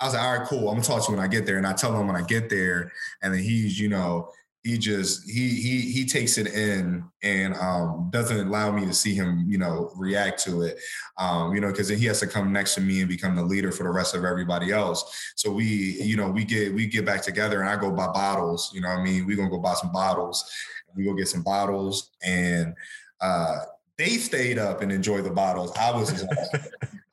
I 0.00 0.06
was 0.06 0.14
like, 0.14 0.22
all 0.22 0.38
right, 0.38 0.46
cool. 0.46 0.60
I'm 0.68 0.74
gonna 0.74 0.82
talk 0.84 1.04
to 1.06 1.12
you 1.12 1.16
when 1.18 1.24
I 1.24 1.28
get 1.28 1.44
there. 1.44 1.58
And 1.58 1.66
I 1.66 1.72
tell 1.72 1.94
him 1.98 2.06
when 2.06 2.16
I 2.16 2.22
get 2.22 2.48
there. 2.48 2.92
And 3.20 3.34
then 3.34 3.42
he's, 3.42 3.78
you 3.78 3.88
know, 3.88 4.30
he 4.64 4.78
just 4.78 5.28
he 5.28 5.48
he 5.48 5.80
he 5.80 6.04
takes 6.04 6.38
it 6.38 6.46
in 6.46 7.04
and 7.24 7.54
um, 7.54 8.08
doesn't 8.12 8.46
allow 8.46 8.70
me 8.70 8.84
to 8.86 8.92
see 8.94 9.12
him 9.12 9.44
you 9.48 9.58
know 9.58 9.90
react 9.96 10.42
to 10.44 10.62
it 10.62 10.78
um, 11.18 11.52
you 11.54 11.60
know 11.60 11.68
because 11.68 11.88
he 11.88 12.06
has 12.06 12.20
to 12.20 12.26
come 12.28 12.52
next 12.52 12.74
to 12.76 12.80
me 12.80 13.00
and 13.00 13.08
become 13.08 13.34
the 13.34 13.42
leader 13.42 13.72
for 13.72 13.82
the 13.82 13.88
rest 13.90 14.14
of 14.14 14.24
everybody 14.24 14.70
else 14.72 15.32
so 15.34 15.50
we 15.50 15.64
you 16.00 16.16
know 16.16 16.30
we 16.30 16.44
get 16.44 16.72
we 16.72 16.86
get 16.86 17.04
back 17.04 17.22
together 17.22 17.60
and 17.60 17.68
i 17.68 17.76
go 17.76 17.90
buy 17.90 18.06
bottles 18.08 18.70
you 18.72 18.80
know 18.80 18.88
i 18.88 19.02
mean 19.02 19.26
we're 19.26 19.36
gonna 19.36 19.50
go 19.50 19.58
buy 19.58 19.74
some 19.74 19.90
bottles 19.92 20.48
we 20.94 21.04
go 21.04 21.14
get 21.14 21.26
some 21.28 21.42
bottles 21.42 22.10
and 22.24 22.72
uh, 23.20 23.56
they 23.98 24.10
stayed 24.18 24.58
up 24.58 24.80
and 24.80 24.92
enjoyed 24.92 25.24
the 25.24 25.30
bottles 25.30 25.72
i 25.76 25.90
was 25.90 26.24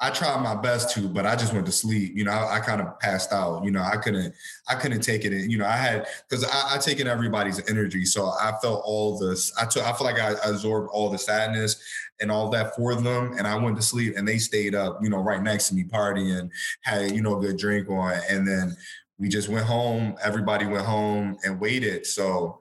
I 0.01 0.09
tried 0.11 0.41
my 0.41 0.55
best 0.55 0.91
to, 0.95 1.09
but 1.09 1.25
I 1.25 1.35
just 1.35 1.51
went 1.53 1.65
to 1.65 1.73
sleep. 1.73 2.13
You 2.15 2.23
know, 2.23 2.31
I, 2.31 2.55
I 2.55 2.59
kind 2.61 2.79
of 2.79 2.97
passed 2.99 3.33
out. 3.33 3.65
You 3.65 3.71
know, 3.71 3.81
I 3.81 3.97
couldn't, 3.97 4.33
I 4.69 4.75
couldn't 4.75 5.01
take 5.01 5.25
it. 5.25 5.33
you 5.49 5.57
know, 5.57 5.65
I 5.65 5.75
had 5.75 6.07
because 6.29 6.45
I, 6.45 6.75
I 6.75 6.77
take 6.77 7.01
in 7.01 7.07
everybody's 7.07 7.61
energy, 7.69 8.05
so 8.05 8.31
I 8.39 8.53
felt 8.61 8.81
all 8.85 9.17
this. 9.17 9.51
I 9.61 9.65
took, 9.65 9.83
I 9.83 9.91
feel 9.91 10.07
like 10.07 10.17
I, 10.19 10.29
I 10.31 10.49
absorbed 10.51 10.89
all 10.93 11.09
the 11.09 11.17
sadness 11.17 11.83
and 12.21 12.31
all 12.31 12.49
that 12.51 12.77
for 12.77 12.95
them, 12.95 13.33
and 13.37 13.45
I 13.45 13.55
went 13.57 13.75
to 13.75 13.81
sleep, 13.83 14.13
and 14.15 14.25
they 14.25 14.37
stayed 14.37 14.73
up. 14.73 14.99
You 15.01 15.09
know, 15.09 15.17
right 15.19 15.43
next 15.43 15.67
to 15.69 15.75
me, 15.75 15.83
partying, 15.83 16.49
had 16.81 17.11
you 17.11 17.21
know 17.21 17.37
a 17.37 17.41
good 17.41 17.57
drink 17.57 17.89
on, 17.89 18.13
and 18.29 18.47
then 18.47 18.77
we 19.17 19.27
just 19.27 19.49
went 19.49 19.65
home. 19.65 20.15
Everybody 20.23 20.65
went 20.65 20.85
home 20.85 21.37
and 21.43 21.59
waited. 21.59 22.05
So 22.07 22.59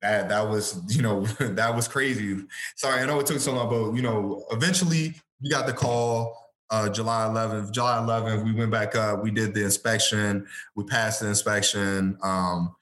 that 0.00 0.30
that 0.30 0.48
was 0.48 0.80
you 0.88 1.02
know 1.02 1.24
that 1.38 1.74
was 1.76 1.86
crazy. 1.86 2.44
Sorry, 2.76 3.02
I 3.02 3.04
know 3.04 3.20
it 3.20 3.26
took 3.26 3.40
so 3.40 3.52
long, 3.52 3.68
but 3.68 3.94
you 3.94 4.00
know, 4.00 4.46
eventually 4.52 5.20
we 5.42 5.50
got 5.50 5.66
the 5.66 5.74
call 5.74 6.38
uh, 6.72 6.88
July 6.88 7.28
11th. 7.30 7.70
July 7.70 7.98
11th, 7.98 8.44
we 8.44 8.52
went 8.52 8.70
back 8.72 8.96
up. 8.96 9.22
We 9.22 9.30
did 9.30 9.54
the 9.54 9.62
inspection. 9.62 10.46
We 10.74 10.84
passed 10.84 11.20
the 11.20 11.28
inspection. 11.28 12.16
Um, 12.22 12.74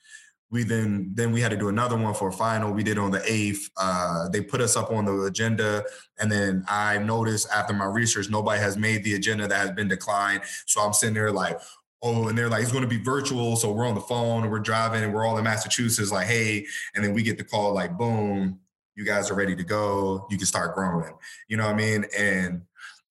we 0.53 0.65
then 0.65 1.11
then 1.15 1.31
we 1.33 1.41
had 1.41 1.51
to 1.51 1.57
do 1.57 1.69
another 1.69 1.97
one 1.97 2.15
for 2.15 2.29
a 2.29 2.33
final. 2.33 2.73
We 2.73 2.83
did 2.83 2.99
on 2.99 3.11
the 3.11 3.23
eighth. 3.31 3.69
Uh, 3.77 4.29
they 4.31 4.41
put 4.41 4.61
us 4.61 4.77
up 4.77 4.91
on 4.91 5.05
the 5.05 5.23
agenda, 5.25 5.85
and 6.19 6.31
then 6.31 6.65
I 6.69 6.99
noticed 6.99 7.49
after 7.55 7.73
my 7.75 7.85
research, 7.85 8.31
nobody 8.31 8.61
has 8.61 8.77
made 8.77 9.05
the 9.05 9.15
agenda 9.15 9.47
that 9.47 9.57
has 9.59 9.71
been 9.73 9.87
declined. 9.89 10.43
So 10.67 10.81
I'm 10.81 10.93
sitting 10.93 11.15
there 11.15 11.31
like, 11.31 11.61
oh, 12.03 12.29
and 12.29 12.37
they're 12.39 12.49
like, 12.49 12.63
it's 12.63 12.73
going 12.73 12.83
to 12.85 12.89
be 12.89 13.01
virtual. 13.01 13.55
So 13.57 13.71
we're 13.73 13.87
on 13.87 13.95
the 13.95 14.01
phone, 14.01 14.43
and 14.43 14.51
we're 14.53 14.59
driving, 14.61 15.03
and 15.05 15.13
we're 15.15 15.25
all 15.27 15.39
in 15.39 15.45
Massachusetts. 15.45 16.11
Like, 16.13 16.27
hey, 16.27 16.65
and 16.95 17.05
then 17.05 17.13
we 17.13 17.23
get 17.23 17.39
the 17.39 17.45
call 17.45 17.73
like, 17.73 17.97
boom, 17.97 18.59
you 18.97 19.05
guys 19.05 19.31
are 19.31 19.35
ready 19.35 19.55
to 19.55 19.63
go. 19.65 20.27
You 20.31 20.37
can 20.37 20.47
start 20.47 20.75
growing. 20.75 21.15
You 21.49 21.59
know 21.59 21.67
what 21.67 21.75
I 21.75 21.79
mean? 21.79 22.07
And 22.19 22.63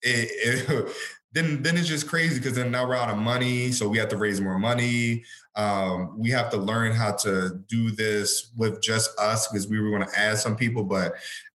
it, 0.01 0.67
it 0.69 0.95
then 1.31 1.61
then 1.61 1.77
it's 1.77 1.87
just 1.87 2.07
crazy 2.07 2.37
because 2.39 2.55
then 2.55 2.71
now 2.71 2.87
we're 2.87 2.95
out 2.95 3.09
of 3.11 3.17
money, 3.17 3.71
so 3.71 3.87
we 3.87 3.97
have 3.99 4.09
to 4.09 4.17
raise 4.17 4.41
more 4.41 4.57
money. 4.57 5.23
Um, 5.55 6.17
we 6.17 6.29
have 6.31 6.49
to 6.51 6.57
learn 6.57 6.93
how 6.93 7.11
to 7.17 7.61
do 7.67 7.91
this 7.91 8.51
with 8.57 8.81
just 8.81 9.17
us 9.19 9.47
because 9.47 9.67
we 9.67 9.79
were 9.79 9.89
going 9.91 10.09
to 10.09 10.19
add 10.19 10.39
some 10.39 10.55
people, 10.55 10.83
but 10.83 11.13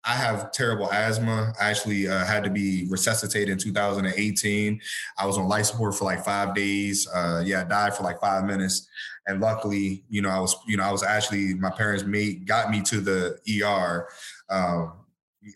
I 0.04 0.14
have 0.14 0.50
terrible 0.52 0.90
asthma. 0.90 1.52
I 1.60 1.68
actually 1.70 2.08
uh, 2.08 2.24
had 2.24 2.42
to 2.44 2.50
be 2.50 2.86
resuscitated 2.88 3.50
in 3.50 3.58
2018. 3.58 4.80
I 5.18 5.26
was 5.26 5.36
on 5.36 5.46
life 5.46 5.66
support 5.66 5.94
for 5.94 6.06
like 6.06 6.24
five 6.24 6.54
days. 6.54 7.06
Uh, 7.14 7.42
yeah, 7.44 7.60
I 7.60 7.64
died 7.64 7.94
for 7.96 8.02
like 8.02 8.20
five 8.20 8.44
minutes, 8.44 8.88
and 9.28 9.40
luckily, 9.40 10.02
you 10.08 10.20
know, 10.20 10.30
I 10.30 10.40
was 10.40 10.56
you 10.66 10.78
know 10.78 10.82
I 10.84 10.90
was 10.90 11.04
actually 11.04 11.54
my 11.54 11.70
parents 11.70 12.02
made 12.02 12.44
got 12.44 12.70
me 12.72 12.80
to 12.82 13.00
the 13.00 13.38
ER. 13.64 14.08
Um, 14.48 14.94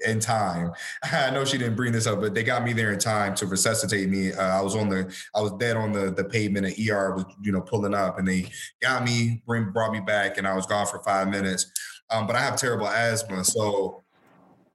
in 0.06 0.20
time. 0.20 0.72
I 1.02 1.30
know 1.30 1.44
she 1.44 1.58
didn't 1.58 1.76
bring 1.76 1.92
this 1.92 2.06
up, 2.06 2.20
but 2.20 2.34
they 2.34 2.42
got 2.42 2.64
me 2.64 2.72
there 2.72 2.92
in 2.92 2.98
time 2.98 3.34
to 3.36 3.46
resuscitate 3.46 4.08
me. 4.08 4.32
Uh, 4.32 4.58
I 4.58 4.60
was 4.60 4.74
on 4.76 4.88
the, 4.88 5.14
I 5.34 5.40
was 5.40 5.52
dead 5.52 5.76
on 5.76 5.92
the 5.92 6.10
the 6.10 6.24
pavement. 6.24 6.66
at 6.66 6.78
ER 6.78 7.14
was, 7.14 7.24
you 7.42 7.52
know, 7.52 7.60
pulling 7.60 7.94
up, 7.94 8.18
and 8.18 8.26
they 8.26 8.50
got 8.80 9.04
me, 9.04 9.42
bring, 9.46 9.70
brought 9.70 9.92
me 9.92 10.00
back, 10.00 10.38
and 10.38 10.46
I 10.46 10.54
was 10.54 10.66
gone 10.66 10.86
for 10.86 10.98
five 11.02 11.28
minutes. 11.28 11.66
Um, 12.10 12.26
but 12.26 12.36
I 12.36 12.40
have 12.40 12.56
terrible 12.56 12.86
asthma, 12.86 13.44
so 13.44 14.02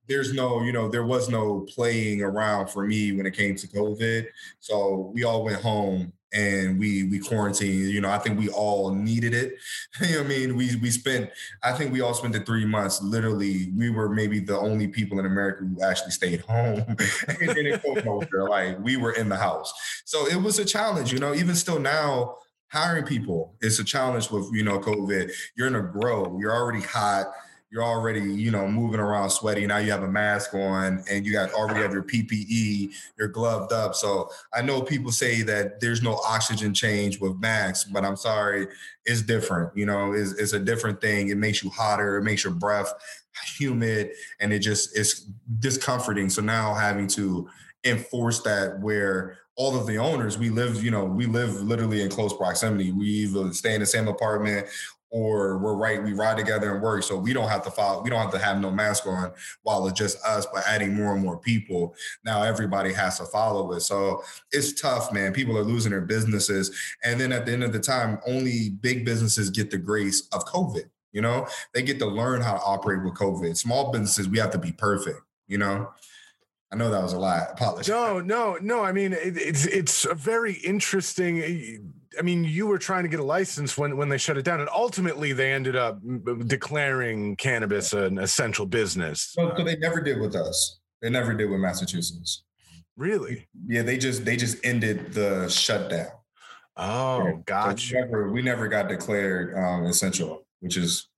there's 0.07 0.33
no, 0.33 0.63
you 0.63 0.71
know, 0.71 0.87
there 0.89 1.05
was 1.05 1.29
no 1.29 1.59
playing 1.61 2.23
around 2.23 2.67
for 2.69 2.85
me 2.87 3.11
when 3.11 3.25
it 3.27 3.35
came 3.37 3.55
to 3.55 3.67
COVID. 3.67 4.25
So 4.59 5.11
we 5.13 5.23
all 5.23 5.43
went 5.45 5.61
home 5.61 6.13
and 6.33 6.79
we 6.79 7.03
we 7.09 7.19
quarantined. 7.19 7.89
You 7.89 8.01
know, 8.01 8.09
I 8.09 8.17
think 8.19 8.39
we 8.39 8.49
all 8.49 8.93
needed 8.93 9.33
it. 9.33 9.57
you 10.01 10.15
know 10.15 10.21
I 10.23 10.27
mean? 10.27 10.55
We 10.55 10.75
we 10.77 10.91
spent 10.91 11.29
I 11.63 11.71
think 11.73 11.91
we 11.91 12.01
all 12.01 12.13
spent 12.13 12.33
the 12.33 12.41
three 12.41 12.65
months 12.65 13.01
literally 13.01 13.71
we 13.75 13.89
were 13.89 14.09
maybe 14.09 14.39
the 14.39 14.57
only 14.57 14.87
people 14.87 15.19
in 15.19 15.25
America 15.25 15.63
who 15.63 15.81
actually 15.81 16.11
stayed 16.11 16.41
home 16.41 16.83
Like 17.27 18.79
we 18.83 18.97
were 18.97 19.13
in 19.13 19.29
the 19.29 19.37
house. 19.37 19.73
So 20.05 20.27
it 20.27 20.41
was 20.41 20.59
a 20.59 20.65
challenge, 20.65 21.11
you 21.11 21.19
know, 21.19 21.33
even 21.33 21.55
still 21.55 21.79
now 21.79 22.37
hiring 22.71 23.05
people 23.05 23.55
is 23.61 23.79
a 23.79 23.83
challenge 23.83 24.29
with, 24.31 24.47
you 24.53 24.63
know, 24.63 24.79
COVID. 24.79 25.31
You're 25.55 25.67
in 25.67 25.75
a 25.75 25.81
grow, 25.81 26.37
you're 26.39 26.53
already 26.55 26.81
hot 26.81 27.27
you're 27.71 27.83
already, 27.83 28.21
you 28.21 28.49
know, 28.49 28.67
moving 28.67 28.99
around 28.99 29.29
sweaty. 29.29 29.65
Now 29.67 29.77
you 29.77 29.91
have 29.91 30.03
a 30.03 30.07
mask 30.07 30.53
on 30.55 31.03
and 31.09 31.25
you 31.25 31.31
got 31.33 31.51
already 31.53 31.81
have 31.81 31.93
your 31.93 32.03
PPE, 32.03 32.93
you're 33.17 33.27
gloved 33.27 33.71
up. 33.71 33.93
So 33.93 34.29
I 34.53 34.61
know 34.63 34.81
people 34.81 35.11
say 35.11 35.43
that 35.43 35.79
there's 35.79 36.01
no 36.01 36.15
oxygen 36.27 36.73
change 36.73 37.19
with 37.21 37.37
masks, 37.39 37.89
but 37.89 38.03
I'm 38.03 38.15
sorry, 38.15 38.67
it's 39.05 39.21
different. 39.21 39.75
You 39.77 39.85
know, 39.85 40.13
it's, 40.13 40.31
it's 40.33 40.53
a 40.53 40.59
different 40.59 40.99
thing. 40.99 41.29
It 41.29 41.37
makes 41.37 41.63
you 41.63 41.69
hotter, 41.69 42.17
it 42.17 42.23
makes 42.23 42.43
your 42.43 42.53
breath 42.53 42.91
humid, 43.57 44.11
and 44.39 44.51
it 44.51 44.59
just 44.59 44.97
it's 44.97 45.27
discomforting. 45.59 46.29
So 46.31 46.41
now 46.41 46.73
having 46.73 47.07
to 47.09 47.47
enforce 47.83 48.41
that 48.41 48.79
where 48.81 49.37
all 49.55 49.77
of 49.77 49.85
the 49.87 49.97
owners 49.97 50.37
we 50.37 50.49
live 50.49 50.83
you 50.83 50.91
know 50.91 51.05
we 51.05 51.25
live 51.25 51.61
literally 51.61 52.01
in 52.01 52.09
close 52.09 52.33
proximity 52.35 52.91
we 52.91 53.05
either 53.05 53.53
stay 53.53 53.73
in 53.73 53.79
the 53.79 53.85
same 53.85 54.07
apartment 54.09 54.67
or 55.11 55.57
we're 55.57 55.75
right, 55.75 56.03
we 56.03 56.13
ride 56.13 56.37
together 56.37 56.73
and 56.73 56.81
work. 56.81 57.03
So 57.03 57.17
we 57.17 57.33
don't 57.33 57.49
have 57.49 57.63
to 57.63 57.71
follow, 57.71 58.03
we 58.03 58.09
don't 58.09 58.19
have 58.21 58.31
to 58.31 58.39
have 58.39 58.59
no 58.59 58.69
mask 58.71 59.07
on 59.07 59.31
while 59.63 59.87
it's 59.87 59.97
just 59.97 60.23
us, 60.25 60.45
but 60.53 60.63
adding 60.67 60.93
more 60.93 61.13
and 61.13 61.23
more 61.23 61.37
people. 61.37 61.95
Now 62.23 62.43
everybody 62.43 62.93
has 62.93 63.17
to 63.17 63.25
follow 63.25 63.71
it. 63.73 63.81
So 63.81 64.23
it's 64.51 64.79
tough, 64.79 65.11
man. 65.11 65.33
People 65.33 65.57
are 65.57 65.63
losing 65.63 65.91
their 65.91 66.01
businesses. 66.01 66.71
And 67.03 67.19
then 67.19 67.31
at 67.31 67.45
the 67.45 67.51
end 67.53 67.63
of 67.63 67.73
the 67.73 67.79
time, 67.79 68.19
only 68.27 68.69
big 68.69 69.03
businesses 69.05 69.49
get 69.49 69.71
the 69.71 69.77
grace 69.77 70.27
of 70.31 70.45
COVID. 70.45 70.85
You 71.11 71.21
know, 71.21 71.47
they 71.73 71.81
get 71.81 71.97
to 71.99 72.05
learn 72.05 72.41
how 72.41 72.53
to 72.53 72.61
operate 72.61 73.03
with 73.03 73.15
COVID. 73.15 73.57
Small 73.57 73.91
businesses, 73.91 74.29
we 74.29 74.37
have 74.37 74.51
to 74.51 74.59
be 74.59 74.71
perfect, 74.71 75.19
you 75.47 75.57
know? 75.57 75.91
I 76.71 76.75
know 76.75 76.91
that 76.91 77.01
was 77.01 77.13
a 77.13 77.17
lot. 77.17 77.47
Apologies. 77.53 77.89
No, 77.89 78.19
no, 78.19 78.59
no. 78.61 78.83
I 78.83 78.91
mean, 78.91 79.13
it, 79.13 79.35
it's 79.37 79.65
it's 79.65 80.05
a 80.05 80.13
very 80.13 80.53
interesting 80.53 81.41
eh, 81.41 81.77
I 82.17 82.21
mean, 82.23 82.43
you 82.43 82.65
were 82.67 82.79
trying 82.79 83.03
to 83.03 83.09
get 83.09 83.19
a 83.19 83.23
license 83.23 83.77
when, 83.77 83.95
when 83.97 84.09
they 84.09 84.17
shut 84.17 84.37
it 84.37 84.43
down, 84.45 84.59
and 84.59 84.69
ultimately 84.69 85.33
they 85.33 85.51
ended 85.51 85.75
up 85.75 85.99
declaring 86.47 87.35
cannabis 87.35 87.93
an 87.93 88.17
essential 88.17 88.65
business. 88.65 89.21
So, 89.33 89.49
uh, 89.49 89.57
so 89.57 89.63
they 89.63 89.77
never 89.77 90.01
did 90.01 90.19
with 90.19 90.35
us. 90.35 90.79
They 91.01 91.09
never 91.09 91.33
did 91.33 91.45
with 91.49 91.59
Massachusetts. 91.59 92.43
Really? 92.97 93.47
Yeah, 93.67 93.83
they 93.83 93.97
just 93.97 94.25
they 94.25 94.35
just 94.35 94.57
ended 94.65 95.13
the 95.13 95.47
shutdown. 95.49 96.07
Oh, 96.75 97.41
gotcha. 97.45 97.81
So 97.87 97.95
we, 97.95 98.01
never, 98.01 98.31
we, 98.31 98.41
never, 98.41 98.67
got 98.67 98.87
declared 98.87 99.55
um, 99.57 99.85
essential, 99.85 100.45
which 100.61 100.77
is 100.77 101.08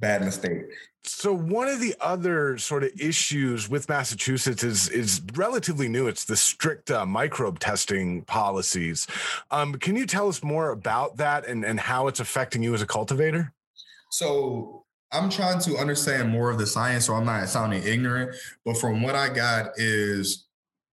bad 0.00 0.22
mistake. 0.22 0.62
So 1.04 1.32
one 1.34 1.68
of 1.68 1.80
the 1.80 1.94
other 2.00 2.58
sort 2.58 2.84
of 2.84 2.90
issues 3.00 3.68
with 3.68 3.88
Massachusetts 3.88 4.62
is 4.64 4.88
is 4.88 5.22
relatively 5.34 5.88
new. 5.88 6.06
It's 6.06 6.24
the 6.24 6.36
strict 6.36 6.90
uh, 6.90 7.06
microbe 7.06 7.58
testing 7.58 8.22
policies. 8.22 9.06
Um, 9.50 9.74
can 9.74 9.96
you 9.96 10.06
tell 10.06 10.28
us 10.28 10.42
more 10.42 10.70
about 10.70 11.16
that 11.16 11.46
and 11.46 11.64
and 11.64 11.80
how 11.80 12.08
it's 12.08 12.20
affecting 12.20 12.62
you 12.62 12.74
as 12.74 12.82
a 12.82 12.86
cultivator? 12.86 13.52
So 14.10 14.84
I'm 15.12 15.30
trying 15.30 15.60
to 15.60 15.76
understand 15.78 16.28
more 16.30 16.50
of 16.50 16.58
the 16.58 16.66
science, 16.66 17.06
so 17.06 17.14
I'm 17.14 17.24
not 17.24 17.48
sounding 17.48 17.82
ignorant. 17.82 18.34
But 18.64 18.76
from 18.76 19.02
what 19.02 19.14
I 19.14 19.30
got 19.32 19.70
is 19.76 20.44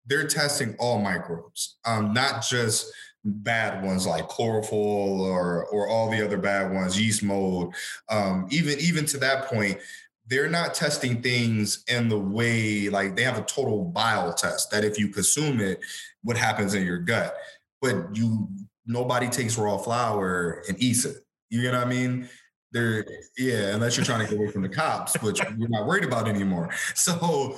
they're 0.06 0.26
testing 0.26 0.74
all 0.78 0.98
microbes, 0.98 1.76
um, 1.86 2.12
not 2.12 2.42
just 2.42 2.92
bad 3.24 3.84
ones 3.84 4.06
like 4.06 4.26
chlorophyll 4.28 5.20
or 5.22 5.64
or 5.66 5.88
all 5.88 6.10
the 6.10 6.24
other 6.24 6.36
bad 6.36 6.72
ones, 6.72 7.00
yeast 7.00 7.22
mold. 7.22 7.74
Um, 8.08 8.46
even 8.50 8.78
even 8.80 9.06
to 9.06 9.18
that 9.18 9.46
point, 9.46 9.78
they're 10.26 10.50
not 10.50 10.74
testing 10.74 11.22
things 11.22 11.84
in 11.88 12.08
the 12.08 12.18
way 12.18 12.88
like 12.88 13.16
they 13.16 13.22
have 13.22 13.38
a 13.38 13.42
total 13.42 13.84
bile 13.84 14.32
test 14.32 14.70
that 14.70 14.84
if 14.84 14.98
you 14.98 15.08
consume 15.08 15.60
it, 15.60 15.80
what 16.22 16.36
happens 16.36 16.74
in 16.74 16.84
your 16.84 16.98
gut. 16.98 17.34
But 17.80 18.16
you 18.16 18.48
nobody 18.86 19.28
takes 19.28 19.56
raw 19.56 19.76
flower 19.78 20.62
and 20.68 20.80
eats 20.82 21.04
it. 21.04 21.16
You 21.50 21.62
know 21.64 21.78
what 21.78 21.86
I 21.86 21.90
mean? 21.90 22.28
They're 22.72 23.04
yeah, 23.36 23.74
unless 23.74 23.96
you're 23.96 24.06
trying 24.06 24.24
to 24.26 24.30
get 24.30 24.38
away 24.38 24.50
from 24.50 24.62
the 24.62 24.68
cops, 24.68 25.14
which 25.22 25.38
you 25.40 25.64
are 25.66 25.68
not 25.68 25.86
worried 25.86 26.04
about 26.04 26.26
anymore. 26.28 26.70
So 26.94 27.56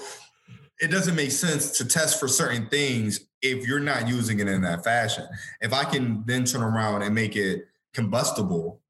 it 0.84 0.90
doesn't 0.90 1.14
make 1.16 1.32
sense 1.32 1.70
to 1.78 1.84
test 1.86 2.20
for 2.20 2.28
certain 2.28 2.66
things 2.66 3.20
if 3.42 3.66
you're 3.66 3.80
not 3.80 4.06
using 4.06 4.38
it 4.40 4.46
in 4.48 4.60
that 4.62 4.84
fashion. 4.84 5.26
If 5.62 5.72
I 5.72 5.82
can 5.84 6.22
then 6.26 6.44
turn 6.44 6.62
around 6.62 7.02
and 7.02 7.14
make 7.14 7.34
it 7.36 7.66
combustible, 7.94 8.80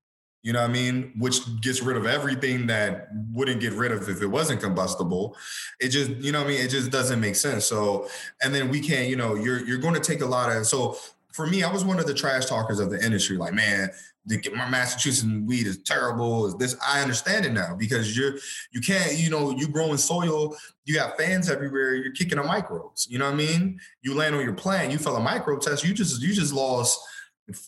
you 0.43 0.53
know 0.53 0.61
what 0.61 0.71
I 0.71 0.73
mean? 0.73 1.13
Which 1.17 1.37
gets 1.63 1.83
rid 1.83 1.97
of 1.97 2.05
everything 2.05 2.67
that 2.67 3.09
wouldn't 3.33 3.61
get 3.61 3.73
rid 3.75 3.93
of 3.93 4.09
if 4.09 4.21
it 4.21 4.27
wasn't 4.27 4.61
combustible. 4.61 5.37
It 5.81 5.89
just, 5.91 6.11
you 6.17 6.33
know 6.33 6.41
what 6.41 6.49
I 6.49 6.55
mean? 6.55 6.61
It 6.63 6.69
just 6.69 6.91
doesn't 6.91 7.21
make 7.21 7.37
sense. 7.37 7.65
So, 7.65 8.09
and 8.43 8.53
then 8.55 8.69
we 8.71 8.81
can't, 8.81 9.09
you 9.09 9.17
know, 9.17 9.37
you're 9.37 9.65
you're 9.67 9.79
going 9.79 9.95
to 9.95 10.01
take 10.01 10.21
a 10.21 10.27
lot 10.27 10.51
of 10.55 10.67
so 10.67 10.99
for 11.33 11.47
me, 11.47 11.63
I 11.63 11.73
was 11.73 11.85
one 11.85 11.99
of 11.99 12.07
the 12.07 12.15
trash 12.15 12.47
talkers 12.47 12.79
of 12.79 12.91
the 12.91 13.03
industry. 13.03 13.37
Like, 13.39 13.55
man, 13.55 13.91
the, 14.27 14.51
my 14.55 14.69
Massachusetts 14.71 15.27
weed 15.45 15.67
is 15.67 15.83
terrible. 15.83 16.47
Is 16.47 16.57
this 16.57 16.77
I 16.87 17.01
understand 17.03 17.45
it 17.47 17.53
now 17.53 17.75
because 17.79 18.17
you're 18.17 18.37
you 18.73 18.81
can't 18.81 19.17
you 19.19 19.31
know 19.31 19.51
you 19.51 19.69
growing 19.69 19.97
soil. 19.99 20.57
You 20.85 20.95
got 20.95 21.19
fans 21.19 21.51
everywhere. 21.51 21.95
You're 21.95 22.13
kicking 22.13 22.39
on 22.39 22.47
microbes. 22.47 23.07
You 23.11 23.19
know 23.19 23.27
what 23.27 23.35
I 23.35 23.39
mean? 23.39 23.79
You 24.03 24.15
land 24.15 24.35
on 24.35 24.43
your 24.43 24.55
plant. 24.55 24.93
You 24.93 24.99
fell 24.99 25.17
a 25.17 25.21
microbe 25.21 25.61
test. 25.61 25.85
You 25.85 25.93
just 25.95 26.21
you 26.23 26.33
just 26.33 26.53
lost 26.53 27.01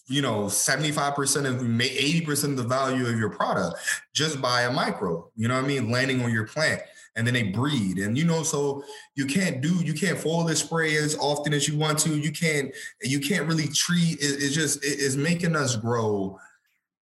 you 0.06 0.22
know 0.22 0.44
75% 0.44 1.10
of 1.44 1.56
80% 1.60 2.44
of 2.44 2.56
the 2.56 2.62
value 2.62 3.06
of 3.06 3.18
your 3.18 3.28
product 3.28 3.76
just 4.14 4.40
by 4.40 4.62
a 4.62 4.72
micro 4.72 5.30
you 5.36 5.48
know 5.48 5.54
what 5.54 5.64
i 5.64 5.66
mean 5.66 5.90
landing 5.90 6.22
on 6.22 6.32
your 6.32 6.46
plant 6.46 6.80
and 7.16 7.26
then 7.26 7.34
they 7.34 7.42
breed. 7.42 7.98
And 7.98 8.16
you 8.16 8.24
know, 8.24 8.42
so 8.42 8.84
you 9.14 9.26
can't 9.26 9.60
do 9.60 9.74
you 9.82 9.94
can't 9.94 10.18
foliar 10.18 10.54
spray 10.54 10.96
as 10.96 11.16
often 11.16 11.52
as 11.52 11.66
you 11.66 11.76
want 11.78 11.98
to. 12.00 12.16
You 12.16 12.30
can't 12.30 12.72
you 13.02 13.18
can't 13.20 13.46
really 13.48 13.68
treat. 13.68 14.20
It, 14.20 14.42
it's 14.42 14.54
just 14.54 14.84
it, 14.84 14.98
it's 15.00 15.16
making 15.16 15.56
us 15.56 15.74
grow 15.76 16.38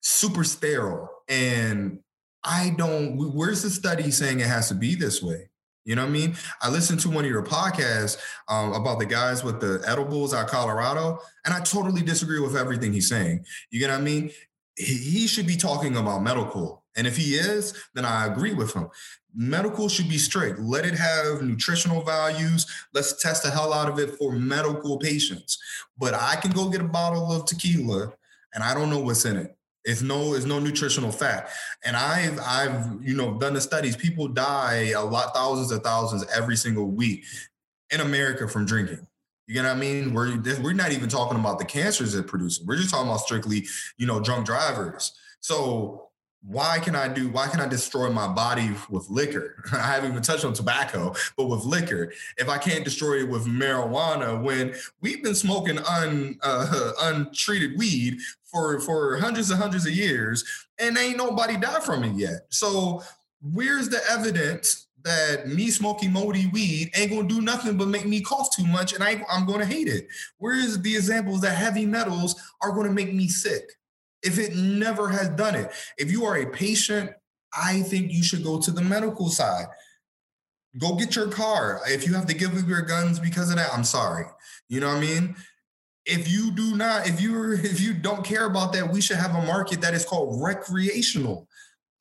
super 0.00 0.44
sterile. 0.44 1.08
And 1.28 2.00
I 2.44 2.74
don't. 2.76 3.16
Where's 3.34 3.62
the 3.62 3.70
study 3.70 4.10
saying 4.10 4.40
it 4.40 4.46
has 4.46 4.68
to 4.68 4.74
be 4.74 4.94
this 4.94 5.22
way? 5.22 5.50
You 5.84 5.94
know 5.96 6.02
what 6.02 6.08
I 6.08 6.12
mean? 6.12 6.36
I 6.60 6.68
listened 6.70 7.00
to 7.00 7.10
one 7.10 7.24
of 7.24 7.30
your 7.30 7.42
podcasts 7.44 8.18
um, 8.48 8.74
about 8.74 8.98
the 8.98 9.06
guys 9.06 9.42
with 9.42 9.58
the 9.60 9.82
edibles 9.86 10.34
out 10.34 10.48
Colorado, 10.48 11.18
and 11.44 11.54
I 11.54 11.60
totally 11.60 12.02
disagree 12.02 12.40
with 12.40 12.56
everything 12.56 12.92
he's 12.92 13.08
saying. 13.08 13.44
You 13.70 13.80
get 13.80 13.90
what 13.90 13.98
I 14.00 14.02
mean? 14.02 14.30
he 14.80 15.26
should 15.26 15.44
be 15.44 15.56
talking 15.56 15.96
about 15.96 16.22
medical. 16.22 16.84
And 16.96 17.04
if 17.04 17.16
he 17.16 17.32
is, 17.32 17.74
then 17.94 18.04
I 18.04 18.26
agree 18.32 18.54
with 18.54 18.74
him 18.74 18.86
medical 19.34 19.88
should 19.88 20.08
be 20.08 20.18
strict. 20.18 20.58
Let 20.58 20.84
it 20.86 20.94
have 20.94 21.42
nutritional 21.42 22.02
values. 22.02 22.66
Let's 22.94 23.20
test 23.22 23.42
the 23.42 23.50
hell 23.50 23.72
out 23.72 23.88
of 23.88 23.98
it 23.98 24.16
for 24.16 24.32
medical 24.32 24.98
patients. 24.98 25.58
But 25.98 26.14
I 26.14 26.36
can 26.36 26.50
go 26.52 26.68
get 26.70 26.80
a 26.80 26.84
bottle 26.84 27.30
of 27.32 27.44
tequila 27.46 28.12
and 28.54 28.64
I 28.64 28.74
don't 28.74 28.90
know 28.90 28.98
what's 29.00 29.24
in 29.24 29.36
it. 29.36 29.54
It's 29.84 30.02
no, 30.02 30.34
it's 30.34 30.44
no 30.44 30.58
nutritional 30.58 31.12
fat. 31.12 31.48
And 31.84 31.96
I've, 31.96 32.38
I've, 32.40 33.02
you 33.02 33.16
know, 33.16 33.38
done 33.38 33.54
the 33.54 33.60
studies. 33.60 33.96
People 33.96 34.28
die 34.28 34.90
a 34.96 35.02
lot, 35.04 35.34
thousands 35.34 35.70
of 35.70 35.82
thousands 35.82 36.24
every 36.34 36.56
single 36.56 36.86
week 36.88 37.24
in 37.90 38.00
America 38.00 38.48
from 38.48 38.66
drinking. 38.66 39.06
You 39.46 39.54
know 39.62 39.68
what 39.68 39.76
I 39.76 39.80
mean? 39.80 40.12
We're 40.12 40.36
we're 40.62 40.74
not 40.74 40.92
even 40.92 41.08
talking 41.08 41.38
about 41.40 41.58
the 41.58 41.64
cancers 41.64 42.14
it 42.14 42.26
produces. 42.26 42.66
We're 42.66 42.76
just 42.76 42.90
talking 42.90 43.08
about 43.08 43.20
strictly, 43.20 43.66
you 43.96 44.06
know, 44.06 44.20
drunk 44.20 44.44
drivers. 44.44 45.12
So 45.40 46.07
why 46.42 46.78
can 46.78 46.94
I 46.94 47.08
do, 47.08 47.28
why 47.28 47.48
can 47.48 47.60
I 47.60 47.66
destroy 47.66 48.10
my 48.10 48.28
body 48.28 48.70
with 48.88 49.08
liquor? 49.10 49.62
I 49.72 49.78
haven't 49.92 50.10
even 50.12 50.22
touched 50.22 50.44
on 50.44 50.52
tobacco, 50.52 51.14
but 51.36 51.46
with 51.46 51.64
liquor, 51.64 52.12
if 52.36 52.48
I 52.48 52.58
can't 52.58 52.84
destroy 52.84 53.14
it 53.20 53.28
with 53.28 53.46
marijuana, 53.46 54.40
when 54.42 54.74
we've 55.00 55.22
been 55.22 55.34
smoking 55.34 55.78
un, 55.78 56.38
uh, 56.42 56.92
untreated 57.02 57.76
weed 57.78 58.18
for, 58.44 58.80
for 58.80 59.16
hundreds 59.18 59.50
and 59.50 59.60
hundreds 59.60 59.86
of 59.86 59.92
years 59.92 60.44
and 60.78 60.96
ain't 60.96 61.16
nobody 61.16 61.56
died 61.56 61.82
from 61.82 62.04
it 62.04 62.14
yet. 62.14 62.46
So 62.50 63.02
where's 63.42 63.88
the 63.88 64.00
evidence 64.08 64.86
that 65.04 65.48
me 65.48 65.70
smoking 65.70 66.12
moldy 66.12 66.46
weed 66.48 66.90
ain't 66.94 67.10
gonna 67.10 67.26
do 67.28 67.40
nothing 67.40 67.76
but 67.76 67.88
make 67.88 68.04
me 68.06 68.20
cough 68.20 68.54
too 68.54 68.66
much 68.66 68.92
and 68.92 69.02
I, 69.02 69.24
I'm 69.30 69.44
gonna 69.44 69.64
hate 69.66 69.88
it? 69.88 70.06
Where's 70.38 70.78
the 70.78 70.94
examples 70.94 71.40
that 71.40 71.56
heavy 71.56 71.84
metals 71.84 72.40
are 72.62 72.70
gonna 72.72 72.92
make 72.92 73.12
me 73.12 73.26
sick? 73.26 73.72
if 74.22 74.38
it 74.38 74.54
never 74.54 75.08
has 75.08 75.28
done 75.30 75.54
it. 75.54 75.70
If 75.96 76.10
you 76.10 76.24
are 76.24 76.36
a 76.36 76.46
patient, 76.50 77.10
I 77.56 77.82
think 77.82 78.12
you 78.12 78.22
should 78.22 78.44
go 78.44 78.58
to 78.60 78.70
the 78.70 78.82
medical 78.82 79.28
side. 79.28 79.66
Go 80.78 80.96
get 80.96 81.16
your 81.16 81.28
car. 81.28 81.80
If 81.86 82.06
you 82.06 82.14
have 82.14 82.26
to 82.26 82.34
give 82.34 82.56
up 82.60 82.68
your 82.68 82.82
guns 82.82 83.18
because 83.18 83.50
of 83.50 83.56
that, 83.56 83.72
I'm 83.72 83.84
sorry. 83.84 84.24
You 84.68 84.80
know 84.80 84.88
what 84.88 84.96
I 84.96 85.00
mean? 85.00 85.36
If 86.04 86.30
you 86.30 86.50
do 86.50 86.76
not, 86.76 87.08
if 87.08 87.20
you 87.20 87.52
if 87.52 87.80
you 87.80 87.94
don't 87.94 88.24
care 88.24 88.44
about 88.44 88.72
that, 88.74 88.92
we 88.92 89.00
should 89.00 89.16
have 89.16 89.34
a 89.34 89.42
market 89.46 89.80
that 89.80 89.94
is 89.94 90.04
called 90.04 90.42
recreational, 90.42 91.48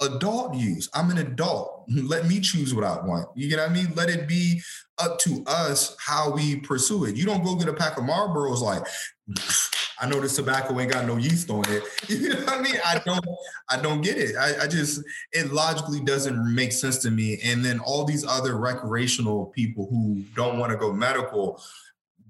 adult 0.01 0.55
use. 0.55 0.89
I'm 0.93 1.09
an 1.11 1.17
adult. 1.17 1.85
Let 1.91 2.27
me 2.27 2.39
choose 2.41 2.73
what 2.75 2.83
I 2.83 2.97
want. 3.05 3.29
You 3.35 3.49
get 3.49 3.59
what 3.59 3.69
I 3.69 3.73
mean? 3.73 3.93
Let 3.95 4.09
it 4.09 4.27
be 4.27 4.61
up 4.99 5.19
to 5.19 5.43
us 5.47 5.95
how 5.99 6.31
we 6.31 6.57
pursue 6.57 7.05
it. 7.05 7.15
You 7.15 7.25
don't 7.25 7.43
go 7.43 7.55
get 7.55 7.69
a 7.69 7.73
pack 7.73 7.97
of 7.97 8.03
Marlboros 8.03 8.61
like, 8.61 8.83
I 9.99 10.07
know 10.07 10.19
this 10.19 10.35
tobacco 10.35 10.79
ain't 10.79 10.91
got 10.91 11.05
no 11.05 11.17
yeast 11.17 11.49
on 11.49 11.63
it. 11.71 11.83
You 12.07 12.29
know 12.29 12.39
what 12.41 12.49
I 12.59 12.61
mean? 12.61 12.75
I 12.85 12.99
don't, 13.05 13.25
I 13.69 13.81
don't 13.81 14.01
get 14.01 14.17
it. 14.17 14.35
I, 14.35 14.63
I, 14.63 14.67
just, 14.67 15.03
it 15.33 15.51
logically 15.51 15.99
doesn't 15.99 16.55
make 16.55 16.71
sense 16.71 16.99
to 16.99 17.11
me. 17.11 17.39
And 17.43 17.63
then 17.63 17.79
all 17.79 18.05
these 18.05 18.25
other 18.25 18.57
recreational 18.57 19.47
people 19.47 19.87
who 19.89 20.23
don't 20.35 20.57
want 20.57 20.71
to 20.71 20.77
go 20.77 20.93
medical, 20.93 21.61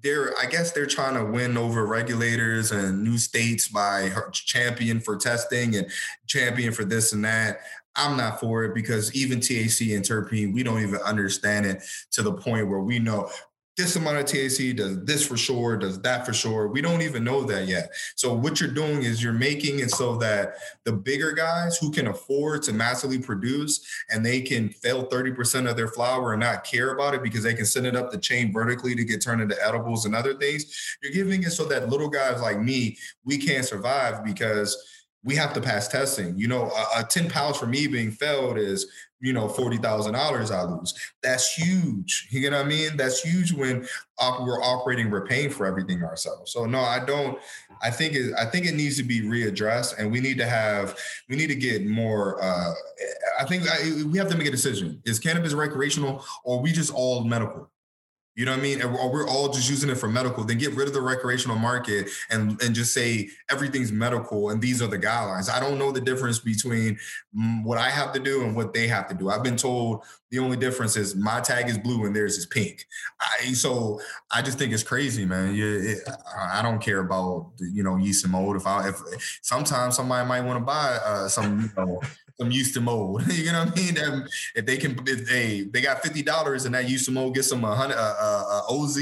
they're, 0.01 0.35
I 0.37 0.45
guess 0.45 0.71
they're 0.71 0.85
trying 0.87 1.15
to 1.15 1.25
win 1.25 1.57
over 1.57 1.85
regulators 1.85 2.71
and 2.71 3.03
new 3.03 3.17
states 3.17 3.67
by 3.67 4.11
champion 4.31 4.99
for 4.99 5.15
testing 5.15 5.75
and 5.75 5.87
champion 6.25 6.73
for 6.73 6.83
this 6.85 7.13
and 7.13 7.23
that. 7.25 7.59
I'm 7.95 8.17
not 8.17 8.39
for 8.39 8.63
it 8.63 8.73
because 8.75 9.13
even 9.15 9.39
THC 9.39 9.95
and 9.95 10.05
terpene, 10.05 10.53
we 10.53 10.63
don't 10.63 10.81
even 10.81 10.95
understand 11.01 11.65
it 11.65 11.83
to 12.11 12.23
the 12.23 12.33
point 12.33 12.69
where 12.69 12.79
we 12.81 12.99
know 12.99 13.29
this 13.77 13.95
amount 13.95 14.17
of 14.17 14.25
THC 14.25 14.75
does 14.75 15.05
this 15.05 15.25
for 15.25 15.37
sure, 15.37 15.77
does 15.77 15.99
that 16.01 16.25
for 16.25 16.33
sure. 16.33 16.67
We 16.67 16.81
don't 16.81 17.03
even 17.03 17.23
know 17.23 17.43
that 17.43 17.67
yet. 17.67 17.91
So 18.15 18.33
what 18.33 18.59
you're 18.59 18.71
doing 18.71 19.03
is 19.03 19.21
you're 19.23 19.31
making 19.33 19.79
it 19.79 19.91
so 19.91 20.17
that 20.17 20.55
the 20.83 20.91
bigger 20.93 21.31
guys 21.31 21.77
who 21.77 21.91
can 21.91 22.07
afford 22.07 22.63
to 22.63 22.73
massively 22.73 23.19
produce 23.19 23.85
and 24.09 24.25
they 24.25 24.41
can 24.41 24.69
fail 24.69 25.05
30% 25.05 25.69
of 25.69 25.77
their 25.77 25.87
flower 25.89 26.33
and 26.33 26.41
not 26.41 26.63
care 26.63 26.93
about 26.95 27.13
it 27.13 27.21
because 27.21 27.43
they 27.43 27.53
can 27.53 27.67
send 27.67 27.85
it 27.85 27.95
up 27.95 28.09
the 28.11 28.17
chain 28.17 28.51
vertically 28.51 28.95
to 28.95 29.05
get 29.05 29.21
turned 29.21 29.41
into 29.41 29.63
edibles 29.63 30.05
and 30.05 30.15
other 30.15 30.33
things. 30.33 30.97
You're 31.03 31.11
giving 31.13 31.43
it 31.43 31.51
so 31.51 31.63
that 31.65 31.89
little 31.89 32.09
guys 32.09 32.41
like 32.41 32.59
me, 32.59 32.97
we 33.25 33.37
can't 33.37 33.63
survive 33.65 34.25
because 34.25 34.75
we 35.27 35.35
have 35.35 35.51
to 35.53 35.61
pass 35.61 35.89
testing. 35.89 36.35
You 36.37 36.47
know, 36.47 36.71
a, 36.95 37.01
a 37.01 37.03
10 37.03 37.29
pounds 37.29 37.57
for 37.57 37.67
me 37.67 37.85
being 37.85 38.09
failed 38.11 38.57
is, 38.57 38.87
you 39.19 39.33
know, 39.33 39.47
$40,000 39.49 40.51
I 40.51 40.63
lose. 40.63 40.93
That's 41.21 41.53
huge. 41.53 42.29
You 42.31 42.49
know 42.49 42.57
what 42.57 42.65
I 42.65 42.69
mean? 42.69 42.95
That's 42.95 43.21
huge 43.23 43.51
when 43.51 43.85
op- 44.19 44.43
we're 44.47 44.61
operating, 44.61 45.11
we're 45.11 45.25
paying 45.27 45.49
for 45.49 45.65
everything 45.65 46.01
ourselves. 46.01 46.53
So 46.53 46.65
no, 46.65 46.79
I 46.79 47.03
don't, 47.03 47.37
I 47.83 47.91
think 47.91 48.13
it, 48.15 48.33
I 48.39 48.45
think 48.45 48.67
it 48.67 48.75
needs 48.75 48.95
to 48.97 49.03
be 49.03 49.21
readdressed 49.21 49.99
and 49.99 50.09
we 50.09 50.21
need 50.21 50.37
to 50.37 50.45
have, 50.45 50.97
we 51.27 51.35
need 51.35 51.47
to 51.47 51.55
get 51.55 51.85
more, 51.85 52.41
uh, 52.41 52.73
I 53.37 53.45
think 53.45 53.63
I, 53.69 54.03
we 54.05 54.17
have 54.17 54.29
to 54.29 54.37
make 54.37 54.47
a 54.47 54.51
decision. 54.51 55.01
Is 55.05 55.19
cannabis 55.19 55.53
recreational 55.53 56.23
or 56.45 56.61
we 56.61 56.71
just 56.71 56.93
all 56.93 57.25
medical? 57.25 57.69
You 58.37 58.45
know 58.45 58.51
what 58.51 58.59
I 58.59 58.63
mean? 58.63 58.81
And 58.81 58.93
we're 58.93 59.27
all 59.27 59.49
just 59.49 59.67
using 59.67 59.89
it 59.89 59.95
for 59.95 60.07
medical. 60.07 60.43
Then 60.43 60.59
get 60.59 60.75
rid 60.75 60.87
of 60.87 60.93
the 60.93 61.01
recreational 61.01 61.57
market 61.57 62.07
and, 62.29 62.61
and 62.61 62.75
just 62.75 62.93
say 62.93 63.29
everything's 63.49 63.91
medical 63.91 64.51
and 64.51 64.61
these 64.61 64.79
are 64.79 64.85
the 64.87 64.99
guidelines. 64.99 65.49
I 65.49 65.59
don't 65.59 65.79
know 65.79 65.91
the 65.91 65.99
difference 66.01 66.37
between 66.37 66.99
mm, 67.35 67.63
what 67.63 67.79
I 67.79 67.89
have 67.89 68.13
to 68.13 68.19
do 68.19 68.43
and 68.43 68.55
what 68.55 68.73
they 68.75 68.87
have 68.87 69.07
to 69.07 69.15
do. 69.15 69.31
I've 69.31 69.41
been 69.43 69.57
told 69.57 70.03
the 70.29 70.37
only 70.37 70.55
difference 70.55 70.95
is 70.97 71.15
my 71.15 71.39
tag 71.41 71.67
is 71.67 71.79
blue 71.79 72.05
and 72.05 72.15
theirs 72.15 72.37
is 72.37 72.45
pink. 72.45 72.85
I, 73.19 73.53
so 73.53 73.99
I 74.29 74.43
just 74.43 74.59
think 74.59 74.71
it's 74.71 74.83
crazy, 74.83 75.25
man. 75.25 75.55
Yeah, 75.55 75.65
it, 75.65 75.99
I 76.53 76.61
don't 76.61 76.79
care 76.79 76.99
about 76.99 77.53
you 77.59 77.81
know 77.81 77.95
yeast 77.97 78.23
and 78.23 78.33
mold. 78.33 78.55
If 78.55 78.67
I 78.67 78.89
if 78.89 79.39
sometimes 79.41 79.95
somebody 79.95 80.27
might 80.27 80.41
want 80.41 80.59
to 80.59 80.63
buy 80.63 80.99
uh, 81.03 81.27
some 81.27 81.71
you 81.75 81.83
know 81.85 82.01
some 82.39 82.51
used 82.51 82.73
to 82.75 82.81
mold. 82.81 83.23
you 83.33 83.51
know 83.51 83.65
what 83.65 83.73
I 83.73 83.75
mean? 83.75 83.93
That, 83.95 84.29
if 84.55 84.65
they 84.65 84.77
can, 84.77 84.99
if 85.05 85.25
they 85.27 85.61
they 85.63 85.81
got 85.81 86.01
fifty 86.03 86.21
dollars 86.21 86.65
and 86.65 86.75
that 86.75 86.89
used 86.89 87.05
to 87.05 87.11
mold 87.11 87.35
gets 87.35 87.49
them 87.49 87.63
a 87.63 87.75
hundred, 87.75 87.97
a, 87.97 87.99
a, 88.01 88.63
a, 88.69 88.77
OZ. 88.77 88.97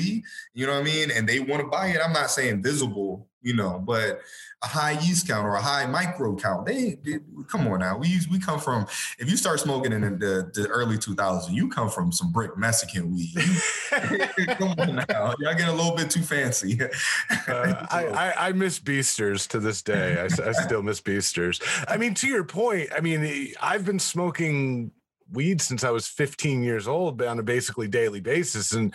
You 0.53 0.65
know 0.65 0.73
what 0.73 0.81
I 0.81 0.83
mean? 0.83 1.11
And 1.11 1.27
they 1.27 1.39
want 1.39 1.61
to 1.61 1.67
buy 1.67 1.87
it. 1.87 1.99
I'm 2.03 2.13
not 2.13 2.31
saying 2.31 2.61
visible, 2.63 3.27
you 3.41 3.55
know, 3.55 3.79
but 3.79 4.21
a 4.65 4.67
high 4.67 4.91
yeast 4.99 5.27
count 5.27 5.45
or 5.45 5.55
a 5.55 5.61
high 5.61 5.85
micro 5.85 6.35
count. 6.35 6.65
They, 6.65 6.95
they 7.03 7.19
come 7.47 7.67
on 7.67 7.79
now. 7.79 7.97
We 7.97 8.17
we 8.31 8.39
come 8.39 8.59
from 8.59 8.83
if 9.19 9.29
you 9.29 9.37
start 9.37 9.59
smoking 9.59 9.93
in 9.93 10.01
the, 10.01 10.49
the 10.53 10.67
early 10.67 10.97
2000s, 10.97 11.49
you 11.51 11.69
come 11.69 11.89
from 11.89 12.11
some 12.11 12.31
brick 12.31 12.57
Mexican 12.57 13.13
weed. 13.13 13.35
come 13.89 14.73
on 14.77 14.95
now, 15.09 15.35
y'all 15.39 15.53
get 15.55 15.69
a 15.69 15.73
little 15.73 15.95
bit 15.95 16.09
too 16.09 16.21
fancy. 16.23 16.79
uh, 17.47 17.85
I, 17.91 18.05
I, 18.07 18.47
I 18.47 18.51
miss 18.53 18.79
Beasters 18.79 19.45
to 19.49 19.59
this 19.59 19.81
day. 19.81 20.17
I, 20.21 20.25
I 20.25 20.51
still 20.53 20.81
miss 20.81 20.99
Beasters. 21.01 21.59
I 21.87 21.97
mean, 21.97 22.13
to 22.15 22.27
your 22.27 22.43
point, 22.43 22.89
I 22.95 23.01
mean, 23.01 23.51
I've 23.61 23.85
been 23.85 23.99
smoking 23.99 24.91
weed 25.31 25.61
since 25.61 25.83
I 25.83 25.89
was 25.91 26.07
15 26.07 26.63
years 26.63 26.87
old 26.87 27.21
on 27.21 27.39
a 27.39 27.43
basically 27.43 27.87
daily 27.87 28.21
basis. 28.21 28.71
And 28.71 28.93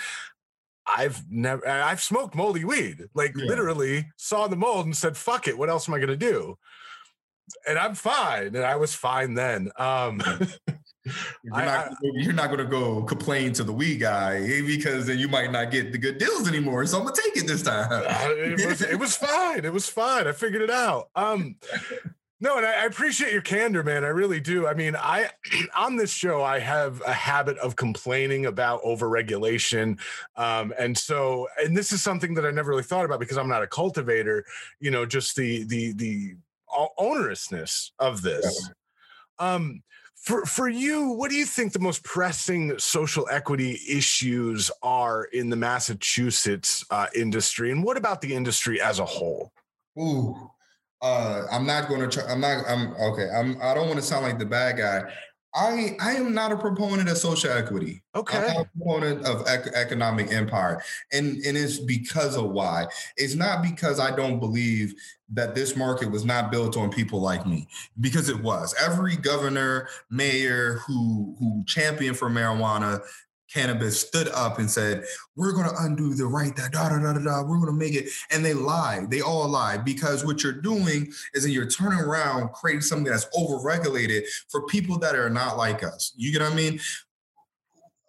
I've 0.97 1.22
never 1.30 1.66
I've 1.68 2.01
smoked 2.01 2.34
moldy 2.34 2.64
weed. 2.64 3.07
Like 3.14 3.34
yeah. 3.36 3.45
literally 3.45 4.11
saw 4.16 4.47
the 4.47 4.57
mold 4.57 4.86
and 4.86 4.97
said, 4.97 5.16
fuck 5.16 5.49
it, 5.49 5.57
what 5.59 5.68
else 5.70 5.88
am 5.88 5.95
I 5.95 5.99
gonna 5.99 6.16
do? 6.16 6.59
And 7.66 7.78
I'm 7.78 7.95
fine. 7.95 8.49
And 8.49 8.64
I 8.64 8.76
was 8.76 8.95
fine 8.95 9.34
then. 9.34 9.70
Um 9.78 10.20
You're, 11.43 11.55
not, 11.55 11.64
I, 11.66 11.95
you're 12.03 12.34
not, 12.34 12.49
going 12.49 12.59
to 12.59 12.66
go 12.70 13.03
complain 13.03 13.55
to 13.55 13.64
the 13.64 13.72
weed 13.72 13.97
guy 13.97 14.34
eh, 14.43 14.61
because 14.64 15.07
then 15.07 15.18
you 15.18 15.28
might 15.28 15.51
not 15.51 15.70
get 15.70 15.93
the 15.93 15.99
good 15.99 16.18
deals 16.18 16.47
anymore. 16.47 16.84
So 16.86 16.99
I'm 16.99 17.05
gonna 17.05 17.16
take 17.20 17.38
it 17.43 17.47
this 17.49 17.62
time. 17.62 17.91
it, 18.38 18.66
was, 18.68 18.82
it 18.82 18.99
was 18.99 19.16
fine. 19.16 19.64
It 19.64 19.72
was 19.72 19.88
fine. 19.88 20.26
I 20.26 20.32
figured 20.32 20.61
it 20.61 20.70
out. 20.70 21.09
Um, 21.16 21.57
no, 22.43 22.57
and 22.57 22.64
I, 22.64 22.86
appreciate 22.86 23.32
your 23.34 23.43
candor, 23.43 23.82
man. 23.82 24.03
I 24.03 24.07
really 24.09 24.41
do. 24.41 24.66
I 24.66 24.72
mean, 24.72 24.97
I 24.97 25.28
on 25.76 25.97
this 25.97 26.11
show, 26.11 26.43
I 26.43 26.59
have 26.59 27.03
a 27.03 27.12
habit 27.12 27.59
of 27.59 27.76
complaining 27.76 28.47
about 28.47 28.82
overregulation, 28.82 29.99
um, 30.36 30.72
and 30.78 30.97
so, 30.97 31.49
and 31.62 31.76
this 31.76 31.93
is 31.93 32.01
something 32.01 32.32
that 32.34 32.47
I 32.47 32.51
never 32.51 32.70
really 32.70 32.82
thought 32.82 33.05
about 33.05 33.20
because 33.20 33.36
I'm 33.36 33.49
not 33.49 33.62
a 33.62 33.66
cultivator. 33.66 34.45
You 34.80 34.91
know, 34.91 35.05
just 35.05 35.36
the 35.36 35.64
the 35.64 35.93
the 35.93 36.36
onerousness 36.99 37.91
of 37.99 38.22
this. 38.22 38.70
Um, 39.38 39.82
for 40.14 40.47
for 40.47 40.66
you, 40.66 41.09
what 41.11 41.28
do 41.30 41.36
you 41.36 41.45
think 41.45 41.74
the 41.74 41.78
most 41.78 42.03
pressing 42.05 42.78
social 42.78 43.28
equity 43.30 43.78
issues 43.86 44.70
are 44.82 45.24
in 45.24 45.51
the 45.51 45.57
Massachusetts 45.57 46.86
uh, 46.91 47.07
industry, 47.14 47.70
and 47.70 47.84
what 47.84 47.99
about 47.99 48.22
the 48.22 48.32
industry 48.34 48.80
as 48.80 48.99
a 48.99 49.05
whole? 49.05 49.53
Ooh, 50.01 50.51
uh, 51.03 51.46
I'm 51.51 51.66
not 51.66 51.88
going 51.88 52.01
to 52.09 52.09
try. 52.09 52.30
I'm 52.30 52.40
not. 52.40 52.64
I'm 52.68 52.94
okay. 52.96 53.28
I'm. 53.34 53.57
I 53.62 53.72
don't 53.74 53.88
want 53.88 53.98
to 53.98 54.05
sound 54.05 54.24
like 54.24 54.38
the 54.38 54.44
bad 54.46 54.76
guy. 54.78 55.11
I 55.55 55.96
I 56.01 56.12
am 56.12 56.34
not 56.34 56.53
a 56.53 56.57
proponent 56.57 57.09
of 57.09 57.16
social 57.18 57.51
equity. 57.51 58.03
Okay. 58.14 58.38
I'm 58.38 58.57
a 58.62 58.68
proponent 58.76 59.24
of 59.24 59.46
ec- 59.48 59.72
economic 59.74 60.30
empire, 60.32 60.82
and 61.12 61.36
and 61.44 61.57
it's 61.57 61.78
because 61.78 62.36
of 62.36 62.51
why. 62.51 62.86
It's 63.16 63.34
not 63.34 63.62
because 63.62 63.98
I 63.98 64.14
don't 64.14 64.38
believe 64.40 64.94
that 65.32 65.55
this 65.55 65.74
market 65.76 66.11
was 66.11 66.24
not 66.24 66.51
built 66.53 66.76
on 66.76 66.90
people 66.90 67.20
like 67.20 67.46
me, 67.46 67.66
because 68.01 68.28
it 68.28 68.40
was. 68.42 68.74
Every 68.80 69.16
governor, 69.16 69.88
mayor 70.11 70.80
who 70.86 71.34
who 71.38 71.64
championed 71.66 72.18
for 72.18 72.28
marijuana 72.28 73.03
cannabis 73.53 74.01
stood 74.01 74.28
up 74.28 74.59
and 74.59 74.70
said, 74.70 75.05
"We're 75.36 75.53
going 75.53 75.68
to 75.68 75.74
undo 75.80 76.14
the 76.14 76.26
right 76.26 76.55
that 76.57 76.72
da 76.72 76.88
da 76.88 76.98
da 77.01 77.12
da 77.14 77.18
da. 77.20 77.42
We're 77.42 77.59
going 77.59 77.66
to 77.72 77.72
make 77.78 77.94
it," 77.94 78.09
and 78.30 78.44
they 78.44 78.55
lie. 78.55 79.05
They 79.09 79.20
all 79.20 79.48
lie 79.48 79.76
because 79.78 80.24
what 80.24 80.42
you're 80.42 80.61
doing 80.61 81.12
is 81.34 81.42
that 81.42 81.51
you're 81.51 81.66
turning 81.68 81.98
around, 82.01 82.53
creating 82.53 82.82
something 82.82 83.11
that's 83.11 83.26
overregulated 83.38 84.22
for 84.48 84.66
people 84.66 84.98
that 85.01 85.14
are 85.14 85.30
not 85.30 85.57
like 85.57 85.82
us. 85.82 86.12
You 86.16 86.32
get 86.32 86.42
what 86.42 86.53
I 86.53 86.57
mean? 86.57 86.80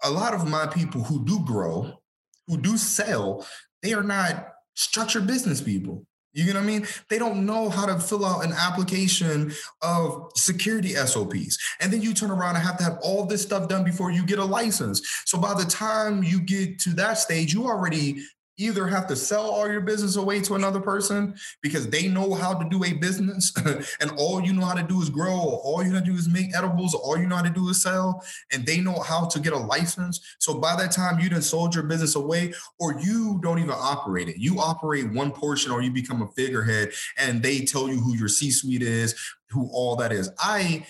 A 0.04 0.12
lot 0.12 0.34
of 0.34 0.48
my 0.50 0.68
people 0.68 1.04
who 1.04 1.24
do 1.26 1.40
grow, 1.46 2.02
who 2.48 2.58
do 2.58 2.78
sell, 2.78 3.46
they 3.84 3.94
are 3.94 4.04
not 4.04 4.50
structured 4.76 5.28
business 5.28 5.62
people. 5.62 6.06
You 6.34 6.46
know 6.54 6.60
what 6.60 6.64
I 6.64 6.66
mean? 6.66 6.88
They 7.10 7.20
don't 7.20 7.46
know 7.46 7.70
how 7.70 7.86
to 7.86 8.00
fill 8.00 8.26
out 8.26 8.46
an 8.46 8.54
application 8.54 9.52
of 9.82 10.32
security 10.36 10.94
SOPs. 10.96 11.58
And 11.82 11.92
then 11.92 12.02
you 12.02 12.14
turn 12.14 12.32
around 12.32 12.56
and 12.56 12.64
have 12.66 12.78
to 12.78 12.84
have 12.84 13.00
all 13.02 13.26
this 13.26 13.42
stuff 13.42 13.68
done 13.68 13.84
before 13.84 14.12
you 14.12 14.26
get 14.26 14.40
a 14.40 14.46
license. 14.46 15.02
So 15.26 15.38
by 15.38 15.54
the 15.54 15.70
time 15.70 16.24
you 16.24 16.40
get 16.40 16.80
to 16.82 16.92
that 16.92 17.18
stage, 17.18 17.54
you 17.54 17.66
already 17.66 18.22
either 18.62 18.88
have 18.88 19.08
to 19.08 19.16
sell 19.16 19.50
all 19.50 19.70
your 19.70 19.82
business 19.82 20.16
away 20.16 20.40
to 20.42 20.54
another 20.54 20.80
person 20.80 21.34
because 21.62 21.90
they 21.90 22.08
know 22.08 22.34
how 22.34 22.54
to 22.54 22.68
do 22.70 22.84
a 22.84 22.94
business 22.94 23.52
and 24.02 24.12
all 24.18 24.42
you 24.42 24.54
know 24.54 24.64
how 24.66 24.74
to 24.76 24.84
do 24.84 25.02
is 25.02 25.10
grow 25.10 25.34
or 25.40 25.58
all 25.60 25.84
you 25.84 25.90
know 25.90 25.96
how 25.96 26.02
to 26.02 26.06
do 26.12 26.16
is 26.18 26.30
make 26.30 26.56
edibles 26.56 26.94
or 26.94 27.02
all 27.02 27.18
you 27.18 27.26
know 27.28 27.36
how 27.38 27.42
to 27.42 27.50
do 27.50 27.68
is 27.70 27.82
sell 27.82 28.24
and 28.52 28.66
they 28.66 28.80
know 28.80 29.00
how 29.02 29.26
to 29.26 29.40
get 29.40 29.52
a 29.54 29.58
license 29.58 30.36
so 30.40 30.54
by 30.54 30.76
that 30.76 30.92
time 30.92 31.20
you 31.20 31.28
done 31.30 31.42
sold 31.42 31.74
your 31.74 31.84
business 31.84 32.16
away 32.16 32.54
or 32.80 33.00
you 33.00 33.40
don't 33.42 33.58
even 33.60 33.72
operate 33.76 34.30
it 34.30 34.38
you 34.38 34.60
operate 34.60 35.12
one 35.12 35.32
portion 35.32 35.72
or 35.72 35.82
you 35.82 35.90
become 35.92 36.22
a 36.22 36.28
figurehead 36.30 36.92
and 37.18 37.42
they 37.42 37.62
tell 37.62 37.88
you 37.90 37.96
who 38.00 38.16
your 38.16 38.28
c-suite 38.30 38.84
is 38.84 39.16
who 39.50 39.68
all 39.74 39.96
that 39.96 40.12
is 40.12 40.30
i 40.40 40.86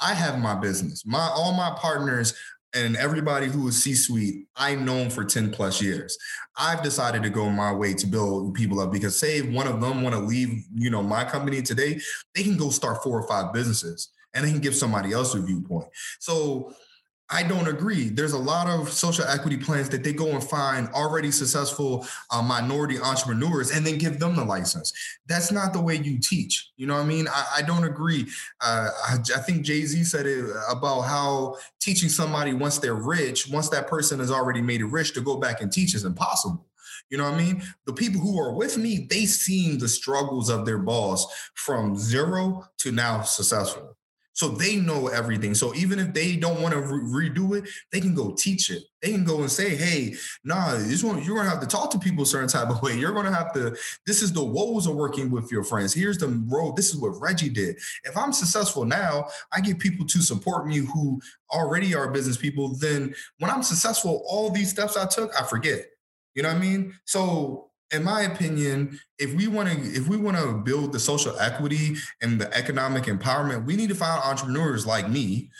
I 0.00 0.12
have 0.12 0.40
my 0.40 0.56
business. 0.56 1.06
My 1.06 1.30
all 1.34 1.54
my 1.54 1.72
partners 1.80 2.34
and 2.74 2.96
everybody 2.96 3.46
who 3.46 3.66
is 3.68 3.82
C-suite, 3.82 4.48
I 4.56 4.74
known 4.74 5.08
for 5.08 5.24
10 5.24 5.52
plus 5.52 5.80
years. 5.80 6.18
I've 6.56 6.82
decided 6.82 7.22
to 7.22 7.30
go 7.30 7.48
my 7.48 7.72
way 7.72 7.94
to 7.94 8.06
build 8.06 8.52
people 8.54 8.80
up 8.80 8.92
because 8.92 9.16
say 9.16 9.42
one 9.42 9.68
of 9.68 9.80
them 9.80 10.02
want 10.02 10.14
to 10.14 10.20
leave, 10.20 10.64
you 10.74 10.90
know, 10.90 11.02
my 11.02 11.24
company 11.24 11.62
today, 11.62 12.00
they 12.34 12.42
can 12.42 12.56
go 12.56 12.70
start 12.70 13.02
four 13.02 13.20
or 13.20 13.28
five 13.28 13.52
businesses 13.52 14.08
and 14.34 14.44
they 14.44 14.50
can 14.50 14.60
give 14.60 14.74
somebody 14.74 15.12
else 15.12 15.34
a 15.34 15.40
viewpoint. 15.40 15.86
So 16.18 16.74
I 17.30 17.42
don't 17.42 17.68
agree. 17.68 18.10
There's 18.10 18.32
a 18.34 18.38
lot 18.38 18.66
of 18.68 18.92
social 18.92 19.24
equity 19.24 19.56
plans 19.56 19.88
that 19.88 20.04
they 20.04 20.12
go 20.12 20.28
and 20.28 20.44
find 20.44 20.88
already 20.88 21.30
successful 21.30 22.06
uh, 22.30 22.42
minority 22.42 23.00
entrepreneurs 23.00 23.70
and 23.70 23.86
then 23.86 23.96
give 23.96 24.18
them 24.20 24.36
the 24.36 24.44
license. 24.44 24.92
That's 25.26 25.50
not 25.50 25.72
the 25.72 25.80
way 25.80 25.96
you 25.96 26.18
teach. 26.18 26.72
You 26.76 26.86
know 26.86 26.94
what 26.94 27.02
I 27.02 27.06
mean? 27.06 27.26
I, 27.32 27.46
I 27.56 27.62
don't 27.62 27.84
agree. 27.84 28.26
Uh, 28.60 28.90
I, 29.08 29.14
I, 29.14 29.38
think 29.40 29.64
Jay 29.64 29.82
Z 29.86 30.04
said 30.04 30.26
it 30.26 30.44
about 30.68 31.02
how 31.02 31.56
teaching 31.80 32.10
somebody 32.10 32.52
once 32.52 32.78
they're 32.78 32.94
rich, 32.94 33.48
once 33.48 33.70
that 33.70 33.88
person 33.88 34.18
has 34.20 34.30
already 34.30 34.60
made 34.60 34.82
it 34.82 34.86
rich, 34.86 35.14
to 35.14 35.20
go 35.22 35.36
back 35.38 35.60
and 35.62 35.72
teach 35.72 35.94
is 35.94 36.04
impossible. 36.04 36.66
You 37.10 37.16
know 37.18 37.24
what 37.24 37.34
I 37.34 37.38
mean? 37.38 37.62
The 37.86 37.92
people 37.94 38.20
who 38.20 38.38
are 38.38 38.52
with 38.54 38.76
me, 38.76 39.06
they 39.08 39.24
seen 39.26 39.78
the 39.78 39.88
struggles 39.88 40.50
of 40.50 40.66
their 40.66 40.78
boss 40.78 41.26
from 41.54 41.96
zero 41.96 42.66
to 42.78 42.92
now 42.92 43.22
successful. 43.22 43.96
So 44.34 44.48
they 44.48 44.76
know 44.76 45.06
everything. 45.08 45.54
So 45.54 45.72
even 45.76 46.00
if 46.00 46.12
they 46.12 46.34
don't 46.34 46.60
want 46.60 46.74
to 46.74 46.80
re- 46.80 47.30
redo 47.30 47.56
it, 47.56 47.68
they 47.92 48.00
can 48.00 48.14
go 48.16 48.32
teach 48.32 48.68
it. 48.68 48.82
They 49.00 49.12
can 49.12 49.24
go 49.24 49.40
and 49.40 49.50
say, 49.50 49.76
"Hey, 49.76 50.16
nah, 50.42 50.74
this 50.74 51.04
one 51.04 51.22
you're 51.22 51.36
gonna 51.36 51.48
have 51.48 51.60
to 51.60 51.66
talk 51.68 51.90
to 51.92 52.00
people 52.00 52.24
a 52.24 52.26
certain 52.26 52.48
type 52.48 52.68
of 52.68 52.82
way. 52.82 52.98
You're 52.98 53.12
gonna 53.12 53.32
have 53.32 53.52
to. 53.54 53.76
This 54.06 54.22
is 54.22 54.32
the 54.32 54.42
woes 54.44 54.86
of 54.88 54.96
working 54.96 55.30
with 55.30 55.52
your 55.52 55.62
friends. 55.62 55.94
Here's 55.94 56.18
the 56.18 56.28
road. 56.48 56.76
This 56.76 56.90
is 56.92 56.96
what 56.96 57.20
Reggie 57.20 57.48
did. 57.48 57.78
If 58.02 58.16
I'm 58.16 58.32
successful 58.32 58.84
now, 58.84 59.28
I 59.52 59.60
get 59.60 59.78
people 59.78 60.04
to 60.06 60.20
support 60.20 60.66
me 60.66 60.78
who 60.78 61.20
already 61.52 61.94
are 61.94 62.10
business 62.10 62.36
people. 62.36 62.74
Then 62.76 63.14
when 63.38 63.52
I'm 63.52 63.62
successful, 63.62 64.24
all 64.26 64.50
these 64.50 64.70
steps 64.70 64.96
I 64.96 65.06
took, 65.06 65.30
I 65.40 65.44
forget. 65.44 65.86
You 66.34 66.42
know 66.42 66.48
what 66.48 66.56
I 66.56 66.60
mean? 66.60 66.94
So 67.04 67.70
in 67.94 68.02
my 68.04 68.22
opinion, 68.22 68.98
if 69.18 69.32
we 69.34 69.46
want 69.46 69.68
to 69.70 69.76
if 69.80 70.08
we 70.08 70.16
want 70.16 70.36
to 70.36 70.52
build 70.64 70.92
the 70.92 70.98
social 70.98 71.38
equity 71.38 71.94
and 72.20 72.40
the 72.40 72.52
economic 72.56 73.04
empowerment, 73.04 73.64
we 73.64 73.76
need 73.76 73.88
to 73.88 73.94
find 73.94 74.20
entrepreneurs 74.22 74.84
like 74.84 75.08
me. 75.08 75.50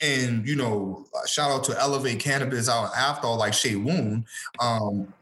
And 0.00 0.46
you 0.46 0.56
know, 0.56 1.06
uh, 1.14 1.24
shout 1.26 1.50
out 1.52 1.62
to 1.64 1.80
Elevate 1.80 2.18
Cannabis 2.18 2.68
out 2.68 2.90
after 2.96 3.28
like 3.28 3.54
Shay 3.54 3.76
Woon. 3.76 4.26
Um, 4.60 5.14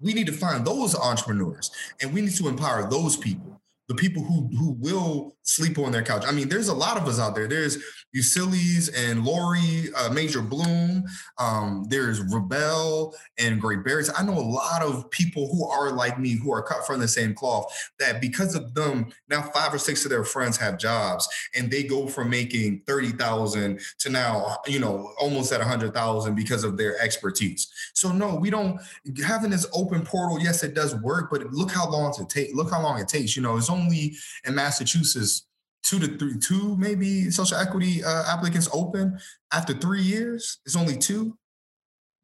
we 0.00 0.14
need 0.14 0.26
to 0.26 0.32
find 0.32 0.64
those 0.64 0.94
entrepreneurs, 0.94 1.72
and 2.00 2.12
we 2.14 2.20
need 2.20 2.36
to 2.36 2.46
empower 2.48 2.88
those 2.88 3.16
people, 3.16 3.60
the 3.88 3.96
people 3.96 4.22
who 4.22 4.48
who 4.56 4.70
will 4.80 5.36
sleep 5.48 5.78
on 5.78 5.90
their 5.90 6.02
couch. 6.02 6.24
I 6.26 6.32
mean, 6.32 6.48
there's 6.50 6.68
a 6.68 6.74
lot 6.74 6.98
of 6.98 7.08
us 7.08 7.18
out 7.18 7.34
there. 7.34 7.48
There's 7.48 7.78
Ulysses 8.12 8.90
and 8.90 9.24
Lori, 9.24 9.88
uh, 9.96 10.10
Major 10.12 10.42
Bloom. 10.42 11.04
Um, 11.38 11.86
there's 11.88 12.20
Rebel 12.20 13.14
and 13.38 13.58
Great 13.60 13.82
Bears. 13.82 14.10
I 14.14 14.22
know 14.24 14.34
a 14.38 14.40
lot 14.40 14.82
of 14.82 15.10
people 15.10 15.48
who 15.52 15.66
are 15.68 15.90
like 15.90 16.20
me, 16.20 16.32
who 16.32 16.52
are 16.52 16.62
cut 16.62 16.86
from 16.86 17.00
the 17.00 17.08
same 17.08 17.34
cloth, 17.34 17.72
that 17.98 18.20
because 18.20 18.54
of 18.54 18.74
them, 18.74 19.10
now 19.30 19.40
five 19.42 19.72
or 19.72 19.78
six 19.78 20.04
of 20.04 20.10
their 20.10 20.22
friends 20.24 20.56
have 20.58 20.76
jobs 20.78 21.26
and 21.54 21.70
they 21.70 21.82
go 21.82 22.06
from 22.08 22.28
making 22.28 22.82
30,000 22.86 23.80
to 24.00 24.10
now, 24.10 24.58
you 24.66 24.80
know, 24.80 25.12
almost 25.18 25.50
at 25.52 25.60
100,000 25.60 26.34
because 26.34 26.62
of 26.62 26.76
their 26.76 27.00
expertise. 27.00 27.68
So 27.94 28.12
no, 28.12 28.34
we 28.36 28.50
don't, 28.50 28.78
having 29.26 29.50
this 29.50 29.66
open 29.72 30.02
portal, 30.04 30.38
yes, 30.40 30.62
it 30.62 30.74
does 30.74 30.94
work, 30.96 31.28
but 31.30 31.50
look 31.54 31.70
how 31.70 31.90
long 31.90 32.12
it 32.20 32.28
take. 32.28 32.54
Look 32.54 32.70
how 32.70 32.82
long 32.82 33.00
it 33.00 33.08
takes. 33.08 33.34
You 33.34 33.42
know, 33.42 33.56
it's 33.56 33.70
only 33.70 34.14
in 34.44 34.54
Massachusetts 34.54 35.37
two 35.82 35.98
to 35.98 36.18
three, 36.18 36.38
two 36.38 36.76
maybe 36.76 37.30
social 37.30 37.58
equity 37.58 38.02
uh, 38.04 38.24
applicants 38.26 38.68
open. 38.72 39.18
After 39.52 39.72
three 39.74 40.02
years, 40.02 40.58
it's 40.66 40.76
only 40.76 40.96
two. 40.96 41.36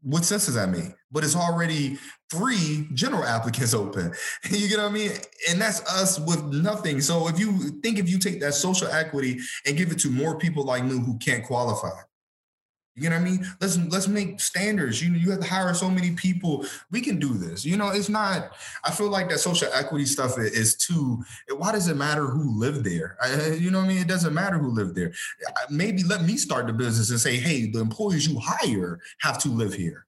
What 0.03 0.25
sense 0.25 0.47
does 0.47 0.55
that 0.57 0.69
make? 0.69 0.93
But 1.11 1.25
it's 1.25 1.37
already 1.37 1.97
three 2.31 2.89
general 2.93 3.25
applicants 3.25 3.73
open. 3.75 4.13
you 4.51 4.69
get 4.69 4.79
what 4.79 4.89
I 4.91 4.91
mean? 4.91 5.13
And 5.49 5.61
that's 5.61 5.81
us 5.91 6.21
with 6.21 6.43
nothing. 6.45 7.01
So 7.01 7.29
if 7.29 7.39
you 7.39 7.81
think 7.83 7.99
if 7.99 8.09
you 8.11 8.19
take 8.19 8.41
that 8.41 8.55
social 8.55 8.89
equity 8.89 9.39
and 9.67 9.77
give 9.79 9.91
it 9.91 9.99
to 10.01 10.11
more 10.11 10.39
people 10.39 10.65
like 10.65 10.85
me 10.85 10.93
who 10.99 11.19
can't 11.19 11.43
qualify, 11.45 11.91
you 12.97 13.11
know 13.11 13.17
what 13.17 13.23
I 13.23 13.25
mean? 13.25 13.53
Let's 13.61 13.77
let's 13.91 14.07
make 14.09 14.39
standards. 14.39 15.03
You 15.03 15.15
you 15.15 15.33
have 15.33 15.41
to 15.41 15.47
hire 15.49 15.75
so 15.75 15.91
many 15.91 16.13
people. 16.13 16.65
We 16.93 17.01
can 17.01 17.19
do 17.19 17.35
this. 17.35 17.65
You 17.65 17.77
know, 17.77 17.89
it's 17.89 18.09
not. 18.09 18.53
I 18.85 18.93
feel 18.93 19.09
like 19.09 19.29
that 19.31 19.39
social 19.41 19.69
equity 19.73 20.05
stuff 20.07 20.39
is 20.39 20.77
too. 20.77 21.25
Why 21.57 21.73
does 21.73 21.89
it 21.89 21.97
matter 21.97 22.25
who 22.27 22.57
lived 22.57 22.85
there? 22.85 23.17
I, 23.21 23.49
you 23.53 23.73
know 23.73 23.79
what 23.79 23.87
I 23.87 23.89
mean? 23.89 23.99
It 23.99 24.07
doesn't 24.07 24.33
matter 24.33 24.59
who 24.59 24.69
lived 24.71 24.95
there. 24.95 25.13
Maybe 25.71 26.05
let 26.05 26.23
me 26.25 26.37
start 26.37 26.69
the 26.69 26.73
business 26.73 27.11
and 27.11 27.19
say, 27.19 27.37
hey, 27.37 27.69
the 27.69 27.81
employees 27.81 28.29
you 28.29 28.39
hire 28.41 29.01
have 29.23 29.39
to 29.39 29.49
live 29.49 29.75
here 29.75 30.07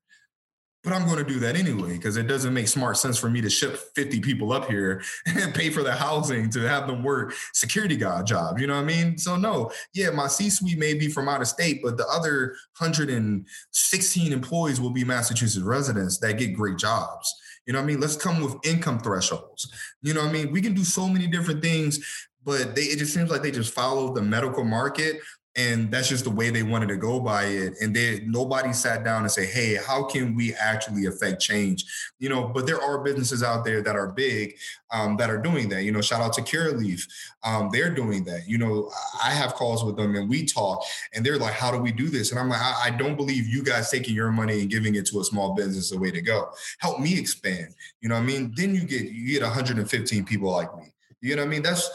but 0.87 0.95
I'm 0.95 1.05
going 1.05 1.19
to 1.19 1.25
do 1.25 1.41
that 1.41 1.57
anyway 1.57 1.95
because 1.95 2.17
it 2.17 2.29
doesn't 2.29 2.55
make 2.55 2.69
smart 2.69 2.97
sense 2.97 3.19
for 3.19 3.29
me 3.29 3.41
to 3.41 3.51
ship 3.51 3.77
50 3.97 4.21
people 4.21 4.53
up 4.53 4.67
here 4.71 5.03
and 5.27 5.53
pay 5.53 5.69
for 5.69 5.83
the 5.83 5.93
housing 5.93 6.49
to 6.51 6.61
have 6.61 6.87
them 6.87 7.03
work 7.03 7.35
security 7.53 7.97
guard 7.97 8.25
jobs. 8.29 8.61
You 8.61 8.69
know 8.69 8.77
what 8.77 8.83
I 8.83 8.85
mean? 8.85 9.19
So 9.19 9.35
no, 9.35 9.73
yeah, 9.95 10.11
my 10.11 10.29
C-suite 10.29 10.79
may 10.79 10.95
be 10.95 11.09
from 11.09 11.29
out 11.29 11.41
of 11.41 11.49
state, 11.49 11.81
but 11.83 11.97
the 11.97 12.07
other 12.07 12.55
116 12.79 14.33
employees 14.33 14.81
will 14.81 14.91
be 14.91 15.03
Massachusetts 15.03 15.65
residents 15.67 16.19
that 16.19 16.39
get 16.39 16.55
great 16.55 16.79
jobs. 16.79 17.35
You 17.67 17.73
know 17.73 17.81
what 17.81 17.85
I 17.85 17.89
mean? 17.89 17.99
Let's 17.99 18.15
come 18.15 18.41
with 18.41 18.55
income 18.65 19.01
thresholds. 19.01 19.69
You 20.03 20.15
know 20.15 20.21
what 20.23 20.31
I 20.31 20.33
mean? 20.33 20.53
We 20.53 20.63
can 20.63 20.73
do 20.75 20.85
so 20.85 21.09
many 21.09 21.27
different 21.27 21.63
things, 21.63 22.29
but 22.45 22.77
they, 22.77 22.83
it 22.83 23.01
just 23.01 23.13
seems 23.13 23.29
like 23.29 23.43
they 23.43 23.51
just 23.51 23.75
follow 23.75 24.15
the 24.15 24.23
medical 24.23 24.63
market 24.63 25.19
and 25.57 25.91
that's 25.91 26.09
just 26.09 26.25
the 26.25 26.31
way 26.31 26.51
they 26.51 26.63
wanted 26.63 26.89
to 26.91 26.97
go 26.97 27.19
by 27.19 27.45
it 27.45 27.75
and 27.81 27.97
they 27.97 28.21
nobody 28.27 28.73
sat 28.73 29.03
down 29.03 29.23
and 29.23 29.31
say 29.31 29.47
hey 29.47 29.77
how 29.87 30.03
can 30.05 30.35
we 30.37 30.55
actually 30.55 31.07
affect 31.07 31.41
change 31.41 31.85
you 32.19 32.29
know 32.29 32.47
but 32.49 32.67
there 32.67 32.81
are 32.83 33.03
businesses 33.03 33.43
out 33.43 33.65
there 33.65 33.83
that 33.83 33.97
are 33.97 34.13
big 34.13 34.55
um, 34.93 35.17
that 35.17 35.31
are 35.31 35.39
doing 35.39 35.69
that 35.69 35.83
you 35.83 35.91
know 35.93 36.01
shout 36.01 36.21
out 36.21 36.33
to 36.33 36.43
Curaleaf 36.43 37.03
um, 37.43 37.71
they're 37.73 37.95
doing 37.95 38.25
that 38.25 38.47
you 38.47 38.59
know 38.59 38.91
i 39.25 39.31
have 39.31 39.55
calls 39.55 39.85
with 39.85 39.97
them 39.97 40.15
and 40.15 40.29
we 40.29 40.45
talk 40.45 40.83
and 41.15 41.25
they're 41.25 41.39
like 41.39 41.55
how 41.55 41.71
do 41.71 41.79
we 41.79 41.93
do 41.93 42.09
this 42.09 42.31
and 42.31 42.39
i'm 42.39 42.49
like 42.49 42.61
i, 42.61 42.83
I 42.87 42.91
don't 42.91 43.17
believe 43.17 43.47
you 43.47 43.63
guys 43.63 43.91
taking 43.91 44.15
your 44.15 44.31
money 44.31 44.61
and 44.61 44.71
giving 44.71 44.95
it 44.95 45.07
to 45.07 45.21
a 45.21 45.25
small 45.25 45.55
business 45.55 45.91
the 45.91 45.99
way 45.99 46.11
to 46.11 46.21
go 46.21 46.51
help 46.79 47.01
me 47.01 47.19
expand 47.19 47.69
you 48.01 48.09
know 48.09 48.15
what 48.17 48.23
i 48.23 48.27
mean 48.27 48.53
then 48.57 48.75
you 48.75 48.83
get 48.85 49.07
you 49.11 49.27
get 49.29 49.43
115 49.43 50.25
people 50.25 50.51
like 50.51 50.77
me 50.77 50.93
you 51.23 51.35
know 51.35 51.43
what 51.43 51.47
i 51.49 51.51
mean 51.51 51.63
that's 51.63 51.89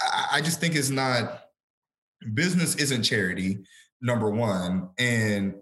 I, 0.00 0.26
I 0.32 0.40
just 0.40 0.60
think 0.60 0.74
it's 0.74 0.90
not 0.90 1.44
business 2.34 2.76
isn't 2.76 3.02
charity, 3.02 3.58
number 4.00 4.30
one. 4.30 4.90
And 4.98 5.54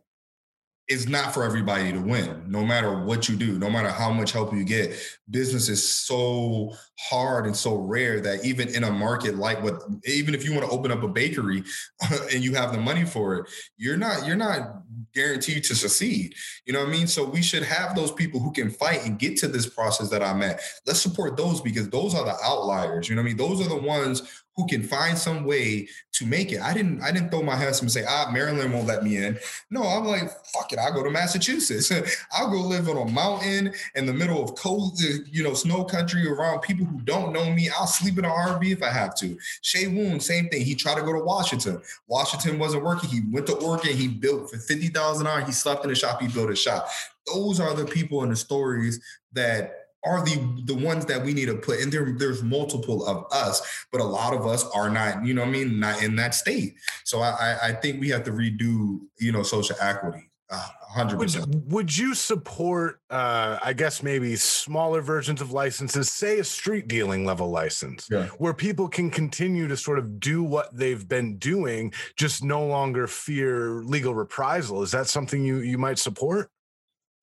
it's 0.87 1.07
not 1.07 1.33
for 1.33 1.45
everybody 1.45 1.91
to 1.93 1.99
win, 2.01 2.45
no 2.47 2.65
matter 2.65 3.05
what 3.05 3.27
you 3.27 3.37
do, 3.37 3.59
no 3.59 3.71
matter 3.71 3.89
how 3.89 4.13
much 4.13 4.33
help 4.33 4.53
you 4.53 4.65
get. 4.65 4.95
Business 5.31 5.71
is 5.71 5.87
so 5.87 6.75
hard 7.01 7.47
and 7.47 7.57
so 7.57 7.77
rare 7.77 8.21
that 8.21 8.45
even 8.45 8.69
in 8.69 8.85
a 8.85 8.91
market 8.91 9.37
like 9.37 9.63
what, 9.63 9.83
even 10.05 10.35
if 10.35 10.45
you 10.45 10.53
want 10.53 10.63
to 10.65 10.71
open 10.71 10.91
up 10.93 11.03
a 11.03 11.09
bakery 11.09 11.65
and 12.33 12.45
you 12.45 12.55
have 12.55 12.71
the 12.73 12.79
money 12.79 13.05
for 13.07 13.37
it, 13.37 13.47
you're 13.79 13.97
not, 13.97 14.27
you're 14.27 14.37
not 14.37 14.83
guaranteed 15.15 15.65
to 15.65 15.75
succeed. 15.75 16.35
You 16.67 16.73
know 16.73 16.81
what 16.81 16.89
I 16.89 16.93
mean? 16.93 17.07
So 17.07 17.25
we 17.25 17.43
should 17.43 17.63
have 17.63 17.95
those 17.95 18.13
people 18.13 18.41
who 18.41 18.53
can 18.53 18.71
fight 18.71 19.05
and 19.07 19.19
get 19.19 19.37
to 19.39 19.49
this 19.49 19.67
process 19.67 20.11
that 20.11 20.23
I'm 20.23 20.43
at. 20.43 20.61
Let's 20.87 21.01
support 21.01 21.37
those 21.37 21.61
because 21.61 21.89
those 21.89 22.15
are 22.15 22.25
the 22.25 22.37
outliers. 22.43 23.09
You 23.09 23.15
know 23.15 23.23
what 23.23 23.27
I 23.27 23.29
mean? 23.29 23.37
Those 23.37 23.61
are 23.65 23.69
the 23.69 23.77
ones 23.83 24.23
who 24.57 24.69
can 24.69 24.85
find 24.85 25.19
some 25.19 25.45
way 25.45 25.89
to 26.13 26.25
make 26.25 26.53
it. 26.53 26.61
I 26.61 26.73
didn't 26.73 27.03
I 27.03 27.11
didn't 27.11 27.31
throw 27.31 27.43
my 27.43 27.57
hands 27.57 27.79
up 27.79 27.83
and 27.83 27.91
say, 27.91 28.05
ah, 28.09 28.31
Maryland 28.33 28.73
won't 28.73 28.87
let 28.87 29.03
me 29.03 29.17
in. 29.17 29.37
No, 29.69 29.83
I'm 29.83 30.05
like, 30.05 30.31
fuck 30.53 30.73
it, 30.73 30.79
I'll 30.79 30.93
go 30.93 31.03
to 31.03 31.11
Massachusetts. 31.11 31.91
I'll 32.33 32.53
go 32.53 32.61
live 32.61 32.89
on 32.89 32.97
a 32.97 33.11
mountain 33.11 33.73
in 33.97 34.07
the 34.07 34.13
middle 34.13 34.41
of 34.41 34.55
cold, 34.55 35.01
you 35.27 35.43
know, 35.43 35.55
snow 35.55 35.83
country 35.83 36.25
around 36.29 36.61
people 36.61 36.87
who 36.87 37.01
don't 37.01 37.33
know 37.33 37.51
me. 37.51 37.69
I'll 37.69 37.89
sleep 37.89 38.17
in 38.17 38.25
an 38.25 38.31
RV 38.31 38.63
if 38.71 38.81
I 38.81 38.91
have 38.91 39.17
to. 39.17 39.37
Shay 39.63 39.89
Woon, 39.89 40.21
same 40.21 40.49
thing. 40.51 40.65
He 40.65 40.77
tried 40.77 40.99
to 40.99 41.03
go 41.03 41.13
to 41.13 41.25
Washington. 41.25 41.83
Washington 42.07 42.61
wasn't 42.61 42.85
working. 42.85 43.11
He 43.11 43.23
went 43.33 43.49
to 43.49 43.57
Oregon. 43.57 43.97
He 43.97 44.07
built 44.07 44.51
for 44.53 44.59
50,000 44.59 44.95
dollars 45.13 45.47
He 45.47 45.53
slept 45.53 45.85
in 45.85 45.91
a 45.91 45.95
shop. 45.95 46.21
He 46.21 46.29
built 46.29 46.51
a 46.51 46.57
shop. 46.57 46.89
Those 47.27 47.61
are 47.61 47.75
the 47.75 47.85
people 47.87 48.23
and 48.23 48.33
the 48.33 48.37
stories 48.37 49.01
that 49.33 49.81
are 50.05 50.23
the 50.25 50.37
the 50.67 50.75
ones 50.75 51.07
that 51.07 51.23
we 51.25 51.33
need 51.33 51.47
to 51.47 51.57
put. 51.69 51.81
And 51.81 51.91
there, 51.93 52.07
there's 52.23 52.43
multiple 52.43 53.07
of 53.07 53.25
us, 53.33 53.57
but 53.91 54.01
a 54.03 54.05
lot 54.19 54.35
of 54.35 54.47
us 54.47 54.63
are 54.75 54.91
not. 54.91 55.25
You 55.25 55.35
know, 55.35 55.43
I 55.43 55.47
mean, 55.57 55.81
not 55.81 56.03
in 56.03 56.17
that 56.17 56.35
state. 56.35 56.75
So 57.05 57.21
I, 57.21 57.57
I 57.69 57.73
think 57.73 58.01
we 58.01 58.09
have 58.11 58.25
to 58.25 58.31
redo, 58.33 59.01
you 59.19 59.33
know, 59.33 59.43
social 59.43 59.77
equity 59.81 60.25
hundred 60.51 61.19
Would 61.67 61.97
you 61.97 62.15
support? 62.15 63.01
Uh, 63.11 63.59
I 63.65 63.73
guess 63.73 64.03
maybe 64.03 64.37
smaller 64.37 65.01
versions 65.01 65.41
of 65.41 65.53
licenses, 65.53 66.11
say 66.13 66.39
a 66.39 66.45
street 66.45 66.87
dealing 66.89 67.25
level 67.25 67.51
license, 67.51 68.07
yeah. 68.11 68.27
where 68.39 68.55
people 68.55 68.89
can 68.89 69.11
continue 69.11 69.69
to 69.69 69.77
sort 69.77 69.99
of 69.99 70.21
do 70.21 70.43
what 70.43 70.77
they've 70.77 71.07
been 71.07 71.39
doing, 71.39 71.93
just 72.17 72.45
no 72.45 72.65
longer 72.67 73.07
fear 73.07 73.71
legal 73.85 74.15
reprisal. 74.15 74.83
Is 74.83 74.91
that 74.93 75.07
something 75.09 75.45
you 75.45 75.59
you 75.59 75.79
might 75.79 75.99
support? 75.99 76.51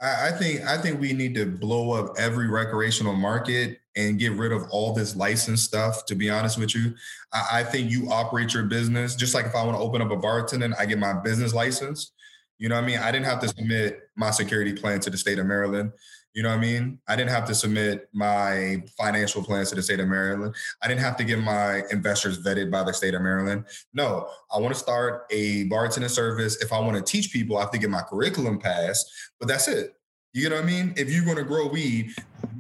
I, 0.02 0.30
I 0.30 0.32
think 0.32 0.62
I 0.62 0.78
think 0.82 1.00
we 1.00 1.14
need 1.14 1.36
to 1.36 1.46
blow 1.46 1.92
up 1.92 2.16
every 2.18 2.48
recreational 2.48 3.14
market 3.14 3.78
and 3.98 4.18
get 4.18 4.32
rid 4.32 4.54
of 4.54 4.64
all 4.72 4.94
this 4.94 5.16
license 5.16 5.62
stuff. 5.62 6.06
To 6.06 6.16
be 6.16 6.30
honest 6.30 6.58
with 6.58 6.74
you, 6.74 6.96
I, 7.34 7.60
I 7.60 7.64
think 7.64 7.92
you 7.92 8.10
operate 8.10 8.54
your 8.54 8.64
business 8.64 9.16
just 9.16 9.36
like 9.36 9.46
if 9.46 9.56
I 9.56 9.64
want 9.64 9.78
to 9.78 9.84
open 9.84 10.02
up 10.02 10.10
a 10.10 10.18
bartending 10.18 10.74
I 10.80 10.86
get 10.88 10.98
my 10.98 11.14
business 11.14 11.54
license 11.54 12.14
you 12.62 12.70
know 12.70 12.76
what 12.76 12.84
I 12.84 12.88
mean? 12.88 13.00
I 13.00 13.10
didn't 13.12 13.26
have 13.26 13.40
to 13.42 13.48
submit 13.48 14.08
my 14.16 14.30
security 14.30 14.72
plan 14.72 15.00
to 15.00 15.10
the 15.10 15.18
state 15.18 15.40
of 15.40 15.48
Maryland. 15.48 15.94
You 16.36 16.44
know 16.44 16.50
what 16.50 16.60
I 16.60 16.62
mean? 16.62 17.00
I 17.08 17.16
didn't 17.16 17.32
have 17.32 17.46
to 17.46 17.56
submit 17.56 18.08
my 18.14 18.84
financial 19.00 19.44
plans 19.44 19.70
to 19.70 19.76
the 19.76 19.82
state 19.82 20.00
of 20.00 20.08
Maryland. 20.08 20.54
I 20.84 20.88
didn't 20.88 21.00
have 21.00 21.18
to 21.18 21.24
get 21.24 21.40
my 21.40 21.82
investors 21.90 22.38
vetted 22.44 22.70
by 22.70 22.84
the 22.84 22.94
state 22.94 23.16
of 23.16 23.24
Maryland. 23.24 23.66
No, 23.96 24.30
I 24.56 24.60
want 24.60 24.76
to 24.76 24.80
start 24.80 25.24
a 25.32 25.68
bartending 25.70 26.08
service. 26.08 26.62
If 26.62 26.72
I 26.72 26.80
want 26.80 26.96
to 26.98 27.02
teach 27.04 27.34
people, 27.34 27.58
I 27.58 27.62
have 27.62 27.72
to 27.72 27.80
get 27.80 27.90
my 27.90 28.02
curriculum 28.04 28.60
passed, 28.60 29.12
but 29.40 29.48
that's 29.50 29.68
it. 29.68 29.96
You 30.34 30.48
know 30.48 30.56
what 30.56 30.64
I 30.64 30.68
mean? 30.68 30.94
If 30.96 31.10
you're 31.12 31.26
going 31.26 31.38
to 31.38 31.44
grow 31.44 31.68
weed, 31.68 32.12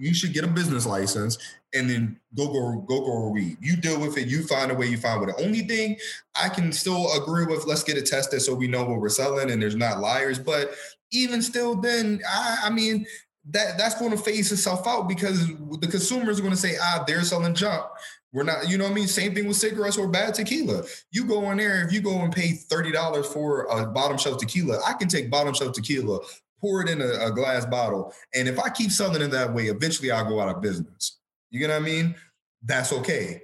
you 0.01 0.13
should 0.15 0.33
get 0.33 0.43
a 0.43 0.47
business 0.47 0.85
license 0.87 1.37
and 1.75 1.87
then 1.89 2.19
go 2.35 2.47
go 2.51 2.79
go 2.87 3.01
go 3.01 3.29
read. 3.29 3.55
You 3.61 3.77
deal 3.77 4.01
with 4.01 4.17
it. 4.17 4.27
You 4.27 4.43
find 4.43 4.71
a 4.71 4.75
way. 4.75 4.87
You 4.87 4.97
find 4.97 5.21
what. 5.21 5.37
The 5.37 5.43
only 5.43 5.61
thing 5.61 5.95
I 6.35 6.49
can 6.49 6.73
still 6.73 7.05
agree 7.21 7.45
with. 7.45 7.65
Let's 7.67 7.83
get 7.83 7.97
it 7.97 8.07
tested 8.07 8.41
so 8.41 8.55
we 8.55 8.67
know 8.67 8.83
what 8.83 8.99
we're 8.99 9.09
selling 9.09 9.51
and 9.51 9.61
there's 9.61 9.75
not 9.75 9.99
liars. 9.99 10.39
But 10.39 10.71
even 11.11 11.41
still, 11.43 11.75
then 11.75 12.19
I, 12.27 12.57
I 12.65 12.69
mean 12.71 13.05
that 13.51 13.77
that's 13.77 13.97
going 13.99 14.11
to 14.11 14.17
phase 14.17 14.51
itself 14.51 14.85
out 14.87 15.07
because 15.07 15.47
the 15.47 15.87
consumers 15.89 16.39
are 16.39 16.43
going 16.43 16.53
to 16.53 16.59
say, 16.59 16.73
ah, 16.81 17.03
they're 17.07 17.21
selling 17.23 17.53
junk. 17.55 17.85
We're 18.33 18.43
not, 18.43 18.69
you 18.69 18.77
know 18.77 18.85
what 18.85 18.91
I 18.91 18.95
mean? 18.95 19.07
Same 19.07 19.33
thing 19.35 19.45
with 19.47 19.57
cigarettes 19.57 19.97
or 19.97 20.07
bad 20.07 20.33
tequila. 20.35 20.83
You 21.11 21.25
go 21.25 21.51
in 21.51 21.57
there, 21.57 21.85
if 21.85 21.91
you 21.91 21.99
go 22.01 22.19
and 22.21 22.31
pay 22.33 22.51
$30 22.51 23.25
for 23.25 23.63
a 23.65 23.87
bottom 23.87 24.17
shelf 24.17 24.37
tequila, 24.39 24.79
I 24.87 24.93
can 24.93 25.09
take 25.09 25.29
bottom 25.29 25.53
shelf 25.53 25.73
tequila 25.73 26.19
pour 26.61 26.81
it 26.81 26.87
in 26.89 27.01
a, 27.01 27.25
a 27.25 27.31
glass 27.31 27.65
bottle. 27.65 28.13
And 28.33 28.47
if 28.47 28.59
I 28.59 28.69
keep 28.69 28.91
selling 28.91 29.21
it 29.21 29.31
that 29.31 29.53
way, 29.53 29.65
eventually 29.65 30.11
I'll 30.11 30.29
go 30.29 30.39
out 30.39 30.55
of 30.55 30.61
business. 30.61 31.17
You 31.49 31.59
get 31.59 31.69
what 31.69 31.77
I 31.81 31.85
mean? 31.85 32.15
That's 32.63 32.93
okay. 32.93 33.41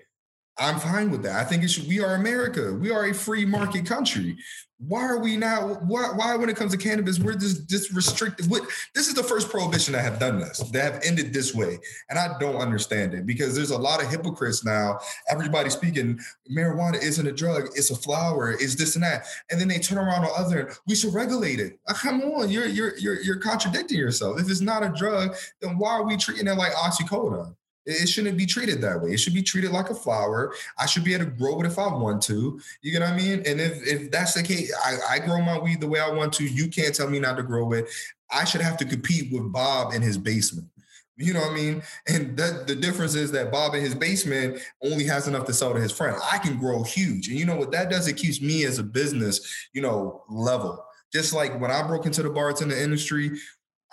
I'm 0.59 0.79
fine 0.79 1.11
with 1.11 1.23
that. 1.23 1.35
I 1.35 1.43
think 1.43 1.63
it 1.63 1.69
should. 1.69 1.87
We 1.87 1.99
are 2.01 2.13
America. 2.15 2.73
We 2.73 2.91
are 2.91 3.05
a 3.05 3.13
free 3.13 3.45
market 3.45 3.85
country 3.85 4.37
why 4.79 5.03
are 5.03 5.17
we 5.17 5.35
now 5.35 5.67
why, 5.87 6.09
why 6.13 6.35
when 6.35 6.49
it 6.49 6.55
comes 6.55 6.71
to 6.71 6.77
cannabis 6.77 7.17
we're 7.19 7.33
this 7.33 7.65
this 7.65 7.91
restrictive 7.91 8.49
what, 8.49 8.61
this 8.93 9.07
is 9.07 9.15
the 9.15 9.23
first 9.23 9.49
prohibition 9.49 9.93
that 9.93 10.03
have 10.03 10.19
done 10.19 10.37
this 10.39 10.59
that 10.71 10.93
have 10.93 11.01
ended 11.03 11.33
this 11.33 11.55
way 11.55 11.79
and 12.11 12.19
i 12.19 12.31
don't 12.39 12.57
understand 12.57 13.15
it 13.15 13.25
because 13.25 13.55
there's 13.55 13.71
a 13.71 13.77
lot 13.77 14.03
of 14.03 14.07
hypocrites 14.07 14.63
now 14.63 14.99
everybody 15.29 15.69
speaking 15.71 16.19
marijuana 16.55 16.95
isn't 17.01 17.25
a 17.25 17.31
drug 17.31 17.63
it's 17.75 17.89
a 17.89 17.95
flower 17.95 18.51
it's 18.51 18.75
this 18.75 18.93
and 18.93 19.03
that 19.03 19.25
and 19.49 19.59
then 19.59 19.67
they 19.67 19.79
turn 19.79 19.97
around 19.97 20.23
on 20.23 20.29
other 20.37 20.71
we 20.85 20.93
should 20.93 21.13
regulate 21.13 21.59
it 21.59 21.79
oh, 21.89 21.93
come 21.93 22.21
on 22.21 22.47
you're, 22.49 22.67
you're 22.67 22.95
you're 22.97 23.19
you're 23.21 23.37
contradicting 23.37 23.97
yourself 23.97 24.39
if 24.39 24.47
it's 24.49 24.61
not 24.61 24.83
a 24.83 24.89
drug 24.89 25.35
then 25.59 25.75
why 25.79 25.89
are 25.91 26.03
we 26.03 26.15
treating 26.15 26.45
it 26.47 26.53
like 26.55 26.71
oxycodone 26.73 27.55
it 27.87 28.09
shouldn't 28.09 28.37
be 28.37 28.45
treated 28.45 28.81
that 28.81 29.01
way. 29.01 29.11
It 29.11 29.17
should 29.19 29.33
be 29.33 29.41
treated 29.41 29.71
like 29.71 29.89
a 29.89 29.95
flower. 29.95 30.53
I 30.77 30.85
should 30.85 31.05
be 31.05 31.13
able 31.13 31.25
to 31.25 31.31
grow 31.31 31.59
it 31.61 31.65
if 31.65 31.79
I 31.79 31.87
want 31.87 32.21
to. 32.23 32.59
You 32.81 32.91
get 32.91 32.99
what 33.01 33.11
I 33.13 33.15
mean? 33.15 33.41
And 33.45 33.61
if, 33.61 33.87
if 33.87 34.11
that's 34.11 34.33
the 34.33 34.43
case, 34.43 34.75
I, 34.85 35.15
I 35.15 35.19
grow 35.19 35.41
my 35.41 35.57
weed 35.57 35.79
the 35.79 35.87
way 35.87 36.01
I 36.01 36.09
want 36.09 36.33
to. 36.33 36.43
You 36.43 36.67
can't 36.67 36.93
tell 36.93 37.09
me 37.09 37.19
not 37.21 37.37
to 37.37 37.43
grow 37.43 37.71
it. 37.71 37.87
I 38.29 38.43
should 38.43 38.59
have 38.59 38.75
to 38.77 38.85
compete 38.85 39.31
with 39.31 39.53
Bob 39.53 39.93
in 39.93 40.01
his 40.01 40.17
basement. 40.17 40.67
You 41.15 41.33
know 41.33 41.39
what 41.39 41.51
I 41.51 41.55
mean? 41.55 41.81
And 42.07 42.37
the 42.37 42.63
the 42.67 42.75
difference 42.75 43.15
is 43.15 43.31
that 43.31 43.51
Bob 43.51 43.73
in 43.73 43.81
his 43.81 43.95
basement 43.95 44.59
only 44.83 45.05
has 45.05 45.27
enough 45.27 45.47
to 45.47 45.53
sell 45.53 45.73
to 45.73 45.79
his 45.79 45.91
friend. 45.91 46.15
I 46.31 46.37
can 46.37 46.59
grow 46.59 46.83
huge. 46.83 47.29
And 47.29 47.39
you 47.39 47.45
know 47.45 47.55
what 47.55 47.71
that 47.71 47.89
does? 47.89 48.07
It 48.07 48.17
keeps 48.17 48.39
me 48.39 48.65
as 48.65 48.77
a 48.77 48.83
business, 48.83 49.67
you 49.73 49.81
know, 49.81 50.23
level. 50.29 50.83
Just 51.11 51.33
like 51.33 51.59
when 51.59 51.71
I 51.71 51.81
broke 51.87 52.05
into 52.05 52.21
the 52.21 52.29
bartender 52.29 52.75
industry, 52.75 53.31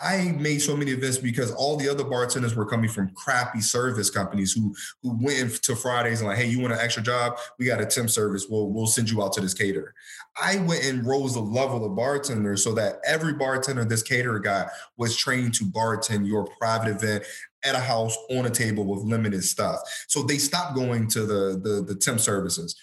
I 0.01 0.33
made 0.41 0.61
so 0.61 0.77
many 0.77 0.91
events 0.91 1.19
because 1.19 1.53
all 1.53 1.77
the 1.77 1.89
other 1.89 2.03
bartenders 2.03 2.55
were 2.57 2.67
coming 2.67 2.91
from 2.91 3.11
crappy 3.15 3.61
service 3.61 4.11
companies 4.11 4.53
who 4.53 4.75
who 5.03 5.17
went 5.23 5.63
to 5.63 5.77
Fridays 5.77 6.21
and 6.21 6.29
like, 6.29 6.39
hey, 6.39 6.49
you 6.49 6.61
want 6.61 6.73
an 6.73 6.81
extra 6.81 7.03
job? 7.03 7.35
We 7.59 7.67
got 7.67 7.81
a 7.81 7.87
temp 7.87 8.11
service. 8.11 8.47
We'll 8.49 8.69
we'll 8.71 8.89
send 8.89 9.09
you 9.09 9.23
out 9.23 9.33
to 9.35 9.41
this 9.41 9.55
caterer. 9.55 9.95
I 10.41 10.57
went 10.57 10.85
and 10.85 11.07
rose 11.07 11.35
the 11.35 11.41
level 11.41 11.85
of 11.85 11.95
bartender 11.97 12.57
so 12.57 12.75
that 12.75 12.97
every 13.07 13.35
bartender 13.35 13.85
this 13.85 14.03
caterer 14.03 14.41
guy 14.41 14.69
was 14.97 15.15
trained 15.17 15.55
to 15.55 15.65
bartend 15.65 16.27
your 16.27 16.45
private 16.59 16.89
event 16.91 17.25
at 17.65 17.77
a 17.77 17.81
house 17.81 18.17
on 18.31 18.47
a 18.47 18.51
table 18.51 18.85
with 18.85 19.05
limited 19.05 19.45
stuff. 19.45 19.79
So 20.09 20.23
they 20.23 20.39
stopped 20.39 20.75
going 20.75 21.07
to 21.11 21.21
the 21.21 21.61
the, 21.63 21.85
the 21.87 21.95
temp 21.95 22.19
services 22.19 22.75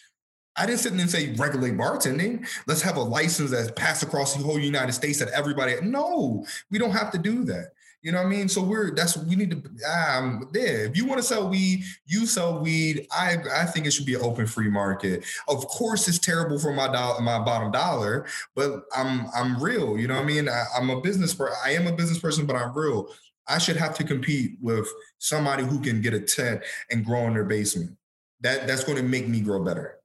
I 0.57 0.65
didn't 0.65 0.79
sit 0.81 0.91
there 0.93 1.01
and 1.01 1.09
say 1.09 1.33
regulate 1.35 1.73
bartending. 1.75 2.45
Let's 2.67 2.81
have 2.81 2.97
a 2.97 3.01
license 3.01 3.51
that's 3.51 3.71
passed 3.71 4.03
across 4.03 4.35
the 4.35 4.43
whole 4.43 4.59
United 4.59 4.91
States 4.93 5.19
that 5.19 5.29
everybody. 5.29 5.75
No, 5.81 6.45
we 6.69 6.77
don't 6.77 6.91
have 6.91 7.11
to 7.11 7.17
do 7.17 7.43
that. 7.45 7.71
You 8.01 8.11
know 8.11 8.17
what 8.17 8.25
I 8.27 8.31
mean? 8.31 8.49
So 8.49 8.63
we're 8.63 8.93
that's 8.95 9.15
we 9.15 9.35
need 9.35 9.51
to. 9.51 9.57
Um, 9.87 10.49
yeah, 10.55 10.61
if 10.63 10.97
you 10.97 11.05
want 11.05 11.19
to 11.21 11.25
sell 11.27 11.47
weed, 11.47 11.83
you 12.07 12.25
sell 12.25 12.59
weed. 12.59 13.05
I 13.15 13.37
I 13.53 13.65
think 13.65 13.85
it 13.85 13.91
should 13.91 14.07
be 14.07 14.15
an 14.15 14.21
open 14.23 14.47
free 14.47 14.69
market. 14.69 15.23
Of 15.47 15.65
course, 15.67 16.07
it's 16.07 16.17
terrible 16.17 16.57
for 16.57 16.73
my 16.73 16.87
dollar, 16.91 17.21
my 17.21 17.39
bottom 17.39 17.71
dollar, 17.71 18.25
but 18.55 18.83
I'm 18.97 19.27
I'm 19.35 19.61
real. 19.61 19.97
You 19.99 20.07
know 20.07 20.15
what 20.15 20.23
I 20.23 20.27
mean? 20.27 20.49
I, 20.49 20.63
am 20.77 20.89
a 20.89 20.99
business 20.99 21.33
person. 21.35 21.55
I 21.63 21.73
am 21.75 21.85
a 21.85 21.91
business 21.95 22.17
person, 22.19 22.47
but 22.47 22.55
I'm 22.55 22.75
real. 22.75 23.07
I 23.47 23.59
should 23.59 23.77
have 23.77 23.93
to 23.97 24.03
compete 24.03 24.57
with 24.61 24.87
somebody 25.19 25.63
who 25.63 25.79
can 25.79 26.01
get 26.01 26.13
a 26.15 26.19
tent 26.19 26.63
and 26.89 27.05
grow 27.05 27.27
in 27.27 27.33
their 27.35 27.45
basement. 27.45 27.95
That 28.41 28.65
that's 28.65 28.83
going 28.83 28.97
to 28.97 29.03
make 29.03 29.27
me 29.27 29.41
grow 29.41 29.63
better. 29.63 29.99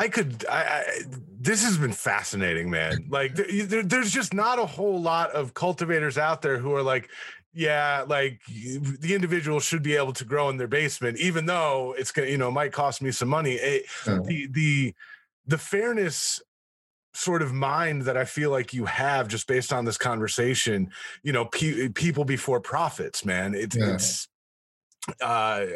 I 0.00 0.08
could. 0.08 0.46
I, 0.50 0.60
I, 0.60 0.84
this 1.40 1.62
has 1.62 1.76
been 1.76 1.92
fascinating, 1.92 2.70
man. 2.70 3.04
Like, 3.10 3.34
there, 3.34 3.82
there's 3.82 4.10
just 4.10 4.32
not 4.32 4.58
a 4.58 4.64
whole 4.64 5.00
lot 5.00 5.30
of 5.32 5.52
cultivators 5.52 6.16
out 6.16 6.40
there 6.42 6.56
who 6.58 6.74
are 6.74 6.82
like, 6.82 7.10
yeah, 7.52 8.04
like 8.08 8.40
the 8.46 9.14
individual 9.14 9.60
should 9.60 9.82
be 9.82 9.96
able 9.96 10.14
to 10.14 10.24
grow 10.24 10.48
in 10.48 10.56
their 10.56 10.68
basement, 10.68 11.18
even 11.18 11.44
though 11.46 11.94
it's 11.98 12.12
gonna, 12.12 12.28
you 12.28 12.38
know, 12.38 12.50
might 12.50 12.72
cost 12.72 13.02
me 13.02 13.10
some 13.10 13.28
money. 13.28 13.52
It, 13.52 13.84
oh. 14.06 14.20
The 14.22 14.48
the 14.50 14.94
the 15.46 15.58
fairness 15.58 16.40
sort 17.12 17.42
of 17.42 17.52
mind 17.52 18.02
that 18.02 18.16
I 18.16 18.24
feel 18.24 18.50
like 18.50 18.72
you 18.72 18.86
have 18.86 19.28
just 19.28 19.46
based 19.46 19.70
on 19.70 19.84
this 19.84 19.98
conversation, 19.98 20.90
you 21.22 21.32
know, 21.32 21.44
pe- 21.44 21.88
people 21.90 22.24
before 22.24 22.60
profits, 22.60 23.22
man. 23.26 23.54
It, 23.54 23.74
yeah. 23.74 23.94
It's 23.94 24.28
uh 25.20 25.66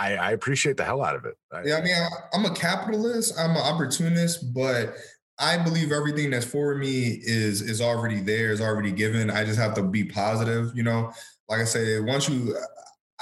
I, 0.00 0.14
I 0.14 0.30
appreciate 0.32 0.78
the 0.78 0.84
hell 0.84 1.04
out 1.04 1.14
of 1.14 1.26
it. 1.26 1.34
I, 1.52 1.62
yeah, 1.62 1.76
I 1.76 1.82
mean, 1.82 1.94
I, 1.94 2.36
am 2.36 2.46
a 2.46 2.54
capitalist. 2.54 3.38
I'm 3.38 3.50
an 3.50 3.58
opportunist, 3.58 4.54
but 4.54 4.94
I 5.38 5.58
believe 5.58 5.92
everything 5.92 6.30
that's 6.30 6.46
for 6.46 6.74
me 6.74 7.18
is 7.22 7.60
is 7.60 7.82
already 7.82 8.20
there, 8.20 8.50
is 8.50 8.62
already 8.62 8.92
given. 8.92 9.30
I 9.30 9.44
just 9.44 9.58
have 9.58 9.74
to 9.74 9.82
be 9.82 10.04
positive. 10.04 10.72
You 10.74 10.84
know, 10.84 11.12
like 11.50 11.60
I 11.60 11.64
said, 11.64 12.02
once 12.06 12.30
you, 12.30 12.56
uh, 12.58 12.64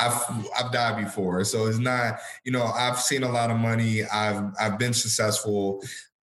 I've 0.00 0.44
I've 0.56 0.72
died 0.72 1.04
before, 1.04 1.42
so 1.42 1.66
it's 1.66 1.78
not. 1.78 2.20
You 2.44 2.52
know, 2.52 2.62
I've 2.64 3.00
seen 3.00 3.24
a 3.24 3.30
lot 3.32 3.50
of 3.50 3.56
money. 3.56 4.04
I've 4.04 4.52
I've 4.60 4.78
been 4.78 4.94
successful. 4.94 5.82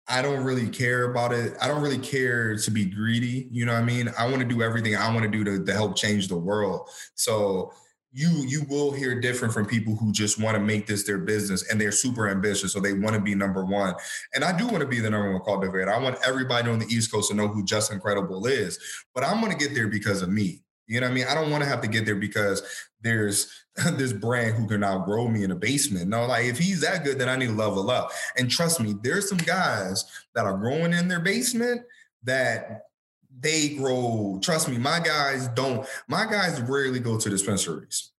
I 0.07 0.21
don't 0.21 0.43
really 0.43 0.69
care 0.69 1.09
about 1.09 1.31
it. 1.33 1.55
I 1.59 1.67
don't 1.67 1.81
really 1.81 1.97
care 1.97 2.55
to 2.55 2.69
be 2.69 2.85
greedy. 2.85 3.47
You 3.49 3.65
know 3.65 3.73
what 3.73 3.81
I 3.81 3.85
mean? 3.85 4.11
I 4.19 4.27
want 4.27 4.39
to 4.39 4.45
do 4.45 4.61
everything 4.61 4.95
I 4.95 5.11
want 5.11 5.23
to 5.23 5.31
do 5.31 5.43
to, 5.43 5.65
to 5.65 5.73
help 5.73 5.95
change 5.95 6.27
the 6.27 6.37
world. 6.37 6.87
So 7.15 7.73
you 8.15 8.29
you 8.47 8.63
will 8.69 8.91
hear 8.91 9.19
different 9.19 9.53
from 9.53 9.65
people 9.65 9.93
who 9.97 10.11
just 10.13 10.39
want 10.39 10.55
to 10.55 10.59
make 10.61 10.87
this 10.87 11.03
their 11.03 11.17
business 11.17 11.69
and 11.69 11.79
they're 11.79 11.91
super 11.91 12.29
ambitious, 12.29 12.71
so 12.71 12.79
they 12.79 12.93
want 12.93 13.13
to 13.13 13.21
be 13.21 13.35
number 13.35 13.63
one. 13.65 13.93
And 14.33 14.43
I 14.43 14.57
do 14.57 14.65
want 14.67 14.79
to 14.79 14.87
be 14.87 15.01
the 15.01 15.09
number 15.09 15.33
one 15.33 15.41
cultivator. 15.41 15.91
I 15.91 15.99
want 15.99 16.17
everybody 16.25 16.69
on 16.71 16.79
the 16.79 16.85
East 16.87 17.11
Coast 17.11 17.29
to 17.29 17.35
know 17.35 17.49
who 17.49 17.63
JustinCredible 17.63 18.49
is, 18.49 18.79
but 19.13 19.25
I'm 19.25 19.41
going 19.41 19.51
to 19.51 19.57
get 19.57 19.75
there 19.75 19.89
because 19.89 20.21
of 20.21 20.29
me. 20.29 20.61
You 20.87 21.01
know 21.01 21.07
what 21.07 21.11
I 21.11 21.15
mean? 21.15 21.25
I 21.29 21.35
don't 21.35 21.51
want 21.51 21.61
to 21.63 21.69
have 21.69 21.81
to 21.81 21.89
get 21.89 22.05
there 22.05 22.15
because 22.15 22.63
there's 23.01 23.51
this 23.95 24.13
brand 24.13 24.55
who 24.55 24.65
can 24.65 24.81
outgrow 24.83 25.27
me 25.27 25.43
in 25.43 25.51
a 25.51 25.55
basement. 25.55 26.07
No, 26.07 26.25
like 26.25 26.45
if 26.45 26.57
he's 26.57 26.79
that 26.81 27.03
good, 27.03 27.19
then 27.19 27.27
I 27.27 27.35
need 27.35 27.47
to 27.47 27.53
level 27.53 27.91
up. 27.91 28.11
And 28.37 28.49
trust 28.49 28.79
me, 28.79 28.95
there's 29.03 29.27
some 29.27 29.39
guys 29.39 30.05
that 30.35 30.45
are 30.45 30.57
growing 30.57 30.93
in 30.93 31.09
their 31.09 31.19
basement 31.19 31.81
that 32.23 32.83
they 33.41 33.69
grow. 33.69 34.39
Trust 34.41 34.67
me, 34.69 34.77
my 34.77 34.99
guys 34.99 35.47
don't. 35.49 35.85
My 36.07 36.25
guys 36.29 36.61
rarely 36.61 36.99
go 36.99 37.17
to 37.19 37.29
dispensaries. 37.29 38.11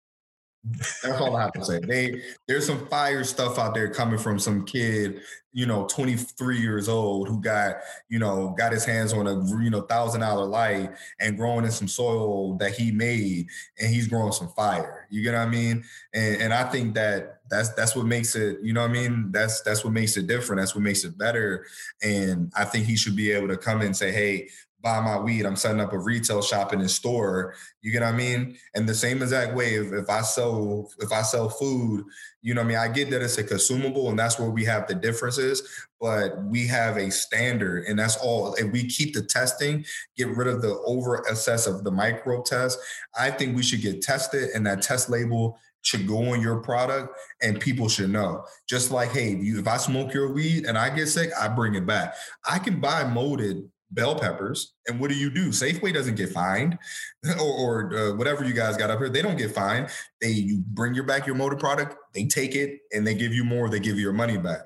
That's 1.05 1.21
all 1.21 1.37
I 1.37 1.43
have 1.43 1.53
to 1.53 1.65
say. 1.65 1.79
They 1.79 2.23
there's 2.49 2.67
some 2.67 2.89
fire 2.89 3.23
stuff 3.23 3.57
out 3.59 3.73
there 3.73 3.89
coming 3.89 4.19
from 4.19 4.41
some 4.41 4.65
kid, 4.65 5.21
you 5.53 5.65
know, 5.65 5.87
23 5.87 6.61
years 6.61 6.89
old 6.89 7.29
who 7.29 7.41
got, 7.41 7.77
you 8.09 8.19
know, 8.19 8.49
got 8.59 8.73
his 8.73 8.85
hands 8.85 9.13
on 9.13 9.29
a 9.29 9.37
you 9.63 9.71
know 9.71 9.83
thousand 9.83 10.23
dollar 10.23 10.45
light 10.45 10.91
and 11.21 11.37
growing 11.37 11.65
in 11.65 11.71
some 11.71 11.87
soil 11.87 12.57
that 12.57 12.73
he 12.75 12.91
made, 12.91 13.47
and 13.79 13.95
he's 13.95 14.09
growing 14.09 14.33
some 14.33 14.49
fire. 14.49 15.07
You 15.09 15.23
get 15.23 15.35
what 15.35 15.43
I 15.47 15.47
mean? 15.47 15.85
And 16.13 16.43
and 16.43 16.53
I 16.55 16.65
think 16.69 16.95
that 16.95 17.41
that's 17.49 17.69
that's 17.75 17.95
what 17.95 18.07
makes 18.07 18.35
it, 18.35 18.59
you 18.61 18.73
know 18.73 18.81
what 18.83 18.91
I 18.91 18.93
mean? 18.93 19.31
That's 19.31 19.63
that's 19.63 19.85
what 19.85 19.93
makes 19.93 20.17
it 20.17 20.27
different. 20.27 20.61
That's 20.61 20.75
what 20.75 20.83
makes 20.83 21.05
it 21.05 21.17
better. 21.17 21.65
And 22.03 22.53
I 22.57 22.65
think 22.65 22.87
he 22.87 22.97
should 22.97 23.15
be 23.15 23.31
able 23.31 23.47
to 23.49 23.57
come 23.57 23.83
and 23.83 23.97
say, 23.97 24.11
hey, 24.11 24.49
buy 24.87 25.01
my 25.01 25.19
weed. 25.19 25.45
I'm 25.45 25.57
setting 25.57 25.81
up 25.81 25.93
a 25.93 25.99
retail 25.99 26.41
shop 26.43 26.73
in 26.73 26.81
a 26.81 26.89
store. 26.89 27.55
You 27.83 27.91
get 27.91 28.03
what 28.03 28.15
I 28.15 28.17
mean? 28.17 28.57
And 28.77 28.89
the 28.89 28.95
same 28.95 29.21
exact 29.21 29.53
way, 29.53 29.75
if, 29.75 29.93
if 29.93 30.09
I 30.09 30.21
sell 30.23 30.89
if 31.01 31.11
I 31.11 31.23
sell 31.23 31.49
food, 31.49 32.05
you 32.41 32.55
know 32.55 32.61
what 32.61 32.67
I 32.67 32.69
mean? 32.69 32.79
I 32.79 32.87
get 32.95 33.11
that 33.11 33.21
it's 33.21 33.37
a 33.39 33.43
consumable 33.43 34.11
and 34.11 34.17
that's 34.17 34.39
where 34.39 34.49
we 34.49 34.65
have 34.67 34.87
the 34.87 34.95
differences, 34.95 35.87
but 36.01 36.41
we 36.45 36.69
have 36.69 36.99
a 36.99 37.11
standard 37.11 37.87
and 37.89 37.99
that's 37.99 38.17
all. 38.19 38.55
If 38.55 38.71
we 38.71 38.87
keep 38.87 39.13
the 39.13 39.23
testing, 39.23 39.85
get 40.17 40.29
rid 40.29 40.47
of 40.47 40.63
the 40.63 40.79
over 40.87 41.19
excess 41.29 41.67
of 41.67 41.83
the 41.83 41.91
micro 41.91 42.43
test, 42.43 42.79
I 43.19 43.33
think 43.33 43.57
we 43.57 43.65
should 43.65 43.83
get 43.83 44.03
tested 44.03 44.51
and 44.55 44.65
that 44.69 44.83
test 44.83 45.11
label 45.11 45.59
should 45.83 46.07
go 46.07 46.31
on 46.33 46.41
your 46.41 46.61
product 46.61 47.17
and 47.43 47.59
people 47.59 47.89
should 47.89 48.11
know. 48.11 48.45
Just 48.69 48.93
like, 48.93 49.11
hey, 49.11 49.33
if, 49.33 49.43
you, 49.45 49.59
if 49.59 49.67
I 49.67 49.79
smoke 49.79 50.15
your 50.15 50.33
weed 50.33 50.65
and 50.67 50.79
I 50.79 50.95
get 50.95 51.07
sick, 51.09 51.31
I 51.37 51.49
bring 51.49 51.75
it 51.75 51.87
back. 51.87 52.15
I 52.49 52.59
can 52.61 52.81
buy 52.81 53.03
molded 53.05 53.69
bell 53.91 54.17
peppers. 54.17 54.75
And 54.87 55.01
what 55.01 55.11
do 55.11 55.17
you 55.17 55.31
do? 55.31 55.49
Safeway 55.51 55.93
doesn't 55.95 56.17
get 56.17 56.31
fined, 56.31 56.79
or, 57.41 57.91
or 57.91 57.99
uh, 57.99 58.15
whatever 58.17 58.45
you 58.45 58.53
guys 58.53 58.77
got 58.77 58.91
up 58.91 58.99
here. 58.99 59.09
They 59.09 59.23
don't 59.23 59.37
get 59.37 59.53
fined. 59.55 59.89
They 60.21 60.31
you 60.31 60.63
bring 60.67 60.95
your 60.95 61.05
back 61.05 61.27
your 61.27 61.37
motor 61.37 61.57
product, 61.57 61.97
they 62.15 62.27
take 62.27 62.55
it, 62.55 62.81
and 62.93 63.07
they 63.07 63.15
give 63.15 63.33
you 63.33 63.45
more. 63.45 63.69
They 63.69 63.81
give 63.81 63.97
you 63.97 64.03
your 64.03 64.13
money 64.13 64.37
back. 64.37 64.61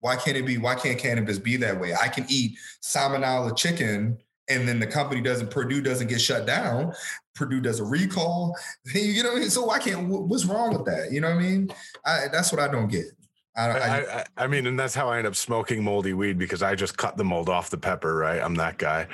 Why 0.00 0.16
can't 0.16 0.36
it 0.36 0.44
be? 0.46 0.58
Why 0.58 0.74
can't 0.74 0.98
cannabis 0.98 1.38
be 1.38 1.56
that 1.58 1.80
way? 1.80 1.94
I 1.94 2.08
can 2.08 2.26
eat 2.28 2.58
salmonella 2.82 3.56
chicken, 3.56 4.18
and 4.48 4.68
then 4.68 4.80
the 4.80 4.86
company 4.86 5.20
doesn't. 5.20 5.50
Perdue 5.50 5.80
doesn't 5.80 6.08
get 6.08 6.20
shut 6.20 6.46
down. 6.46 6.92
Perdue 7.34 7.60
does 7.60 7.80
a 7.80 7.84
recall. 7.84 8.54
You 8.94 9.22
know, 9.22 9.30
what 9.30 9.38
I 9.38 9.40
mean? 9.40 9.50
so 9.50 9.64
why 9.64 9.78
can't? 9.78 10.08
What's 10.08 10.44
wrong 10.44 10.72
with 10.74 10.84
that? 10.86 11.10
You 11.12 11.20
know 11.20 11.30
what 11.30 11.38
I 11.38 11.42
mean? 11.42 11.68
I, 12.04 12.20
that's 12.30 12.52
what 12.52 12.60
I 12.60 12.68
don't 12.68 12.88
get. 12.88 13.06
I, 13.56 13.66
I, 14.04 14.24
I, 14.36 14.46
mean, 14.48 14.66
and 14.66 14.78
that's 14.78 14.96
how 14.96 15.08
I 15.10 15.18
end 15.18 15.28
up 15.28 15.36
smoking 15.36 15.84
moldy 15.84 16.12
weed 16.12 16.38
because 16.38 16.60
I 16.60 16.74
just 16.74 16.96
cut 16.96 17.16
the 17.16 17.22
mold 17.22 17.48
off 17.48 17.70
the 17.70 17.78
pepper, 17.78 18.16
right? 18.16 18.40
I'm 18.42 18.56
that 18.56 18.78
guy. 18.78 19.06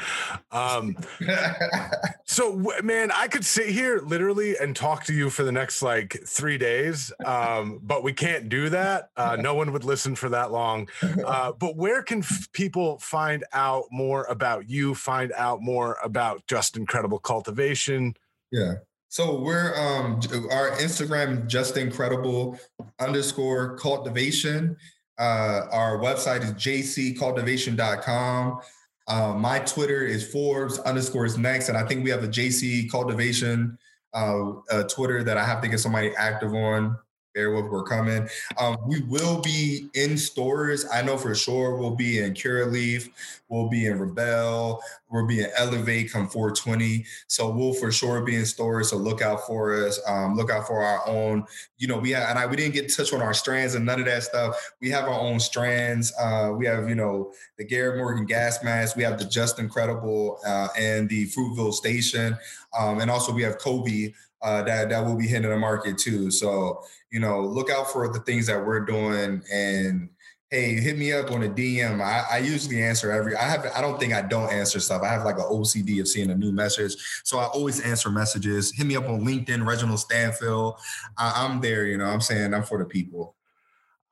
Um, 0.51 0.97
so, 2.25 2.57
man, 2.83 3.11
I 3.13 3.29
could 3.29 3.45
sit 3.45 3.69
here 3.69 4.01
literally 4.03 4.57
and 4.57 4.75
talk 4.75 5.05
to 5.05 5.13
you 5.13 5.29
for 5.29 5.43
the 5.43 5.53
next 5.53 5.83
like 5.83 6.17
three 6.27 6.57
days, 6.57 7.13
um, 7.27 7.81
but 7.83 8.03
we 8.03 8.15
can't 8.15 8.49
do 8.49 8.71
that. 8.71 9.11
Uh, 9.17 9.37
no 9.39 9.55
one 9.55 9.73
would 9.73 9.85
listen 9.85 10.15
for 10.15 10.31
that 10.31 10.51
long. 10.51 10.89
Uh, 11.23 11.53
but 11.53 11.77
where 11.77 12.03
can 12.03 12.21
f- 12.21 12.49
people 12.53 12.99
find 13.01 13.45
out 13.53 13.85
more 13.93 14.25
about 14.25 14.71
you, 14.71 14.95
find 14.95 15.33
out 15.33 15.61
more 15.61 15.99
about 16.03 16.47
JustinCredible 16.47 17.23
cultivation? 17.23 18.15
Yeah. 18.51 18.75
So 19.13 19.39
we're 19.41 19.75
um, 19.77 20.21
our 20.53 20.71
Instagram 20.79 21.49
JustinCredible 21.49 22.59
underscore 23.01 23.77
cultivation. 23.77 24.77
Uh, 25.19 25.67
our 25.73 25.99
website 25.99 26.45
is 26.45 26.53
jccultivation.com. 26.53 28.61
Uh, 29.09 29.33
my 29.35 29.59
Twitter 29.59 30.03
is 30.03 30.31
Forbes 30.31 30.79
underscores 30.79 31.37
next, 31.37 31.69
and 31.69 31.77
I 31.77 31.85
think 31.85 32.05
we 32.05 32.11
have 32.11 32.23
a 32.23 32.29
JC 32.29 32.89
Cultivation 32.89 33.77
uh, 34.15 34.51
uh, 34.71 34.85
Twitter 34.85 35.25
that 35.25 35.37
I 35.37 35.45
have 35.45 35.61
to 35.63 35.69
get 35.69 35.81
somebody 35.81 36.15
active 36.15 36.55
on. 36.55 36.97
Airwolf 37.41 37.71
were 37.71 37.83
coming. 37.83 38.29
Um, 38.59 38.77
we 38.87 39.01
will 39.03 39.41
be 39.41 39.89
in 39.95 40.17
stores. 40.19 40.85
I 40.93 41.03
know 41.03 41.17
for 41.17 41.35
sure 41.35 41.77
we'll 41.77 41.97
be 41.97 42.19
in 42.21 42.35
Curaleaf, 42.35 43.09
we'll 43.49 43.69
be 43.69 43.87
in 43.87 43.99
Rebel, 43.99 44.81
we'll 45.11 45.27
be 45.27 45.41
in 45.41 45.51
Elevate 45.57 46.13
come 46.13 46.29
420. 46.29 47.05
So 47.29 47.51
we'll 47.51 47.73
for 47.75 47.91
sure 47.91 48.21
be 48.23 48.37
in 48.37 48.47
stores. 48.47 48.91
So 48.91 48.97
look 48.97 49.23
out 49.23 49.47
for 49.47 49.75
us. 49.85 49.99
Um, 50.07 50.37
look 50.37 50.51
out 50.51 50.67
for 50.67 50.83
our 50.83 51.07
own. 51.09 51.45
You 51.79 51.89
know, 51.89 51.99
we 51.99 52.11
have, 52.11 52.29
and 52.29 52.39
I, 52.39 52.47
we 52.47 52.57
didn't 52.57 52.75
get 52.75 52.85
in 52.85 52.91
touch 52.91 53.13
on 53.13 53.23
our 53.23 53.35
strands 53.35 53.75
and 53.75 53.85
none 53.85 53.99
of 54.01 54.07
that 54.07 54.23
stuff. 54.25 54.55
We 54.81 54.91
have 54.91 55.05
our 55.05 55.19
own 55.19 55.41
strands. 55.41 56.13
Uh, 56.21 56.53
we 56.57 56.67
have 56.67 56.89
you 56.89 56.95
know 56.95 57.33
the 57.59 57.65
Garrett 57.65 57.99
Morgan 57.99 58.27
gas 58.27 58.63
mask. 58.63 58.97
We 58.97 59.03
have 59.03 59.19
the 59.19 59.25
JustinCredible 59.25 60.39
uh, 60.47 60.69
and 60.79 61.09
the 61.09 61.27
Fruitvale 61.29 61.73
Station, 61.73 62.37
um, 62.79 63.01
and 63.01 63.11
also 63.11 63.33
we 63.33 63.43
have 63.43 63.59
Kobe 63.59 64.11
uh, 64.43 64.63
that 64.63 64.89
that 64.89 65.05
will 65.05 65.17
be 65.17 65.27
hitting 65.27 65.51
the 65.51 65.57
market 65.57 65.99
too. 65.99 66.31
So 66.31 66.83
you 67.11 67.21
know, 67.21 67.41
look 67.41 67.71
out 67.71 67.91
for 67.93 68.09
the 68.13 68.21
things 68.21 68.47
that 68.47 68.65
we're 68.65 68.85
doing 68.85 69.43
and. 69.53 70.09
Hey, 70.53 70.75
hit 70.81 70.99
me 70.99 71.13
up 71.13 71.31
on 71.31 71.45
a 71.45 71.49
DM. 71.49 72.01
I, 72.03 72.25
I 72.29 72.39
usually 72.39 72.83
answer 72.83 73.13
every. 73.13 73.37
I 73.37 73.45
have. 73.49 73.67
I 73.73 73.81
don't 73.81 74.01
think 74.01 74.13
I 74.13 74.23
don't 74.23 74.51
answer 74.53 74.81
stuff. 74.81 75.01
I 75.01 75.07
have 75.07 75.25
like 75.25 75.37
an 75.39 75.45
OCD 75.45 76.01
of 76.01 76.09
seeing 76.09 76.29
a 76.29 76.35
new 76.35 76.51
message, 76.51 76.97
so 77.23 77.39
I 77.39 77.45
always 77.45 77.81
answer 77.83 78.11
messages. 78.11 78.73
Hit 78.75 78.85
me 78.85 78.97
up 78.97 79.09
on 79.09 79.25
LinkedIn, 79.25 79.65
Reginald 79.65 80.01
Stanfield. 80.01 80.75
I, 81.17 81.33
I'm 81.47 81.61
there. 81.61 81.87
You 81.87 81.99
know, 81.99 82.07
I'm 82.07 82.21
saying 82.21 82.53
I'm 82.53 82.65
for 82.65 82.79
the 82.79 82.85
people. 82.85 83.37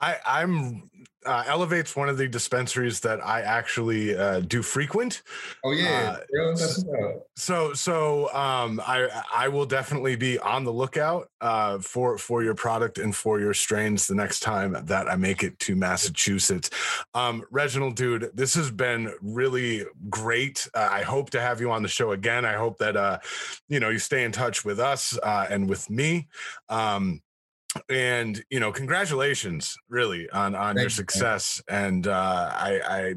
I, 0.01 0.17
I'm 0.25 0.89
uh, 1.29 1.43
Elevate's 1.47 1.95
one 1.95 2.09
of 2.09 2.17
the 2.17 2.27
dispensaries 2.27 3.01
that 3.01 3.25
I 3.25 3.43
actually 3.43 4.17
uh, 4.17 4.41
do 4.41 4.63
frequent. 4.63 5.23
Oh 5.63 5.73
yeah, 5.73 6.17
uh, 6.49 6.57
so 7.37 7.75
so 7.75 8.33
um, 8.35 8.81
I 8.87 9.09
I 9.33 9.49
will 9.49 9.67
definitely 9.67 10.17
be 10.17 10.39
on 10.39 10.65
the 10.65 10.73
lookout 10.73 11.29
uh, 11.43 11.81
for 11.81 12.17
for 12.17 12.43
your 12.43 12.55
product 12.55 12.97
and 12.97 13.15
for 13.15 13.39
your 13.41 13.53
strains 13.53 14.07
the 14.07 14.15
next 14.15 14.41
time 14.41 14.75
that 14.85 15.07
I 15.09 15.17
make 15.17 15.45
it 15.45 15.59
to 15.61 15.77
Massachusetts. 15.77 16.71
Um, 17.13 17.45
Reginald, 17.51 17.95
dude, 17.97 18.31
this 18.33 18.55
has 18.55 18.71
been 18.71 19.13
really 19.21 19.85
great. 20.09 20.67
Uh, 20.73 20.89
I 20.91 21.03
hope 21.03 21.29
to 21.31 21.41
have 21.43 21.61
you 21.61 21.71
on 21.71 21.83
the 21.83 21.89
show 21.89 22.13
again. 22.13 22.47
I 22.47 22.55
hope 22.55 22.79
that 22.79 22.97
uh, 22.97 23.19
you 23.69 23.81
know 23.81 23.91
you 23.91 23.99
stay 23.99 24.25
in 24.25 24.33
touch 24.33 24.65
with 24.65 24.81
us 24.81 25.19
uh, 25.23 25.47
and 25.51 25.69
with 25.69 25.91
me. 25.91 26.29
Um, 26.71 27.21
and 27.89 28.43
you 28.51 28.61
know 28.61 28.73
congratulations 28.73 29.77
really 29.89 30.29
on 30.31 30.55
on 30.55 30.75
Thank 30.75 30.85
your 30.85 30.91
success 30.91 31.63
you, 31.69 31.75
and 31.77 32.07
uh 32.07 32.51
i 32.53 32.81
i 32.89 33.15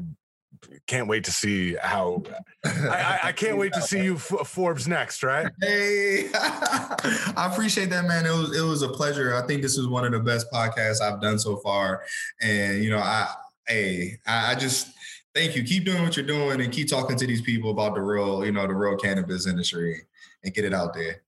can't 0.86 1.08
wait 1.08 1.24
to 1.24 1.32
see 1.32 1.74
how 1.82 2.22
I, 2.64 3.18
I, 3.24 3.32
can't 3.32 3.58
wait 3.58 3.72
to 3.72 3.82
see 3.82 4.04
you 4.04 4.16
Forbes 4.16 4.86
next, 4.86 5.24
right? 5.24 5.50
Hey, 5.60 6.28
I 6.34 7.48
appreciate 7.50 7.90
that, 7.90 8.04
man. 8.04 8.26
It 8.26 8.30
was 8.30 8.56
it 8.56 8.62
was 8.62 8.82
a 8.82 8.88
pleasure. 8.88 9.34
I 9.34 9.44
think 9.44 9.60
this 9.62 9.76
is 9.76 9.88
one 9.88 10.04
of 10.04 10.12
the 10.12 10.20
best 10.20 10.46
podcasts 10.52 11.00
I've 11.00 11.20
done 11.20 11.40
so 11.40 11.56
far, 11.56 12.04
and 12.40 12.84
you 12.84 12.90
know, 12.90 13.00
I 13.00 13.28
hey, 13.66 14.20
I, 14.24 14.52
I 14.52 14.54
just 14.54 14.86
thank 15.34 15.56
you. 15.56 15.64
Keep 15.64 15.84
doing 15.86 16.04
what 16.04 16.16
you're 16.16 16.24
doing, 16.24 16.60
and 16.60 16.72
keep 16.72 16.86
talking 16.88 17.16
to 17.16 17.26
these 17.26 17.42
people 17.42 17.72
about 17.72 17.96
the 17.96 18.00
real, 18.02 18.46
you 18.46 18.52
know, 18.52 18.64
the 18.64 18.74
real 18.74 18.96
cannabis 18.96 19.48
industry, 19.48 20.02
and 20.44 20.54
get 20.54 20.64
it 20.64 20.72
out 20.72 20.94
there. 20.94 21.22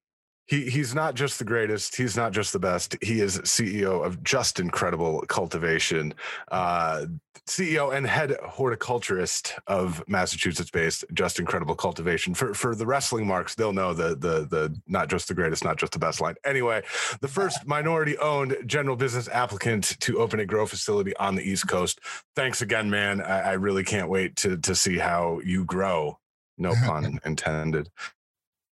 He 0.47 0.69
he's 0.69 0.95
not 0.95 1.15
just 1.15 1.39
the 1.39 1.45
greatest. 1.45 1.97
He's 1.97 2.17
not 2.17 2.33
just 2.33 2.53
the 2.53 2.59
best. 2.59 2.97
He 3.01 3.21
is 3.21 3.39
CEO 3.41 4.05
of 4.05 4.21
JustinCredible 4.23 5.27
Cultivation, 5.29 6.13
uh, 6.53 7.07
CEO 7.49 7.95
and 7.95 8.07
head 8.07 8.37
horticulturist 8.45 9.55
of 9.67 10.03
Massachusetts-based 10.07 11.07
JustinCredible 11.15 11.79
Cultivation. 11.79 12.35
For 12.35 12.53
for 12.53 12.75
the 12.75 12.85
wrestling 12.85 13.27
marks, 13.27 13.55
they'll 13.55 13.73
know 13.73 13.95
the 13.95 14.11
the 14.17 14.47
the 14.47 14.79
not 14.87 15.09
just 15.09 15.29
the 15.29 15.35
greatest, 15.35 15.65
not 15.65 15.79
just 15.79 15.93
the 15.93 15.99
best 15.99 16.21
line. 16.21 16.35
Anyway, 16.45 16.83
the 17.21 17.29
first 17.29 17.67
minority-owned 17.67 18.59
general 18.67 18.97
business 18.97 19.29
applicant 19.31 19.97
to 20.01 20.19
open 20.19 20.41
a 20.41 20.45
grow 20.47 20.67
facility 20.67 21.17
on 21.17 21.37
the 21.37 21.43
East 21.43 21.69
Coast. 21.69 22.01
Thanks 22.37 22.61
again, 22.61 22.91
man. 22.91 23.23
I, 23.23 23.41
I 23.41 23.53
really 23.55 23.83
can't 23.85 24.11
wait 24.11 24.37
to 24.37 24.59
to 24.59 24.75
see 24.75 24.99
how 24.99 25.41
you 25.43 25.65
grow 25.65 26.19
no 26.59 26.75
pun 26.87 27.19
intended. 27.25 27.89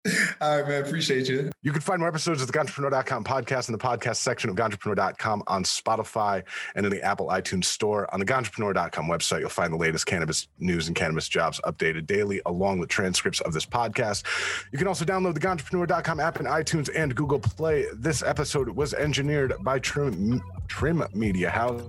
All 0.40 0.58
right, 0.60 0.66
man. 0.66 0.82
Appreciate 0.84 1.28
you. 1.28 1.50
You 1.62 1.72
can 1.72 1.82
find 1.82 2.00
more 2.00 2.08
episodes 2.08 2.40
of 2.40 2.50
the 2.50 2.58
Ganjapreneur.com 2.58 3.22
podcast 3.22 3.68
in 3.68 3.72
the 3.72 3.78
podcast 3.78 4.16
section 4.16 4.48
of 4.48 4.56
Ganjapreneur.com 4.56 5.42
on 5.46 5.62
Spotify 5.62 6.42
and 6.74 6.86
in 6.86 6.92
the 6.92 7.02
Apple 7.02 7.26
iTunes 7.28 7.64
Store. 7.64 8.12
On 8.14 8.18
the 8.18 8.24
Ganjapreneur.com 8.24 9.06
website, 9.06 9.40
you'll 9.40 9.50
find 9.50 9.70
the 9.72 9.76
latest 9.76 10.06
cannabis 10.06 10.48
news 10.58 10.86
and 10.88 10.96
cannabis 10.96 11.28
jobs 11.28 11.60
updated 11.64 12.06
daily, 12.06 12.40
along 12.46 12.78
with 12.78 12.88
transcripts 12.88 13.40
of 13.42 13.52
this 13.52 13.66
podcast. 13.66 14.22
You 14.72 14.78
can 14.78 14.86
also 14.86 15.04
download 15.04 15.34
the 15.34 15.40
Ganjapreneur.com 15.40 16.18
app 16.18 16.40
in 16.40 16.46
iTunes 16.46 16.88
and 16.96 17.14
Google 17.14 17.38
Play. 17.38 17.84
This 17.94 18.22
episode 18.22 18.70
was 18.70 18.94
engineered 18.94 19.52
by 19.62 19.78
Trim, 19.80 20.42
Trim 20.68 21.04
Media 21.12 21.50
House. 21.50 21.82